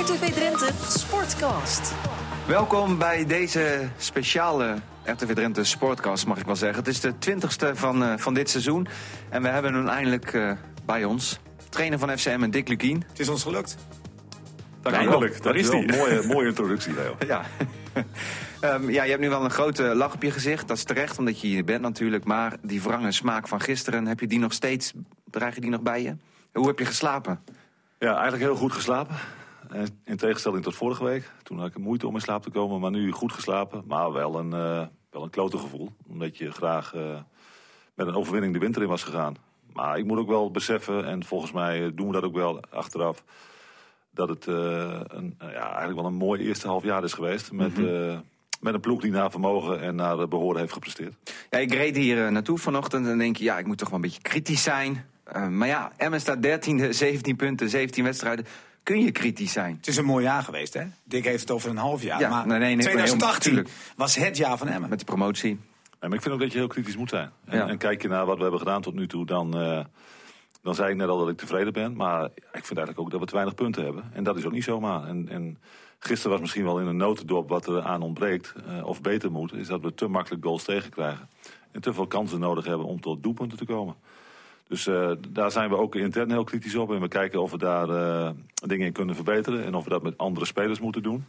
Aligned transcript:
RTV 0.00 0.32
Drenthe 0.32 0.68
Sportcast. 0.88 1.94
Welkom 2.46 2.98
bij 2.98 3.26
deze 3.26 3.88
speciale 3.96 4.76
RTV 5.04 5.34
Drenthe 5.34 5.64
Sportcast, 5.64 6.26
mag 6.26 6.38
ik 6.38 6.46
wel 6.46 6.56
zeggen. 6.56 6.78
Het 6.78 6.88
is 6.88 7.00
de 7.00 7.18
twintigste 7.18 7.76
van, 7.76 8.02
uh, 8.02 8.12
van 8.16 8.34
dit 8.34 8.50
seizoen. 8.50 8.88
En 9.28 9.42
we 9.42 9.48
hebben 9.48 9.74
hem 9.74 9.88
eindelijk 9.88 10.32
uh, 10.32 10.52
bij 10.84 11.04
ons. 11.04 11.40
Trainer 11.68 11.98
van 11.98 12.18
FCM 12.18 12.42
en 12.42 12.50
Dick 12.50 12.68
Lukien. 12.68 13.04
Het 13.08 13.20
is 13.20 13.28
ons 13.28 13.42
gelukt. 13.42 13.76
Eindelijk, 14.82 15.42
daar 15.42 15.56
is 15.56 15.68
hij. 15.68 15.86
Mooie, 15.86 16.22
mooie 16.32 16.48
introductie, 16.48 16.94
Leo. 16.94 17.16
ja. 17.26 17.44
um, 18.60 18.90
ja, 18.96 19.02
je 19.02 19.10
hebt 19.10 19.22
nu 19.22 19.28
wel 19.28 19.44
een 19.44 19.50
grote 19.50 19.82
lach 19.82 20.14
op 20.14 20.22
je 20.22 20.30
gezicht. 20.30 20.68
Dat 20.68 20.76
is 20.76 20.84
terecht, 20.84 21.18
omdat 21.18 21.40
je 21.40 21.46
hier 21.46 21.64
bent 21.64 21.80
natuurlijk. 21.80 22.24
Maar 22.24 22.56
die 22.62 22.82
wrange 22.82 23.12
smaak 23.12 23.48
van 23.48 23.60
gisteren, 23.60 24.06
heb 24.06 24.20
je 24.20 24.26
die 24.26 24.38
nog 24.38 24.52
steeds, 24.52 24.92
draag 25.30 25.54
je 25.54 25.60
die 25.60 25.70
nog 25.70 25.82
bij 25.82 26.02
je? 26.02 26.16
Hoe 26.52 26.66
heb 26.66 26.78
je 26.78 26.84
geslapen? 26.84 27.40
Ja, 27.98 28.12
eigenlijk 28.12 28.42
heel 28.42 28.56
goed 28.56 28.72
geslapen. 28.72 29.16
In 30.04 30.16
tegenstelling 30.16 30.62
tot 30.62 30.74
vorige 30.74 31.04
week. 31.04 31.30
Toen 31.42 31.58
had 31.58 31.68
ik 31.68 31.78
moeite 31.78 32.06
om 32.06 32.14
in 32.14 32.20
slaap 32.20 32.42
te 32.42 32.50
komen. 32.50 32.80
Maar 32.80 32.90
nu 32.90 33.10
goed 33.12 33.32
geslapen. 33.32 33.82
Maar 33.86 34.12
wel 34.12 34.38
een, 34.38 34.50
uh, 34.50 34.86
wel 35.10 35.22
een 35.22 35.30
klote 35.30 35.58
gevoel. 35.58 35.92
Omdat 36.08 36.36
je 36.36 36.50
graag 36.50 36.94
uh, 36.94 37.20
met 37.94 38.06
een 38.06 38.14
overwinning 38.14 38.52
de 38.52 38.58
winter 38.58 38.82
in 38.82 38.88
was 38.88 39.02
gegaan. 39.02 39.36
Maar 39.72 39.98
ik 39.98 40.04
moet 40.04 40.18
ook 40.18 40.28
wel 40.28 40.50
beseffen, 40.50 41.06
en 41.06 41.24
volgens 41.24 41.52
mij 41.52 41.94
doen 41.94 42.06
we 42.06 42.12
dat 42.12 42.22
ook 42.22 42.34
wel 42.34 42.60
achteraf... 42.70 43.24
dat 44.10 44.28
het 44.28 44.46
uh, 44.46 45.00
een, 45.06 45.34
ja, 45.38 45.68
eigenlijk 45.68 45.94
wel 45.94 46.06
een 46.06 46.14
mooi 46.14 46.42
eerste 46.42 46.66
half 46.66 46.84
jaar 46.84 47.04
is 47.04 47.12
geweest. 47.12 47.52
Met... 47.52 47.78
Mm 47.78 47.86
-hmm. 47.86 48.22
Met 48.60 48.74
een 48.74 48.80
ploeg 48.80 49.00
die 49.00 49.10
naar 49.10 49.30
vermogen 49.30 49.80
en 49.80 49.94
naar 49.94 50.28
behoren 50.28 50.60
heeft 50.60 50.72
gepresteerd. 50.72 51.14
Ja, 51.50 51.58
ik 51.58 51.72
reed 51.72 51.96
hier 51.96 52.32
naartoe 52.32 52.58
vanochtend 52.58 53.06
en 53.06 53.18
denk 53.18 53.36
je, 53.36 53.44
ja, 53.44 53.58
ik 53.58 53.66
moet 53.66 53.78
toch 53.78 53.88
wel 53.88 53.96
een 53.96 54.04
beetje 54.04 54.22
kritisch 54.22 54.62
zijn. 54.62 55.04
Uh, 55.36 55.48
maar 55.48 55.68
ja, 55.68 55.92
Emmen 55.96 56.20
staat 56.20 56.46
13e, 56.46 56.88
17 56.88 57.36
punten, 57.44 57.68
17 57.68 58.04
wedstrijden. 58.04 58.46
Kun 58.82 59.00
je 59.00 59.10
kritisch 59.10 59.52
zijn? 59.52 59.76
Het 59.76 59.86
is 59.86 59.96
een 59.96 60.04
mooi 60.04 60.24
jaar 60.24 60.42
geweest, 60.42 60.74
hè? 60.74 60.84
Dick 61.04 61.24
heeft 61.24 61.40
het 61.40 61.50
over 61.50 61.70
een 61.70 61.76
half 61.76 62.02
jaar. 62.02 62.20
Ja, 62.20 62.28
maar 62.28 62.46
nee, 62.46 62.58
nee, 62.58 62.74
nee, 62.74 62.84
2018 62.84 63.54
heel, 63.54 63.64
was 63.96 64.16
het 64.16 64.36
jaar 64.36 64.58
van 64.58 64.68
Emmen. 64.68 64.88
Met 64.90 64.98
de 64.98 65.04
promotie. 65.04 65.58
Ja, 66.00 66.08
maar 66.08 66.16
ik 66.16 66.22
vind 66.22 66.34
ook 66.34 66.40
dat 66.40 66.52
je 66.52 66.58
heel 66.58 66.66
kritisch 66.66 66.96
moet 66.96 67.08
zijn. 67.08 67.30
En, 67.44 67.58
Ja. 67.58 67.68
en 67.68 67.78
kijk 67.78 68.02
je 68.02 68.08
naar 68.08 68.26
wat 68.26 68.36
we 68.36 68.42
hebben 68.42 68.60
gedaan 68.60 68.82
tot 68.82 68.94
nu 68.94 69.06
toe, 69.06 69.26
dan, 69.26 69.60
uh, 69.62 69.80
dan 70.62 70.74
zei 70.74 70.90
ik 70.90 70.96
net 70.96 71.08
al 71.08 71.18
dat 71.18 71.28
ik 71.28 71.36
tevreden 71.36 71.72
ben. 71.72 71.96
Maar 71.96 72.24
ik 72.24 72.64
vind 72.64 72.78
eigenlijk 72.78 72.98
ook 73.00 73.10
dat 73.10 73.20
we 73.20 73.26
te 73.26 73.34
weinig 73.34 73.54
punten 73.54 73.84
hebben. 73.84 74.04
En 74.12 74.24
dat 74.24 74.36
is 74.36 74.44
ook 74.44 74.52
niet 74.52 74.64
zomaar. 74.64 75.06
En, 75.06 75.28
en 75.28 75.58
gisteren 75.98 76.30
was 76.30 76.40
misschien 76.40 76.64
wel 76.64 76.80
in 76.80 76.86
een 76.86 76.96
notendop 76.96 77.48
wat 77.48 77.66
er 77.66 77.82
aan 77.82 78.02
ontbreekt, 78.02 78.54
uh, 78.68 78.86
of 78.86 79.00
beter 79.00 79.30
moet, 79.30 79.52
is 79.52 79.66
dat 79.66 79.80
we 79.80 79.94
te 79.94 80.06
makkelijk 80.06 80.44
goals 80.44 80.64
tegenkrijgen. 80.64 81.28
En 81.72 81.80
te 81.80 81.92
veel 81.92 82.06
kansen 82.06 82.40
nodig 82.40 82.64
hebben 82.64 82.86
om 82.86 83.00
tot 83.00 83.22
doelpunten 83.22 83.58
te 83.58 83.64
komen. 83.64 83.94
Dus 84.70 84.86
uh, 84.86 85.10
daar 85.28 85.50
zijn 85.50 85.68
we 85.68 85.76
ook 85.76 85.94
intern 85.94 86.30
heel 86.30 86.44
kritisch 86.44 86.74
op. 86.74 86.92
En 86.92 87.00
we 87.00 87.08
kijken 87.08 87.42
of 87.42 87.50
we 87.50 87.58
daar 87.58 87.88
uh, 87.88 88.30
dingen 88.54 88.86
in 88.86 88.92
kunnen 88.92 89.14
verbeteren. 89.14 89.64
En 89.64 89.74
of 89.74 89.84
we 89.84 89.90
dat 89.90 90.02
met 90.02 90.18
andere 90.18 90.46
spelers 90.46 90.80
moeten 90.80 91.02
doen. 91.02 91.24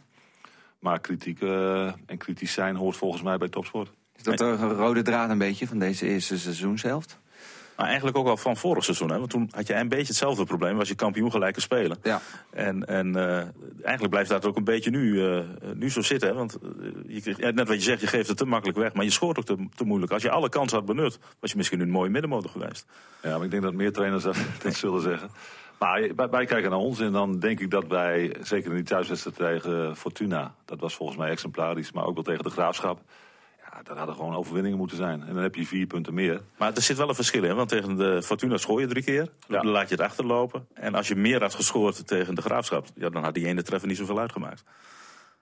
Maar 0.78 1.00
kritiek 1.00 1.40
uh, 1.40 1.86
en 2.06 2.16
kritisch 2.18 2.52
zijn 2.52 2.76
hoort 2.76 2.96
volgens 2.96 3.22
mij 3.22 3.38
bij 3.38 3.48
topsport. 3.48 3.90
Is 4.16 4.22
dat 4.22 4.40
een 4.40 4.72
rode 4.72 5.02
draad 5.02 5.30
een 5.30 5.38
beetje 5.38 5.66
van 5.66 5.78
deze 5.78 6.06
eerste 6.06 6.38
seizoenshelft? 6.38 7.18
Maar 7.82 7.90
eigenlijk 7.90 8.20
ook 8.20 8.28
al 8.28 8.36
van 8.36 8.56
vorig 8.56 8.84
seizoen. 8.84 9.10
Hè? 9.10 9.18
Want 9.18 9.30
toen 9.30 9.48
had 9.54 9.66
je 9.66 9.74
een 9.74 9.88
beetje 9.88 10.06
hetzelfde 10.06 10.44
probleem. 10.44 10.76
Was 10.76 10.88
je 10.88 10.94
kampioen 10.94 11.30
gelijke 11.30 11.60
spelen. 11.60 11.98
Ja. 12.02 12.20
En, 12.50 12.86
en 12.86 13.16
uh, 13.16 13.36
eigenlijk 13.82 14.08
blijft 14.08 14.30
dat 14.30 14.46
ook 14.46 14.56
een 14.56 14.64
beetje 14.64 14.90
nu, 14.90 15.12
uh, 15.12 15.40
nu 15.74 15.90
zo 15.90 16.02
zitten. 16.02 16.28
Hè? 16.28 16.34
Want 16.34 16.58
uh, 16.62 17.22
je, 17.24 17.52
net 17.52 17.68
wat 17.68 17.76
je 17.76 17.82
zegt, 17.82 18.00
je 18.00 18.06
geeft 18.06 18.28
het 18.28 18.36
te 18.36 18.44
makkelijk 18.44 18.78
weg. 18.78 18.92
Maar 18.92 19.04
je 19.04 19.10
scoort 19.10 19.38
ook 19.38 19.44
te, 19.44 19.68
te 19.74 19.84
moeilijk. 19.84 20.12
Als 20.12 20.22
je 20.22 20.30
alle 20.30 20.48
kansen 20.48 20.78
had 20.78 20.86
benut, 20.86 21.18
was 21.40 21.50
je 21.50 21.56
misschien 21.56 21.78
nu 21.78 21.84
een 21.84 21.90
mooie 21.90 22.10
middenmotor 22.10 22.50
geweest. 22.50 22.86
Ja, 23.22 23.36
maar 23.36 23.44
ik 23.44 23.50
denk 23.50 23.62
dat 23.62 23.74
meer 23.74 23.92
trainers 23.92 24.22
dat, 24.22 24.36
dat 24.62 24.74
zullen 24.74 25.00
zeggen. 25.00 25.30
Maar 25.78 26.14
wij, 26.16 26.28
wij, 26.28 26.44
kijken 26.44 26.70
naar 26.70 26.78
ons 26.78 27.00
en 27.00 27.12
dan 27.12 27.38
denk 27.38 27.60
ik 27.60 27.70
dat 27.70 27.86
wij, 27.86 28.36
zeker 28.42 28.70
in 28.70 28.76
die 28.76 28.84
thuiswedstrijd 28.84 29.36
tegen 29.36 29.96
Fortuna... 29.96 30.54
dat 30.64 30.80
was 30.80 30.94
volgens 30.94 31.18
mij 31.18 31.30
exemplarisch, 31.30 31.92
maar 31.92 32.06
ook 32.06 32.14
wel 32.14 32.24
tegen 32.24 32.44
de 32.44 32.50
Graafschap... 32.50 33.00
Ja, 33.72 33.82
dat 33.82 33.96
hadden 33.96 34.14
gewoon 34.14 34.34
overwinningen 34.34 34.78
moeten 34.78 34.96
zijn. 34.96 35.20
En 35.26 35.34
dan 35.34 35.42
heb 35.42 35.54
je 35.54 35.66
vier 35.66 35.86
punten 35.86 36.14
meer. 36.14 36.40
Maar 36.56 36.72
er 36.74 36.82
zit 36.82 36.96
wel 36.96 37.08
een 37.08 37.14
verschil 37.14 37.44
in, 37.44 37.54
want 37.54 37.68
tegen 37.68 37.96
de 37.96 38.22
Fortuna 38.22 38.56
schoor 38.56 38.80
je 38.80 38.86
drie 38.86 39.04
keer. 39.04 39.28
Ja. 39.48 39.62
Dan 39.62 39.66
laat 39.66 39.88
je 39.88 39.94
het 39.94 40.04
achterlopen. 40.04 40.66
En 40.74 40.94
als 40.94 41.08
je 41.08 41.16
meer 41.16 41.40
had 41.40 41.54
gescoord 41.54 42.06
tegen 42.06 42.34
de 42.34 42.42
Graafschap... 42.42 42.86
Ja, 42.94 43.08
dan 43.08 43.24
had 43.24 43.34
die 43.34 43.46
ene 43.46 43.62
treffer 43.62 43.88
niet 43.88 43.96
zoveel 43.96 44.18
uitgemaakt. 44.18 44.64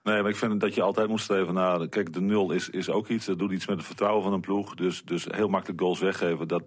Nee, 0.03 0.21
maar 0.23 0.31
ik 0.31 0.37
vind 0.37 0.61
dat 0.61 0.75
je 0.75 0.83
altijd 0.83 1.09
moet 1.09 1.21
streven 1.21 1.55
naar... 1.55 1.89
Kijk, 1.89 2.13
de 2.13 2.21
nul 2.21 2.51
is, 2.51 2.71
is 2.71 2.91
ook 2.91 3.09
iets, 3.09 3.27
dat 3.27 3.39
doet 3.39 3.53
iets 3.53 3.67
met 3.67 3.77
het 3.77 3.87
vertrouwen 3.87 4.23
van 4.23 4.33
een 4.33 4.41
ploeg. 4.41 4.75
Dus, 4.75 5.03
dus 5.05 5.27
heel 5.31 5.49
makkelijk 5.49 5.81
goals 5.81 6.01
weggeven, 6.01 6.49
dat, 6.49 6.63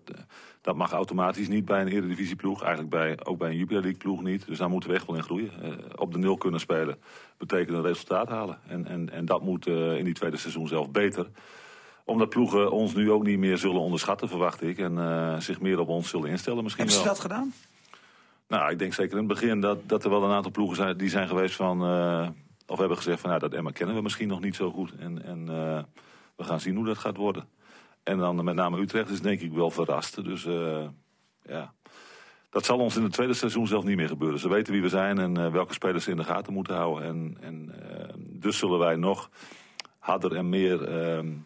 dat 0.61 0.75
mag 0.75 0.91
automatisch 0.91 1.47
niet 1.47 1.65
bij 1.65 1.81
een 1.81 1.87
eredivisieploeg. 1.87 2.61
Eigenlijk 2.61 2.89
bij, 2.89 3.17
ook 3.23 3.37
bij 3.37 3.49
een 3.49 3.57
Jupiler 3.57 3.81
League 3.81 3.99
ploeg 3.99 4.23
niet. 4.23 4.45
Dus 4.45 4.57
daar 4.57 4.69
moeten 4.69 4.89
we 4.89 4.95
echt 4.95 5.07
wel 5.07 5.15
in 5.15 5.23
groeien. 5.23 5.51
Uh, 5.63 5.69
op 5.95 6.13
de 6.13 6.19
nul 6.19 6.37
kunnen 6.37 6.59
spelen 6.59 6.97
betekent 7.37 7.77
een 7.77 7.83
resultaat 7.83 8.29
halen. 8.29 8.59
En, 8.67 8.87
en, 8.87 9.09
en 9.09 9.25
dat 9.25 9.41
moet 9.41 9.67
uh, 9.67 9.97
in 9.97 10.05
die 10.05 10.13
tweede 10.13 10.37
seizoen 10.37 10.67
zelf 10.67 10.91
beter 10.91 11.27
omdat 12.05 12.29
ploegen 12.29 12.71
ons 12.71 12.93
nu 12.93 13.11
ook 13.11 13.23
niet 13.23 13.37
meer 13.37 13.57
zullen 13.57 13.81
onderschatten, 13.81 14.29
verwacht 14.29 14.61
ik. 14.61 14.77
En 14.77 14.93
uh, 14.93 15.39
zich 15.39 15.61
meer 15.61 15.79
op 15.79 15.87
ons 15.87 16.09
zullen 16.09 16.29
instellen 16.29 16.63
misschien 16.63 16.85
Hebben 16.87 17.05
wel. 17.05 17.15
ze 17.15 17.21
dat 17.21 17.31
gedaan? 17.31 17.53
Nou, 18.47 18.71
ik 18.71 18.79
denk 18.79 18.93
zeker 18.93 19.11
in 19.11 19.17
het 19.17 19.27
begin 19.27 19.61
dat, 19.61 19.89
dat 19.89 20.03
er 20.03 20.09
wel 20.09 20.23
een 20.23 20.31
aantal 20.31 20.51
ploegen 20.51 20.75
zijn 20.75 20.97
die 20.97 21.09
zijn 21.09 21.27
geweest 21.27 21.55
van... 21.55 21.81
Of 22.67 22.79
hebben 22.79 22.97
gezegd 22.97 23.19
van, 23.19 23.29
nou, 23.29 23.41
dat 23.41 23.53
Emma 23.53 23.71
kennen 23.71 23.95
we 23.95 24.01
misschien 24.01 24.27
nog 24.27 24.41
niet 24.41 24.55
zo 24.55 24.71
goed. 24.71 24.95
En, 24.95 25.23
en 25.23 25.39
uh, 25.39 25.83
we 26.35 26.43
gaan 26.43 26.59
zien 26.59 26.75
hoe 26.75 26.85
dat 26.85 26.97
gaat 26.97 27.17
worden. 27.17 27.47
En 28.03 28.17
dan 28.17 28.43
met 28.43 28.55
name 28.55 28.79
Utrecht 28.79 29.09
is 29.09 29.21
denk 29.21 29.41
ik 29.41 29.51
wel 29.51 29.71
verrast. 29.71 30.23
Dus 30.23 30.43
ja, 31.43 31.73
dat 32.49 32.65
zal 32.65 32.79
ons 32.79 32.95
in 32.95 33.03
het 33.03 33.13
tweede 33.13 33.33
seizoen 33.33 33.67
zelf 33.67 33.83
niet 33.83 33.95
meer 33.95 34.07
gebeuren. 34.07 34.39
Ze 34.39 34.49
weten 34.49 34.73
wie 34.73 34.81
we 34.81 34.89
zijn 34.89 35.17
en 35.17 35.51
welke 35.51 35.73
spelers 35.73 36.03
ze 36.03 36.11
in 36.11 36.17
de 36.17 36.23
gaten 36.23 36.53
moeten 36.53 36.75
houden. 36.75 37.07
En, 37.07 37.37
en 37.41 37.73
dus 38.17 38.57
zullen 38.57 38.79
wij 38.79 38.95
nog 38.95 39.29
harder 39.99 40.35
en 40.35 40.49
meer 40.49 40.89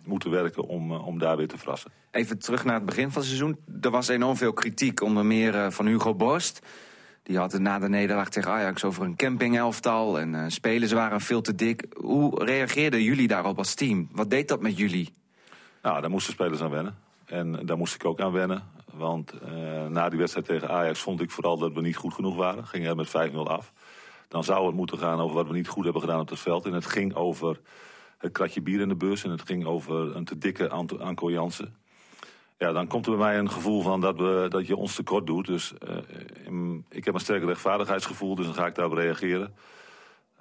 moeten 0.04 0.30
werken 0.30 0.64
om, 0.64 0.92
om 0.92 1.20
daar 1.20 1.38
weer 1.38 1.48
te 1.48 1.58
verrassen. 1.58 1.92
Even 2.12 2.40
terug 2.40 2.66
naar 2.66 2.76
het 2.76 2.86
begin 2.86 3.12
van 3.12 3.22
het 3.22 3.32
seizoen. 3.32 3.58
Er 3.82 3.92
was 3.92 4.08
enorm 4.08 4.36
veel 4.36 4.54
kritiek, 4.54 5.02
onder 5.02 5.26
meer 5.26 5.72
van 5.72 5.86
Hugo 5.86 6.16
Borst. 6.16 6.62
Die 7.28 7.38
had 7.38 7.52
het 7.52 7.62
na 7.62 7.80
de 7.80 7.90
nederlaag 7.90 8.30
tegen 8.30 8.52
Ajax 8.52 8.84
over 8.84 9.04
een 9.04 9.16
campingelftal. 9.16 10.20
En 10.20 10.34
uh, 10.34 10.44
spelers 10.48 10.92
waren 10.92 11.22
veel 11.22 11.42
te 11.42 11.56
dik. 11.56 11.86
Hoe 11.96 12.44
reageerden 12.44 13.04
jullie 13.04 13.28
daarop 13.28 13.58
als 13.58 13.74
team? 13.74 14.10
Wat 14.12 14.30
deed 14.30 14.48
dat 14.48 14.62
met 14.62 14.78
jullie? 14.78 15.14
Nou, 15.82 16.02
daar 16.02 16.10
moesten 16.10 16.34
spelers 16.34 16.62
aan 16.62 16.70
wennen. 16.70 16.96
En 17.26 17.66
daar 17.66 17.78
moest 17.78 17.96
ik 17.96 18.06
ook 18.06 18.20
aan 18.20 18.32
wennen. 18.32 18.64
Want 18.94 19.34
na 19.90 20.10
die 20.10 20.20
wedstrijd 20.20 20.46
tegen 20.46 20.70
Ajax 20.70 21.00
vond 21.00 21.22
ik 21.22 21.32
vooral 21.32 21.58
dat 21.58 21.74
we 21.74 21.82
niet 21.82 21.96
goed 21.96 22.14
genoeg 22.14 22.36
waren. 22.36 22.68
Gingen 22.68 22.90
er 22.90 22.96
met 22.96 23.32
5-0 23.32 23.34
af. 23.34 23.74
Dan 24.28 24.44
zou 24.44 24.66
het 24.66 24.76
moeten 24.76 24.98
gaan 24.98 25.20
over 25.20 25.36
wat 25.36 25.48
we 25.48 25.54
niet 25.54 25.68
goed 25.68 25.84
hebben 25.84 26.02
gedaan 26.02 26.20
op 26.20 26.30
het 26.30 26.40
veld. 26.40 26.66
En 26.66 26.74
het 26.74 26.86
ging 26.86 27.16
over 27.16 27.60
het 28.18 28.32
kratje 28.32 28.62
bier 28.62 28.82
in 28.82 28.90
de 28.90 28.96
bus 28.96 29.24
en 29.24 29.32
het 29.32 29.42
ging 29.42 29.66
over 29.66 30.16
een 30.16 30.26
te 30.26 30.38
dikke 30.38 30.70
Anko 30.70 31.32
Jansen. 31.32 31.76
Ja, 32.58 32.72
dan 32.72 32.88
komt 32.88 33.06
er 33.06 33.18
bij 33.18 33.26
mij 33.26 33.38
een 33.40 33.52
gevoel 33.52 33.82
van 33.82 34.02
dat, 34.02 34.18
we, 34.18 34.46
dat 34.50 34.68
je 34.68 34.76
ons 34.76 34.96
tekort 34.96 35.28
doet. 35.28 35.46
Dus 35.46 35.74
uh, 36.48 36.80
ik 36.90 37.06
heb 37.06 37.14
een 37.14 37.20
sterk 37.20 37.44
rechtvaardigheidsgevoel, 37.44 38.36
dus 38.36 38.46
dan 38.46 38.54
ga 38.56 38.66
ik 38.66 38.76
daarop 38.76 38.98
reageren. 38.98 39.56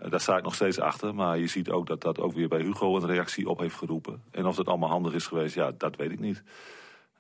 Uh, 0.03 0.11
daar 0.11 0.21
sta 0.21 0.37
ik 0.37 0.43
nog 0.43 0.55
steeds 0.55 0.81
achter, 0.81 1.15
maar 1.15 1.39
je 1.39 1.47
ziet 1.47 1.71
ook 1.71 1.87
dat 1.87 2.01
dat 2.01 2.21
ook 2.21 2.33
weer 2.33 2.49
bij 2.49 2.61
Hugo 2.61 2.97
een 2.97 3.07
reactie 3.07 3.49
op 3.49 3.59
heeft 3.59 3.77
geroepen. 3.77 4.23
En 4.31 4.47
of 4.47 4.57
dat 4.57 4.67
allemaal 4.67 4.89
handig 4.89 5.15
is 5.15 5.27
geweest, 5.27 5.55
ja, 5.55 5.73
dat 5.79 5.97
weet 5.97 6.13
ik 6.13 6.21
niet. 6.21 6.43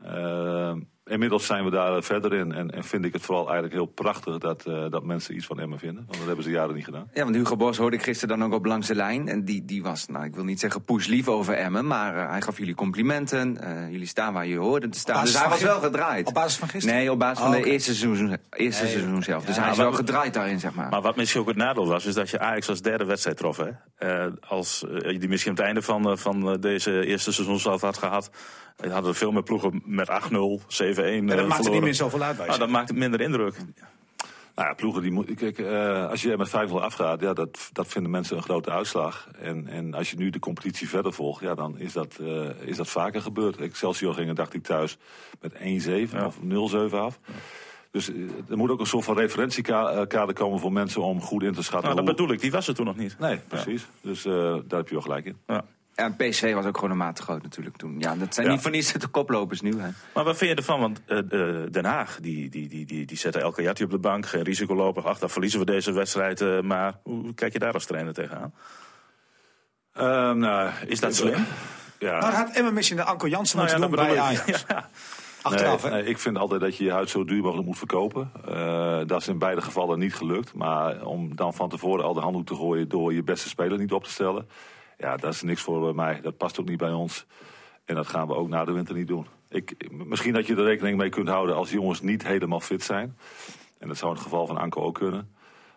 Uh, 0.04 0.74
inmiddels 1.06 1.46
zijn 1.46 1.64
we 1.64 1.70
daar 1.70 2.02
verder 2.02 2.34
in 2.34 2.52
en, 2.52 2.70
en, 2.70 2.84
vind 2.84 3.04
ik 3.04 3.12
het 3.12 3.22
vooral 3.22 3.44
eigenlijk 3.44 3.74
heel 3.74 3.86
prachtig 3.86 4.38
dat, 4.38 4.64
uh, 4.68 4.90
dat 4.90 5.04
mensen 5.04 5.34
iets 5.36 5.46
van 5.46 5.60
Emmen 5.60 5.78
vinden. 5.78 6.04
Want 6.06 6.18
dat 6.18 6.26
hebben 6.26 6.44
ze 6.44 6.50
jaren 6.50 6.74
niet 6.74 6.84
gedaan. 6.84 7.10
Ja, 7.14 7.22
want 7.22 7.36
Hugo 7.36 7.56
Bos 7.56 7.76
hoorde 7.76 7.96
ik 7.96 8.02
gisteren 8.02 8.38
dan 8.38 8.46
ook 8.46 8.54
op 8.54 8.64
langs 8.64 8.86
de 8.86 8.94
lijn. 8.94 9.28
En 9.28 9.44
die, 9.44 9.64
die 9.64 9.82
was, 9.82 10.06
nou 10.06 10.24
ik 10.24 10.34
wil 10.34 10.44
niet 10.44 10.60
zeggen 10.60 10.82
pushlief 10.82 11.28
over 11.28 11.54
Emmen, 11.54 11.86
maar 11.86 12.16
uh, 12.16 12.30
hij 12.30 12.40
gaf 12.40 12.58
jullie 12.58 12.74
complimenten. 12.74 13.58
Uh, 13.62 13.90
jullie 13.90 14.06
staan 14.06 14.32
waar 14.32 14.46
je 14.46 14.56
hoorden 14.56 14.90
te 14.90 14.98
staan. 14.98 15.24
Dus 15.24 15.38
hij 15.38 15.48
was 15.48 15.62
wel 15.62 15.80
gedraaid. 15.80 16.26
Op 16.26 16.34
basis 16.34 16.58
van 16.58 16.68
gisteren? 16.68 16.98
Nee, 16.98 17.10
op 17.10 17.18
basis 17.18 17.38
van 17.38 17.54
oh, 17.54 17.62
de 17.62 17.70
eerste 17.70 17.94
seizoen, 17.94 18.36
eerste 18.50 18.82
nee, 18.82 18.92
seizoen 18.92 19.22
zelf. 19.22 19.44
Dus 19.44 19.56
ja, 19.56 19.62
hij 19.62 19.70
is 19.70 19.76
wel 19.76 19.92
gedraaid 19.92 20.34
daarin, 20.34 20.60
zeg 20.60 20.74
maar. 20.74 20.88
Maar 20.88 21.02
wat 21.02 21.16
misschien 21.16 21.40
ook 21.40 21.48
het 21.48 21.56
nadeel 21.56 21.86
was, 21.86 22.06
is 22.06 22.14
dat 22.14 22.30
je 22.30 22.38
Ajax 22.38 22.68
als 22.68 22.82
derde 22.82 23.04
wedstrijd 23.04 23.36
trof. 23.36 23.56
Hè? 23.56 23.70
als 24.48 24.84
je 24.88 25.18
die 25.18 25.28
misschien 25.28 25.50
aan 25.50 25.56
het 25.56 25.66
einde 25.66 25.82
van, 25.82 26.18
van 26.18 26.60
deze 26.60 27.06
eerste 27.06 27.32
seizoen 27.32 27.78
had 27.80 27.98
gehad, 27.98 28.30
hadden 28.76 29.10
er 29.10 29.16
veel 29.16 29.32
meer 29.32 29.42
ploegen 29.42 29.82
met 29.84 30.08
8-0, 30.08 30.12
7-1 30.12 30.95
ja, 30.96 31.36
dat 31.36 31.46
maakt 31.46 31.64
het 31.64 31.72
niet 31.72 31.82
meer 31.82 31.94
zoveel 31.94 32.22
uit 32.22 32.36
bij 32.36 32.48
ah, 32.48 32.58
Dat 32.58 32.68
maakt 32.68 32.88
het 32.88 32.98
minder 32.98 33.20
indruk. 33.20 33.56
Nou 34.54 34.68
ja, 34.68 34.74
ploegen 34.74 35.02
die 35.02 35.10
moet. 35.10 35.34
Kijk, 35.34 35.58
uh, 35.58 36.08
als 36.08 36.22
je 36.22 36.36
met 36.36 36.48
5-0 36.48 36.52
afgaat, 36.72 37.20
ja, 37.20 37.32
dat, 37.32 37.70
dat 37.72 37.86
vinden 37.86 38.10
mensen 38.10 38.36
een 38.36 38.42
grote 38.42 38.70
uitslag. 38.70 39.28
En, 39.38 39.68
en 39.68 39.94
als 39.94 40.10
je 40.10 40.16
nu 40.16 40.30
de 40.30 40.38
competitie 40.38 40.88
verder 40.88 41.12
volgt, 41.12 41.40
ja, 41.40 41.54
dan 41.54 41.78
is 41.78 41.92
dat, 41.92 42.18
uh, 42.20 42.48
is 42.60 42.76
dat 42.76 42.88
vaker 42.88 43.22
gebeurd. 43.22 43.56
Excelsior 43.56 44.14
ging, 44.14 44.32
dacht 44.32 44.54
ik, 44.54 44.62
thuis 44.62 44.98
met 45.40 45.52
1-7 45.52 45.58
ja. 46.10 46.26
of 46.26 46.36
0-7 46.90 46.94
af. 46.94 47.18
Ja. 47.26 47.32
Dus 47.90 48.08
er 48.48 48.56
moet 48.56 48.70
ook 48.70 48.80
een 48.80 48.86
soort 48.86 49.04
van 49.04 49.16
referentiekader 49.16 50.32
komen 50.32 50.58
voor 50.58 50.72
mensen 50.72 51.02
om 51.02 51.20
goed 51.20 51.42
in 51.42 51.52
te 51.52 51.62
schatten. 51.62 51.94
Nou, 51.94 52.06
dat 52.06 52.16
bedoel 52.16 52.32
ik, 52.32 52.40
die 52.40 52.50
was 52.50 52.68
er 52.68 52.74
toen 52.74 52.86
nog 52.86 52.96
niet. 52.96 53.18
Nee, 53.18 53.38
precies. 53.48 53.82
Ja. 53.82 54.10
Dus 54.10 54.26
uh, 54.26 54.34
daar 54.34 54.78
heb 54.78 54.88
je 54.88 54.94
wel 54.94 55.02
gelijk 55.02 55.24
in. 55.24 55.36
Ja. 55.46 55.64
Ja, 55.96 56.10
PSV 56.10 56.54
was 56.54 56.64
ook 56.64 56.74
gewoon 56.74 56.90
een 56.90 56.96
mate 56.96 57.22
groot 57.22 57.42
natuurlijk 57.42 57.76
toen. 57.76 57.96
Ja, 57.98 58.14
dat 58.14 58.34
zijn 58.34 58.48
niet 58.48 58.60
voor 58.60 58.70
niets 58.70 58.92
de 58.92 59.06
koplopers 59.06 59.60
nu. 59.60 59.70
Hè. 59.80 59.88
Maar 60.14 60.24
wat 60.24 60.36
vind 60.36 60.50
je 60.50 60.56
ervan? 60.56 60.80
Want 60.80 61.00
uh, 61.06 61.18
Den 61.70 61.84
Haag, 61.84 62.18
die, 62.20 62.48
die, 62.50 62.68
die, 62.68 62.86
die, 62.86 63.06
die 63.06 63.16
zetten 63.16 63.42
elke 63.42 63.62
Jatti 63.62 63.84
op 63.84 63.90
de 63.90 63.98
bank. 63.98 64.26
Geen 64.26 64.42
risicoloper. 64.42 65.08
Ach, 65.08 65.18
dan 65.18 65.30
verliezen 65.30 65.58
we 65.58 65.66
deze 65.66 65.92
wedstrijd. 65.92 66.40
Uh, 66.40 66.60
maar 66.60 66.98
hoe 67.02 67.34
kijk 67.34 67.52
je 67.52 67.58
daar 67.58 67.72
als 67.72 67.84
trainer 67.84 68.12
tegenaan? 68.12 68.54
Uh, 69.96 70.02
nou, 70.32 70.70
is 70.86 71.00
dat 71.00 71.14
slim? 71.14 71.46
Ja. 71.98 72.18
Nou, 72.18 72.34
had 72.34 72.50
Emma 72.50 72.70
misschien 72.70 72.96
de 72.96 73.04
Anko 73.04 73.28
Jansen 73.28 73.58
nou, 73.58 73.78
moeten 73.78 73.90
doen 73.96 74.06
bij 74.06 74.18
Ajax. 74.20 74.64
Ja. 74.68 74.88
Achteraf, 75.42 75.82
nee, 75.82 75.92
nee, 75.92 76.04
ik 76.04 76.18
vind 76.18 76.38
altijd 76.38 76.60
dat 76.60 76.76
je 76.76 76.84
je 76.84 76.90
huid 76.90 77.10
zo 77.10 77.24
duur 77.24 77.42
mogelijk 77.42 77.66
moet 77.66 77.78
verkopen. 77.78 78.32
Uh, 78.48 79.00
dat 79.06 79.20
is 79.20 79.28
in 79.28 79.38
beide 79.38 79.62
gevallen 79.62 79.98
niet 79.98 80.14
gelukt. 80.14 80.54
Maar 80.54 81.04
om 81.04 81.36
dan 81.36 81.54
van 81.54 81.68
tevoren 81.68 82.04
al 82.04 82.14
de 82.14 82.20
handdoek 82.20 82.46
te 82.46 82.54
gooien 82.54 82.88
door 82.88 83.12
je 83.12 83.22
beste 83.22 83.48
speler 83.48 83.78
niet 83.78 83.92
op 83.92 84.04
te 84.04 84.10
stellen. 84.10 84.48
Ja, 84.96 85.16
dat 85.16 85.32
is 85.32 85.42
niks 85.42 85.62
voor 85.62 85.94
mij. 85.94 86.20
Dat 86.20 86.36
past 86.36 86.60
ook 86.60 86.68
niet 86.68 86.78
bij 86.78 86.92
ons. 86.92 87.26
En 87.84 87.94
dat 87.94 88.06
gaan 88.06 88.26
we 88.26 88.34
ook 88.34 88.48
na 88.48 88.64
de 88.64 88.72
winter 88.72 88.94
niet 88.94 89.08
doen. 89.08 89.26
Ik, 89.48 89.90
misschien 89.90 90.32
dat 90.32 90.46
je 90.46 90.56
er 90.56 90.64
rekening 90.64 90.96
mee 90.96 91.08
kunt 91.08 91.28
houden 91.28 91.56
als 91.56 91.70
jongens 91.70 92.00
niet 92.00 92.26
helemaal 92.26 92.60
fit 92.60 92.82
zijn. 92.82 93.16
En 93.78 93.88
dat 93.88 93.96
zou 93.96 94.12
het 94.12 94.22
geval 94.22 94.46
van 94.46 94.56
Anko 94.56 94.80
ook 94.80 94.94
kunnen. 94.94 95.34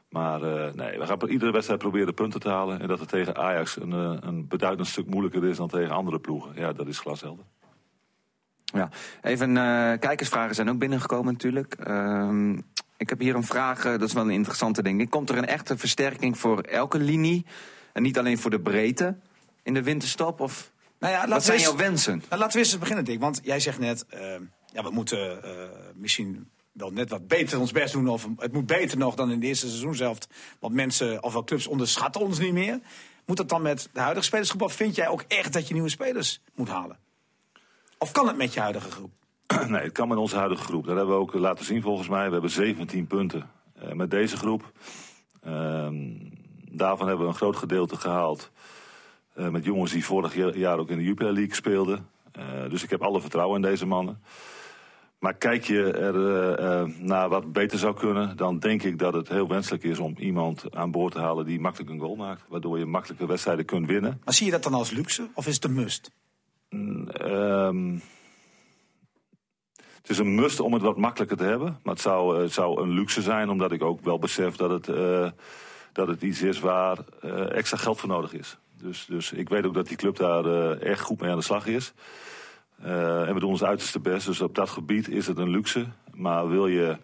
Maar 0.09 0.41
uh, 0.41 0.73
nee, 0.73 0.99
we 0.99 1.05
gaan 1.05 1.27
iedere 1.27 1.51
wedstrijd 1.51 1.79
proberen 1.79 2.13
punten 2.13 2.39
te 2.39 2.49
halen. 2.49 2.79
En 2.79 2.87
dat 2.87 2.99
het 2.99 3.09
tegen 3.09 3.35
Ajax 3.35 3.79
een, 3.81 3.93
eh, 3.93 4.17
een 4.19 4.47
beduidend 4.47 4.87
stuk 4.87 5.07
moeilijker 5.07 5.45
is 5.45 5.57
dan 5.57 5.67
tegen 5.67 5.95
andere 5.95 6.19
ploegen. 6.19 6.51
Ja, 6.55 6.73
dat 6.73 6.87
is 6.87 6.99
glashelder. 6.99 7.45
Ja, 8.63 8.89
even 9.21 9.49
uh, 9.49 9.93
kijkersvragen 9.99 10.55
zijn 10.55 10.69
ook 10.69 10.77
binnengekomen 10.79 11.33
natuurlijk. 11.33 11.87
Uh, 11.87 12.57
ik 12.97 13.09
heb 13.09 13.19
hier 13.19 13.35
een 13.35 13.43
vraag, 13.43 13.81
dat 13.81 14.01
is 14.01 14.13
wel 14.13 14.23
een 14.23 14.29
interessante 14.29 14.83
ding. 14.83 15.09
Komt 15.09 15.29
er 15.29 15.37
een 15.37 15.45
echte 15.45 15.77
versterking 15.77 16.37
voor 16.37 16.59
elke 16.59 16.99
linie? 16.99 17.45
En 17.99 18.05
niet 18.05 18.17
alleen 18.17 18.37
voor 18.37 18.51
de 18.51 18.59
breedte 18.59 19.15
in 19.63 19.73
de 19.73 19.83
winterstop? 19.83 20.39
Of 20.39 20.71
nou 20.99 21.13
ja, 21.13 21.27
wat 21.27 21.43
zijn 21.43 21.59
jouw 21.59 21.75
wensen? 21.75 22.23
Nou, 22.29 22.41
laten 22.41 22.59
we 22.59 22.65
eens 22.65 22.77
beginnen, 22.77 23.05
Dick. 23.05 23.19
Want 23.19 23.39
jij 23.43 23.59
zegt 23.59 23.79
net, 23.79 24.05
uh, 24.13 24.19
ja, 24.73 24.83
we 24.83 24.89
moeten 24.89 25.41
uh, 25.45 25.51
misschien 25.95 26.49
wel 26.71 26.91
net 26.91 27.09
wat 27.09 27.27
beter 27.27 27.59
ons 27.59 27.71
best 27.71 27.93
doen. 27.93 28.07
Of 28.07 28.27
het 28.37 28.53
moet 28.53 28.65
beter 28.65 28.97
nog 28.97 29.15
dan 29.15 29.31
in 29.31 29.39
de 29.39 29.47
eerste 29.47 29.67
seizoen 29.67 29.95
zelf. 29.95 30.17
Want 30.59 30.73
mensen 30.73 31.23
of 31.23 31.33
wel 31.33 31.43
clubs 31.43 31.67
onderschatten 31.67 32.21
ons 32.21 32.39
niet 32.39 32.53
meer. 32.53 32.79
Moet 33.25 33.37
dat 33.37 33.49
dan 33.49 33.61
met 33.61 33.89
de 33.93 33.99
huidige 33.99 34.25
spelersgroep? 34.25 34.61
Of 34.61 34.73
vind 34.73 34.95
jij 34.95 35.07
ook 35.07 35.23
echt 35.27 35.53
dat 35.53 35.67
je 35.67 35.73
nieuwe 35.73 35.89
spelers 35.89 36.41
moet 36.55 36.69
halen? 36.69 36.97
Of 37.97 38.11
kan 38.11 38.27
het 38.27 38.37
met 38.37 38.53
je 38.53 38.59
huidige 38.59 38.91
groep? 38.91 39.11
Nee, 39.67 39.81
het 39.81 39.91
kan 39.91 40.07
met 40.07 40.17
onze 40.17 40.37
huidige 40.37 40.63
groep. 40.63 40.85
Dat 40.85 40.95
hebben 40.95 41.15
we 41.15 41.21
ook 41.21 41.33
laten 41.33 41.65
zien 41.65 41.81
volgens 41.81 42.07
mij. 42.07 42.25
We 42.25 42.33
hebben 42.33 42.51
17 42.51 43.07
punten 43.07 43.49
uh, 43.83 43.91
met 43.91 44.11
deze 44.11 44.37
groep. 44.37 44.71
Ehm, 45.41 46.29
daarvan 46.71 47.07
hebben 47.07 47.25
we 47.25 47.31
een 47.31 47.37
groot 47.37 47.55
gedeelte 47.55 47.95
gehaald. 47.95 48.51
Uh, 49.37 49.49
met 49.49 49.65
jongens 49.65 49.91
die 49.91 50.05
vorig 50.05 50.55
jaar 50.55 50.77
ook 50.79 50.89
in 50.89 50.97
de 50.97 51.03
Jupiler 51.03 51.33
League 51.33 51.55
speelden. 51.55 52.07
Uh, 52.37 52.69
dus 52.69 52.83
ik 52.83 52.89
heb 52.89 53.01
alle 53.01 53.21
vertrouwen 53.21 53.55
in 53.55 53.69
deze 53.69 53.85
mannen. 53.85 54.21
Maar 55.19 55.33
kijk 55.33 55.63
je 55.63 55.91
er 55.91 56.15
uh, 56.15 56.95
naar 56.97 57.29
wat 57.29 57.51
beter 57.51 57.77
zou 57.77 57.95
kunnen, 57.95 58.37
dan 58.37 58.59
denk 58.59 58.83
ik 58.83 58.99
dat 58.99 59.13
het 59.13 59.29
heel 59.29 59.47
wenselijk 59.47 59.83
is 59.83 59.99
om 59.99 60.15
iemand 60.17 60.75
aan 60.75 60.91
boord 60.91 61.13
te 61.13 61.19
halen 61.19 61.45
die 61.45 61.59
makkelijk 61.59 61.91
een 61.91 61.99
goal 61.99 62.15
maakt. 62.15 62.43
Waardoor 62.47 62.79
je 62.79 62.85
makkelijke 62.85 63.25
wedstrijden 63.25 63.65
kunt 63.65 63.87
winnen. 63.87 64.21
Maar 64.23 64.33
zie 64.33 64.45
je 64.45 64.51
dat 64.51 64.63
dan 64.63 64.73
als 64.73 64.91
luxe 64.91 65.27
of 65.33 65.47
is 65.47 65.55
het 65.55 65.63
een 65.63 65.73
must? 65.73 66.11
Mm, 66.69 67.09
ehm, 67.09 67.97
het 70.09 70.09
is 70.09 70.17
een 70.17 70.35
must 70.35 70.59
om 70.59 70.73
het 70.73 70.81
wat 70.81 70.97
makkelijker 70.97 71.37
te 71.37 71.43
hebben. 71.43 71.79
Maar 71.83 71.93
het 71.93 72.03
zou, 72.03 72.41
het 72.41 72.53
zou 72.53 72.81
een 72.81 72.89
luxe 72.89 73.21
zijn, 73.21 73.49
omdat 73.49 73.71
ik 73.71 73.83
ook 73.83 74.01
wel 74.03 74.19
besef 74.19 74.55
dat 74.55 74.69
het, 74.69 74.87
uh, 74.87 75.29
dat 75.91 76.07
het 76.07 76.21
iets 76.21 76.41
is 76.41 76.59
waar 76.59 76.97
uh, 77.23 77.55
extra 77.55 77.77
geld 77.77 77.99
voor 77.99 78.09
nodig 78.09 78.33
is. 78.33 78.57
Dus, 78.77 79.05
dus 79.05 79.31
ik 79.31 79.49
weet 79.49 79.65
ook 79.65 79.73
dat 79.73 79.87
die 79.87 79.97
club 79.97 80.15
daar 80.15 80.45
uh, 80.45 80.83
erg 80.83 81.01
goed 81.01 81.21
mee 81.21 81.29
aan 81.31 81.37
de 81.37 81.43
slag 81.43 81.65
is. 81.65 81.93
Uh, 82.83 83.27
en 83.27 83.33
we 83.33 83.39
doen 83.39 83.49
ons 83.49 83.63
uiterste 83.63 83.99
best. 83.99 84.25
Dus 84.25 84.41
op 84.41 84.55
dat 84.55 84.69
gebied 84.69 85.09
is 85.09 85.27
het 85.27 85.37
een 85.37 85.49
luxe. 85.49 85.87
Maar 86.13 86.49
wil 86.49 86.67
je 86.67 86.97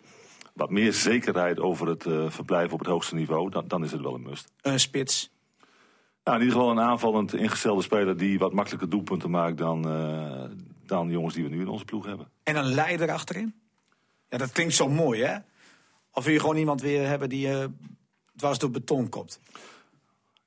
wat 0.53 0.69
meer 0.69 0.93
zekerheid 0.93 1.59
over 1.59 1.87
het 1.87 2.05
uh, 2.05 2.29
verblijf 2.29 2.73
op 2.73 2.79
het 2.79 2.87
hoogste 2.87 3.15
niveau, 3.15 3.49
dan, 3.49 3.67
dan 3.67 3.83
is 3.83 3.91
het 3.91 4.01
wel 4.01 4.13
een 4.13 4.21
must. 4.21 4.51
Een 4.61 4.79
spits? 4.79 5.31
Nou, 6.23 6.37
in 6.37 6.43
ieder 6.43 6.59
geval 6.59 6.71
een 6.71 6.83
aanvallend 6.89 7.33
ingestelde 7.33 7.81
speler 7.81 8.17
die 8.17 8.39
wat 8.39 8.53
makkelijker 8.53 8.89
doelpunten 8.89 9.29
maakt 9.29 9.57
dan, 9.57 9.81
dan 10.85 11.09
jongens 11.09 11.33
die 11.33 11.43
we 11.43 11.49
nu 11.49 11.61
in 11.61 11.67
onze 11.67 11.85
ploeg 11.85 12.05
hebben. 12.05 12.27
En 12.43 12.55
een 12.55 12.73
leider 12.73 13.11
achterin? 13.11 13.53
Ja, 14.29 14.37
dat 14.37 14.51
klinkt 14.51 14.73
zo 14.73 14.89
mooi, 14.89 15.23
hè? 15.23 15.37
Of 16.11 16.23
wil 16.23 16.33
je 16.33 16.39
gewoon 16.39 16.57
iemand 16.57 16.81
weer 16.81 17.07
hebben 17.07 17.29
die 17.29 17.49
dwars 18.35 18.57
door 18.57 18.71
beton 18.71 19.09
komt? 19.09 19.39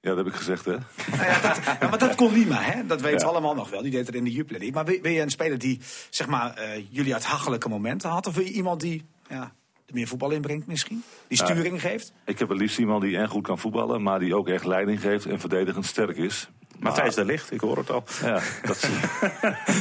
Ja, 0.01 0.09
dat 0.15 0.17
heb 0.17 0.27
ik 0.27 0.35
gezegd, 0.35 0.65
hè? 0.65 0.77
Nou 1.11 1.23
ja, 1.23 1.41
dat, 1.41 1.61
ja, 1.81 1.89
maar 1.89 1.99
dat 1.99 2.15
kon 2.15 2.33
Lima, 2.33 2.61
hè? 2.61 2.87
Dat 2.87 3.01
weten 3.01 3.19
ja. 3.19 3.25
we 3.25 3.31
allemaal 3.31 3.55
nog 3.55 3.71
wel. 3.71 3.83
Die 3.83 3.91
deed 3.91 4.07
het 4.07 4.15
in 4.15 4.25
de 4.25 4.31
Jupiler 4.31 4.61
League. 4.61 4.85
Maar 4.85 5.01
wil, 5.03 5.13
je 5.13 5.21
een 5.21 5.31
speler 5.31 5.59
die, 5.59 5.81
zeg 6.11 6.27
maar, 6.27 6.59
uh, 6.59 6.85
jullie 6.91 7.15
hachelijke 7.15 7.69
momenten 7.69 8.11
had? 8.11 8.27
Of 8.27 8.35
wil 8.35 8.45
je 8.45 8.53
iemand 8.53 8.81
die 8.81 9.07
ja, 9.29 9.53
er 9.87 9.95
meer 9.95 10.07
voetbal 10.07 10.31
inbrengt 10.31 10.67
misschien? 10.67 11.03
Die 11.29 11.39
sturing 11.39 11.83
ja, 11.83 11.89
geeft? 11.89 12.13
Ik 12.25 12.39
heb 12.39 12.49
het 12.49 12.59
liefst 12.59 12.79
iemand 12.79 13.03
die 13.03 13.17
en 13.17 13.29
goed 13.29 13.43
kan 13.43 13.59
voetballen... 13.59 14.03
maar 14.03 14.19
die 14.19 14.37
ook 14.37 14.49
echt 14.49 14.65
leiding 14.65 15.01
geeft 15.01 15.27
en 15.27 15.41
verdedigend 15.41 15.87
sterk 15.87 16.17
is. 16.17 16.49
Matthijs 16.79 17.15
de 17.15 17.25
Licht, 17.25 17.53
ik 17.53 17.61
hoor 17.61 17.77
het 17.77 17.91
al. 17.91 18.05
Ja, 18.23 18.41
dat, 18.63 18.81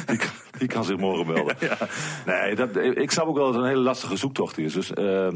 die, 0.05 0.17
kan, 0.17 0.29
die 0.57 0.67
kan 0.67 0.83
zich 0.83 0.97
morgen 0.97 1.33
melden. 1.33 1.55
Ja. 1.59 1.77
Nee, 2.25 2.55
dat, 2.55 2.75
ik 2.75 3.11
snap 3.11 3.27
ook 3.27 3.35
wel 3.35 3.45
dat 3.45 3.53
het 3.53 3.63
een 3.63 3.69
hele 3.69 3.81
lastige 3.81 4.15
zoektocht 4.15 4.57
is. 4.57 4.73
Dus 4.73 4.91
uh, 4.91 5.27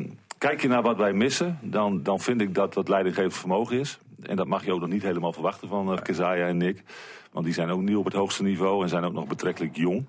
kijk 0.42 0.62
je 0.62 0.68
naar 0.68 0.82
wat 0.82 0.98
wij 0.98 1.14
missen, 1.14 1.60
dan, 1.62 2.04
dan 2.04 2.20
vind 2.20 2.42
ik 2.42 2.56
dat 2.56 2.74
dat 2.74 2.90
leidinggevend 2.90 3.36
vermogen 3.36 3.80
is. 3.80 4.00
En 4.22 4.36
dat 4.36 4.48
mag 4.48 4.66
je 4.66 4.74
ook 4.74 4.80
nog 4.80 4.90
niet 4.90 5.04
helemaal 5.04 5.34
verwachten 5.34 5.68
van 5.68 6.00
uh, 6.10 6.48
en 6.48 6.58
Nick. 6.58 6.84
Want 7.32 7.46
die 7.46 7.54
zijn 7.54 7.70
ook 7.70 7.82
nu 7.82 7.96
op 7.96 8.06
het 8.06 8.14
hoogste 8.14 8.44
niveau 8.44 8.84
en 8.84 8.90
zijn 8.90 9.04
ook 9.04 9.14
nog 9.14 9.28
betrekkelijk 9.28 9.76
jong. 9.76 10.06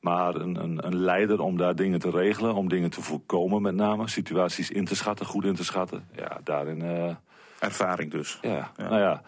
Maar 0.00 0.34
een, 0.34 0.62
een, 0.62 0.86
een, 0.86 0.96
leider 0.96 1.40
om 1.40 1.56
daar 1.56 1.74
dingen 1.74 1.98
te 1.98 2.10
regelen, 2.10 2.54
om 2.54 2.68
dingen 2.68 2.90
te 2.90 3.02
voorkomen 3.02 3.62
met 3.62 3.74
name. 3.74 4.08
Situaties 4.08 4.70
in 4.70 4.84
te 4.84 4.96
schatten, 4.96 5.26
goed 5.26 5.44
in 5.44 5.54
te 5.54 5.64
schatten. 5.64 6.04
Ja, 6.12 6.40
daarin... 6.44 6.84
Uh, 6.84 7.14
Ervaring 7.58 8.10
dus. 8.10 8.38
Ja, 8.42 8.70
ja. 8.76 8.88
nou 8.88 9.00
ja. 9.00 9.22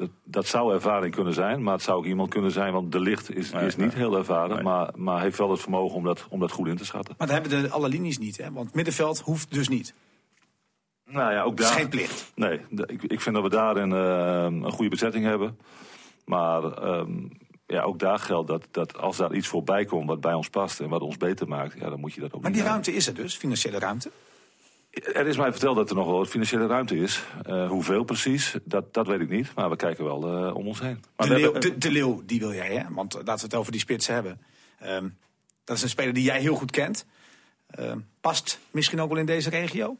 Dat, 0.00 0.10
dat, 0.24 0.46
zou 0.46 0.74
ervaring 0.74 1.14
kunnen 1.14 1.34
zijn, 1.34 1.62
maar 1.62 1.74
het 1.74 1.82
zou 1.82 1.98
ook 1.98 2.04
iemand 2.04 2.30
kunnen 2.30 2.50
zijn... 2.50 2.72
want 2.72 2.92
de 2.92 3.00
licht 3.00 3.34
is, 3.34 3.50
nee, 3.52 3.66
is 3.66 3.76
niet 3.76 3.86
nee. 3.86 3.96
heel 3.96 4.16
ervaren, 4.16 4.54
nee. 4.54 4.64
maar, 4.64 4.90
maar 4.94 5.20
heeft 5.20 5.38
wel 5.38 5.50
het 5.50 5.60
vermogen 5.60 5.96
om 5.96 6.04
dat, 6.04 6.26
om 6.28 6.40
dat 6.40 6.50
goed 6.50 6.68
in 6.68 6.76
te 6.76 6.84
schatten. 6.84 7.14
Maar 7.18 7.26
dan 7.26 7.36
hebben 7.40 7.62
de 7.62 7.70
alle 7.70 7.88
linies 7.88 8.18
niet, 8.18 8.36
hè? 8.36 8.52
want 8.52 8.74
middenveld 8.74 9.20
hoeft 9.20 9.52
dus 9.52 9.68
niet. 9.68 9.94
Nou 11.04 11.32
ja, 11.32 11.42
ook 11.42 11.56
daar. 11.56 11.70
is 11.70 11.76
geen 11.76 11.88
plicht. 11.88 12.32
Nee, 12.34 12.60
ik, 12.86 13.02
ik 13.02 13.20
vind 13.20 13.34
dat 13.34 13.44
we 13.44 13.50
daarin 13.50 13.90
uh, 13.90 14.42
een 14.42 14.72
goede 14.72 14.90
bezetting 14.90 15.24
hebben. 15.24 15.58
Maar 16.24 16.84
um, 16.98 17.30
ja, 17.66 17.82
ook 17.82 17.98
daar 17.98 18.18
geldt 18.18 18.48
dat, 18.48 18.68
dat 18.70 18.96
als 18.96 19.16
daar 19.16 19.34
iets 19.34 19.48
voorbij 19.48 19.84
komt 19.84 20.08
wat 20.08 20.20
bij 20.20 20.34
ons 20.34 20.48
past 20.48 20.80
en 20.80 20.88
wat 20.88 21.00
ons 21.00 21.16
beter 21.16 21.48
maakt, 21.48 21.78
ja, 21.78 21.90
dan 21.90 22.00
moet 22.00 22.12
je 22.12 22.20
dat 22.20 22.32
ook. 22.32 22.42
Maar 22.42 22.52
die 22.52 22.62
ruimte 22.62 22.94
is 22.94 23.06
er 23.06 23.14
dus, 23.14 23.36
financiële 23.36 23.78
ruimte? 23.78 24.10
Er 24.90 25.26
is 25.26 25.36
mij 25.36 25.50
verteld 25.50 25.76
dat 25.76 25.90
er 25.90 25.96
nog 25.96 26.06
wel 26.06 26.24
financiële 26.24 26.66
ruimte 26.66 26.96
is. 26.96 27.22
Uh, 27.48 27.68
hoeveel 27.68 28.04
precies, 28.04 28.56
dat, 28.64 28.94
dat 28.94 29.06
weet 29.06 29.20
ik 29.20 29.28
niet. 29.28 29.54
Maar 29.54 29.70
we 29.70 29.76
kijken 29.76 30.04
wel 30.04 30.46
uh, 30.46 30.56
om 30.56 30.66
ons 30.66 30.80
heen. 30.80 31.04
Maar 31.16 31.28
de, 31.28 31.34
leeuw, 31.34 31.52
de, 31.52 31.78
de 31.78 31.90
leeuw, 31.90 32.22
die 32.24 32.40
wil 32.40 32.54
jij, 32.54 32.74
hè? 32.74 32.94
Want 32.94 33.14
laten 33.14 33.34
we 33.34 33.42
het 33.42 33.54
over 33.54 33.72
die 33.72 33.80
spitsen 33.80 34.14
hebben. 34.14 34.40
Um, 34.86 35.18
dat 35.64 35.76
is 35.76 35.82
een 35.82 35.88
speler 35.88 36.12
die 36.12 36.24
jij 36.24 36.40
heel 36.40 36.54
goed 36.54 36.70
kent. 36.70 37.06
Uh, 37.78 37.92
past 38.20 38.58
misschien 38.70 39.00
ook 39.00 39.08
wel 39.08 39.18
in 39.18 39.26
deze 39.26 39.50
regio? 39.50 39.96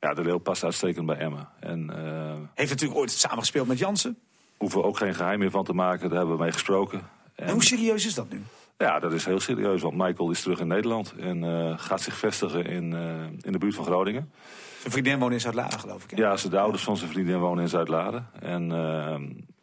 Ja, 0.00 0.14
de 0.14 0.22
Leeuw 0.22 0.38
past 0.38 0.64
uitstekend 0.64 1.06
bij 1.06 1.16
Emmen. 1.16 1.48
En, 1.60 1.90
uh, 1.90 2.34
Heeft 2.54 2.70
natuurlijk 2.70 3.00
ooit 3.00 3.10
samengespeeld 3.10 3.66
met 3.66 3.78
Jansen? 3.78 4.18
Hoeven 4.56 4.80
we 4.80 4.86
ook 4.86 4.96
geen 4.96 5.14
geheim 5.14 5.38
meer 5.38 5.50
van 5.50 5.64
te 5.64 5.72
maken, 5.72 6.08
daar 6.08 6.18
hebben 6.18 6.36
we 6.36 6.42
mee 6.42 6.52
gesproken. 6.52 6.98
En, 7.34 7.46
en 7.46 7.52
hoe 7.52 7.64
serieus 7.64 8.06
is 8.06 8.14
dat 8.14 8.30
nu? 8.30 8.42
Ja, 8.78 8.98
dat 8.98 9.12
is 9.12 9.24
heel 9.24 9.40
serieus, 9.40 9.82
want 9.82 9.96
Michael 9.96 10.30
is 10.30 10.42
terug 10.42 10.60
in 10.60 10.66
Nederland 10.66 11.14
en 11.18 11.44
uh, 11.44 11.78
gaat 11.78 12.00
zich 12.00 12.16
vestigen 12.16 12.64
in, 12.64 12.92
uh, 12.92 13.22
in 13.40 13.52
de 13.52 13.58
buurt 13.58 13.74
van 13.74 13.84
Groningen. 13.84 14.32
Zijn 14.78 14.92
vriendin 14.92 15.18
woont 15.18 15.32
in 15.32 15.40
Zuid-Laren, 15.40 15.80
geloof 15.80 16.04
ik. 16.04 16.10
Hè? 16.10 16.16
Ja, 16.16 16.36
de 16.50 16.58
ouders 16.58 16.82
van 16.82 16.96
zijn 16.96 17.10
vriendin 17.10 17.38
wonen 17.38 17.62
in 17.62 17.68
Zuid-Laren. 17.68 18.28
En, 18.40 18.70
uh, 18.70 19.14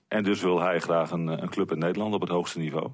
en 0.08 0.24
dus 0.24 0.42
wil 0.42 0.60
hij 0.60 0.80
graag 0.80 1.12
een, 1.12 1.28
een 1.28 1.50
club 1.50 1.72
in 1.72 1.80
Nederland 1.80 2.14
op 2.14 2.22
het 2.22 2.30
hoogste 2.30 2.60
niveau. 2.60 2.90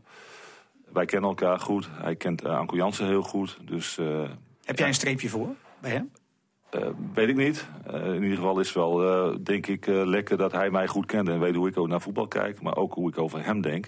Wij 0.93 1.05
kennen 1.05 1.29
elkaar 1.29 1.59
goed. 1.59 1.89
Hij 1.91 2.15
kent 2.15 2.45
Anko 2.45 2.75
Jansen 2.75 3.05
heel 3.05 3.23
goed. 3.23 3.57
Dus, 3.61 3.95
Heb 4.65 4.77
jij 4.77 4.87
een 4.87 4.93
streepje 4.93 5.29
voor 5.29 5.55
bij 5.81 5.91
hem? 5.91 6.11
Uh, 6.75 6.87
weet 7.13 7.29
ik 7.29 7.35
niet. 7.35 7.67
Uh, 7.87 8.05
in 8.05 8.23
ieder 8.23 8.37
geval 8.37 8.59
is 8.59 8.73
wel, 8.73 9.03
uh, 9.31 9.35
denk 9.43 9.67
ik, 9.67 9.85
lekker 9.85 10.37
dat 10.37 10.51
hij 10.51 10.69
mij 10.69 10.87
goed 10.87 11.05
kent 11.05 11.29
en 11.29 11.39
weet 11.39 11.55
hoe 11.55 11.67
ik 11.67 11.77
ook 11.77 11.87
naar 11.87 12.01
voetbal 12.01 12.27
kijk. 12.27 12.61
Maar 12.61 12.75
ook 12.75 12.93
hoe 12.93 13.09
ik 13.09 13.17
over 13.17 13.45
hem 13.45 13.61
denk. 13.61 13.87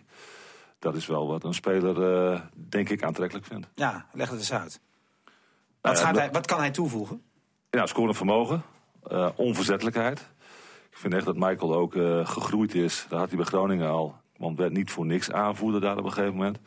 Dat 0.81 0.95
is 0.95 1.05
wel 1.05 1.27
wat 1.27 1.43
een 1.43 1.53
speler, 1.53 2.41
denk 2.53 2.89
ik, 2.89 3.03
aantrekkelijk 3.03 3.45
vindt. 3.45 3.67
Ja, 3.75 4.05
leg 4.13 4.29
het 4.29 4.39
eens 4.39 4.53
uit. 4.53 4.81
Wat, 5.81 5.99
gaat 5.99 6.15
hij, 6.15 6.31
wat 6.31 6.45
kan 6.45 6.59
hij 6.59 6.71
toevoegen? 6.71 7.21
Ja, 7.69 7.85
scorend 7.85 8.17
vermogen. 8.17 8.63
onverzettelijkheid. 9.35 10.19
Ik 10.89 10.97
vind 10.97 11.13
echt 11.13 11.25
dat 11.25 11.35
Michael 11.35 11.75
ook 11.75 11.93
gegroeid 12.27 12.75
is. 12.75 13.05
Dat 13.09 13.19
had 13.19 13.27
hij 13.27 13.37
bij 13.37 13.45
Groningen 13.45 13.89
al. 13.89 14.15
Want 14.37 14.57
werd 14.57 14.73
niet 14.73 14.91
voor 14.91 15.05
niks 15.05 15.31
aanvoerder 15.31 15.81
daar 15.81 15.97
op 15.97 16.05
een 16.05 16.11
gegeven 16.11 16.35
moment. 16.35 16.59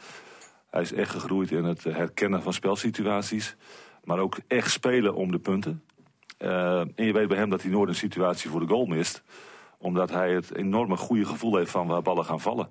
Hij 0.71 0.83
is 0.83 0.93
echt 0.93 1.11
gegroeid 1.11 1.51
in 1.51 1.65
het 1.65 1.85
herkennen 1.85 2.43
van 2.43 2.53
spelsituaties. 2.53 3.57
Maar 4.05 4.19
ook 4.19 4.37
echt 4.47 4.71
spelen 4.71 5.15
om 5.15 5.31
de 5.31 5.39
punten. 5.39 5.83
Uh, 6.39 6.79
en 6.79 7.05
je 7.05 7.13
weet 7.13 7.29
bij 7.29 7.37
hem 7.37 7.51
dat 7.51 7.63
hij 7.63 7.71
nooit 7.71 7.89
een 7.89 7.95
situatie 7.95 8.51
voor 8.51 8.61
de 8.61 8.67
goal 8.67 8.87
mist. 8.87 9.23
Omdat 9.79 10.11
hij 10.11 10.33
het 10.33 10.55
enorme 10.55 10.97
goede 10.97 11.25
gevoel 11.25 11.57
heeft 11.57 11.71
van 11.71 11.87
waar 11.87 12.03
ballen 12.03 12.25
gaan 12.25 12.41
vallen. 12.41 12.69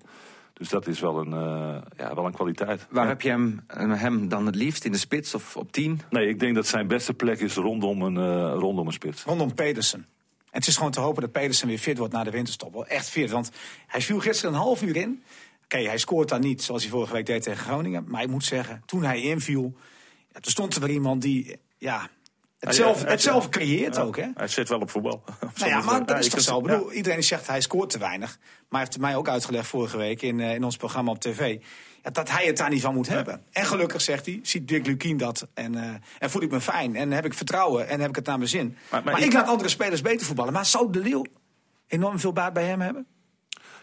Dus 0.54 0.70
dat 0.70 0.88
is 0.88 1.00
wel 1.00 1.20
een, 1.20 1.34
eh, 1.34 1.82
ja, 1.98 2.16
wel 2.16 2.26
een 2.26 2.34
kwaliteit. 2.34 2.88
Waar 2.90 3.04
Ja. 3.04 3.10
heb 3.10 3.22
je 3.22 3.30
hem, 3.30 3.64
hem 3.98 4.28
dan 4.30 4.46
het 4.46 4.56
liefst? 4.56 4.86
In 4.86 4.92
de 4.92 4.98
spits 4.98 5.34
of 5.34 5.58
op 5.58 5.72
10? 5.72 6.00
Nee, 6.10 6.28
ik 6.28 6.40
denk 6.40 6.56
dat 6.56 6.68
zijn 6.68 6.88
beste 6.88 7.14
plek 7.14 7.40
is 7.40 7.56
rondom 7.56 8.02
een, 8.02 8.18
eh, 8.18 8.54
rondom 8.60 8.88
een 8.88 8.94
spits. 8.94 9.24
Rondom 9.24 9.54
Pedersen. 9.54 10.00
En 10.00 10.60
het 10.60 10.68
is 10.68 10.76
gewoon 10.78 10.92
te 10.92 11.00
hopen 11.00 11.22
dat 11.22 11.32
Pedersen 11.32 11.68
weer 11.68 11.78
fit 11.78 11.98
wordt 11.98 12.14
na 12.14 12.24
de 12.24 12.32
winterstop. 12.32 12.74
Wel 12.74 12.86
echt 12.88 13.10
fit, 13.10 13.32
want 13.32 13.52
hij 13.88 14.02
viel 14.02 14.20
gisteren 14.20 14.54
een 14.54 14.60
half 14.62 14.82
uur 14.82 14.96
in. 14.96 15.24
Oké, 15.64 15.78
hij 15.78 15.98
scoort 15.98 16.30
dan 16.30 16.42
niet 16.42 16.64
zoals 16.64 16.82
hij 16.82 16.92
vorige 16.92 17.14
week 17.14 17.26
deed 17.26 17.44
tegen 17.44 17.64
Groningen. 17.66 18.04
Maar 18.08 18.22
ik 18.24 18.30
moet 18.30 18.44
zeggen, 18.46 18.84
toen 18.86 19.04
hij 19.04 19.22
inviel, 19.22 19.74
ja, 20.34 20.40
toen 20.40 20.52
stond 20.52 20.76
er 20.76 20.82
weer 20.82 20.90
iemand 20.90 21.22
die 21.22 21.58
ja, 21.78 22.10
het, 22.68 22.76
zelf, 22.76 23.04
het 23.04 23.22
zelf 23.22 23.50
creëert 23.50 24.00
ook. 24.00 24.18
Hè? 24.18 24.28
Hij 24.36 24.48
zit 24.48 24.70
wel 24.70 24.80
op 24.80 24.90
voetbal. 24.90 25.24
Nou 25.60 25.70
ja, 25.72 25.82
maar 25.82 26.06
dat 26.06 26.20
is 26.20 26.30
toch 26.30 26.42
zo? 26.42 26.58
Ik 26.58 26.64
bedoel, 26.64 26.92
Iedereen 26.92 27.18
die 27.18 27.28
zegt 27.28 27.48
hij 27.48 27.62
scoort 27.62 27.90
te 27.90 27.98
weinig. 27.98 28.38
Maar 28.42 28.80
hij 28.80 28.80
heeft 28.80 29.00
mij 29.00 29.16
ook 29.16 29.28
uitgelegd 29.30 29.68
vorige 29.68 29.98
week 29.98 30.22
in, 30.22 30.40
eh, 30.40 30.54
in 30.56 30.64
ons 30.64 30.78
programma 30.78 31.12
op 31.12 31.20
tv. 31.20 31.58
Ja, 32.04 32.10
dat 32.10 32.30
hij 32.30 32.46
het 32.46 32.58
daar 32.58 32.70
niet 32.70 32.82
van 32.82 32.94
moet 32.94 33.08
hebben. 33.08 33.44
En 33.52 33.66
gelukkig 33.66 34.02
zegt 34.02 34.26
hij, 34.26 34.40
ziet 34.44 34.68
Dick 34.68 34.86
Lukien 34.86 35.18
dat. 35.18 35.48
En, 35.54 35.76
eh, 35.76 35.90
en 36.20 36.30
voel 36.30 36.42
ik 36.42 36.52
me 36.52 36.62
fijn. 36.62 36.96
En 36.96 37.12
heb 37.12 37.26
ik 37.26 37.34
vertrouwen. 37.34 37.88
En 37.88 38.00
heb 38.00 38.10
ik 38.10 38.16
het 38.16 38.26
naar 38.26 38.38
mijn 38.38 38.50
zin. 38.50 38.78
Maar, 38.92 39.04
maar 39.04 39.18
ik, 39.20 39.26
ik- 39.26 39.34
laat 39.34 39.48
andere 39.48 39.70
spelers 39.70 40.02
beter 40.02 40.26
voetballen. 40.26 40.54
Maar 40.54 40.66
zou 40.66 40.92
de 40.92 41.00
Leeuw 41.00 41.24
enorm 41.88 42.20
veel 42.20 42.34
baat 42.34 42.54
bij 42.54 42.64
hem 42.66 42.82
hebben? 42.82 43.06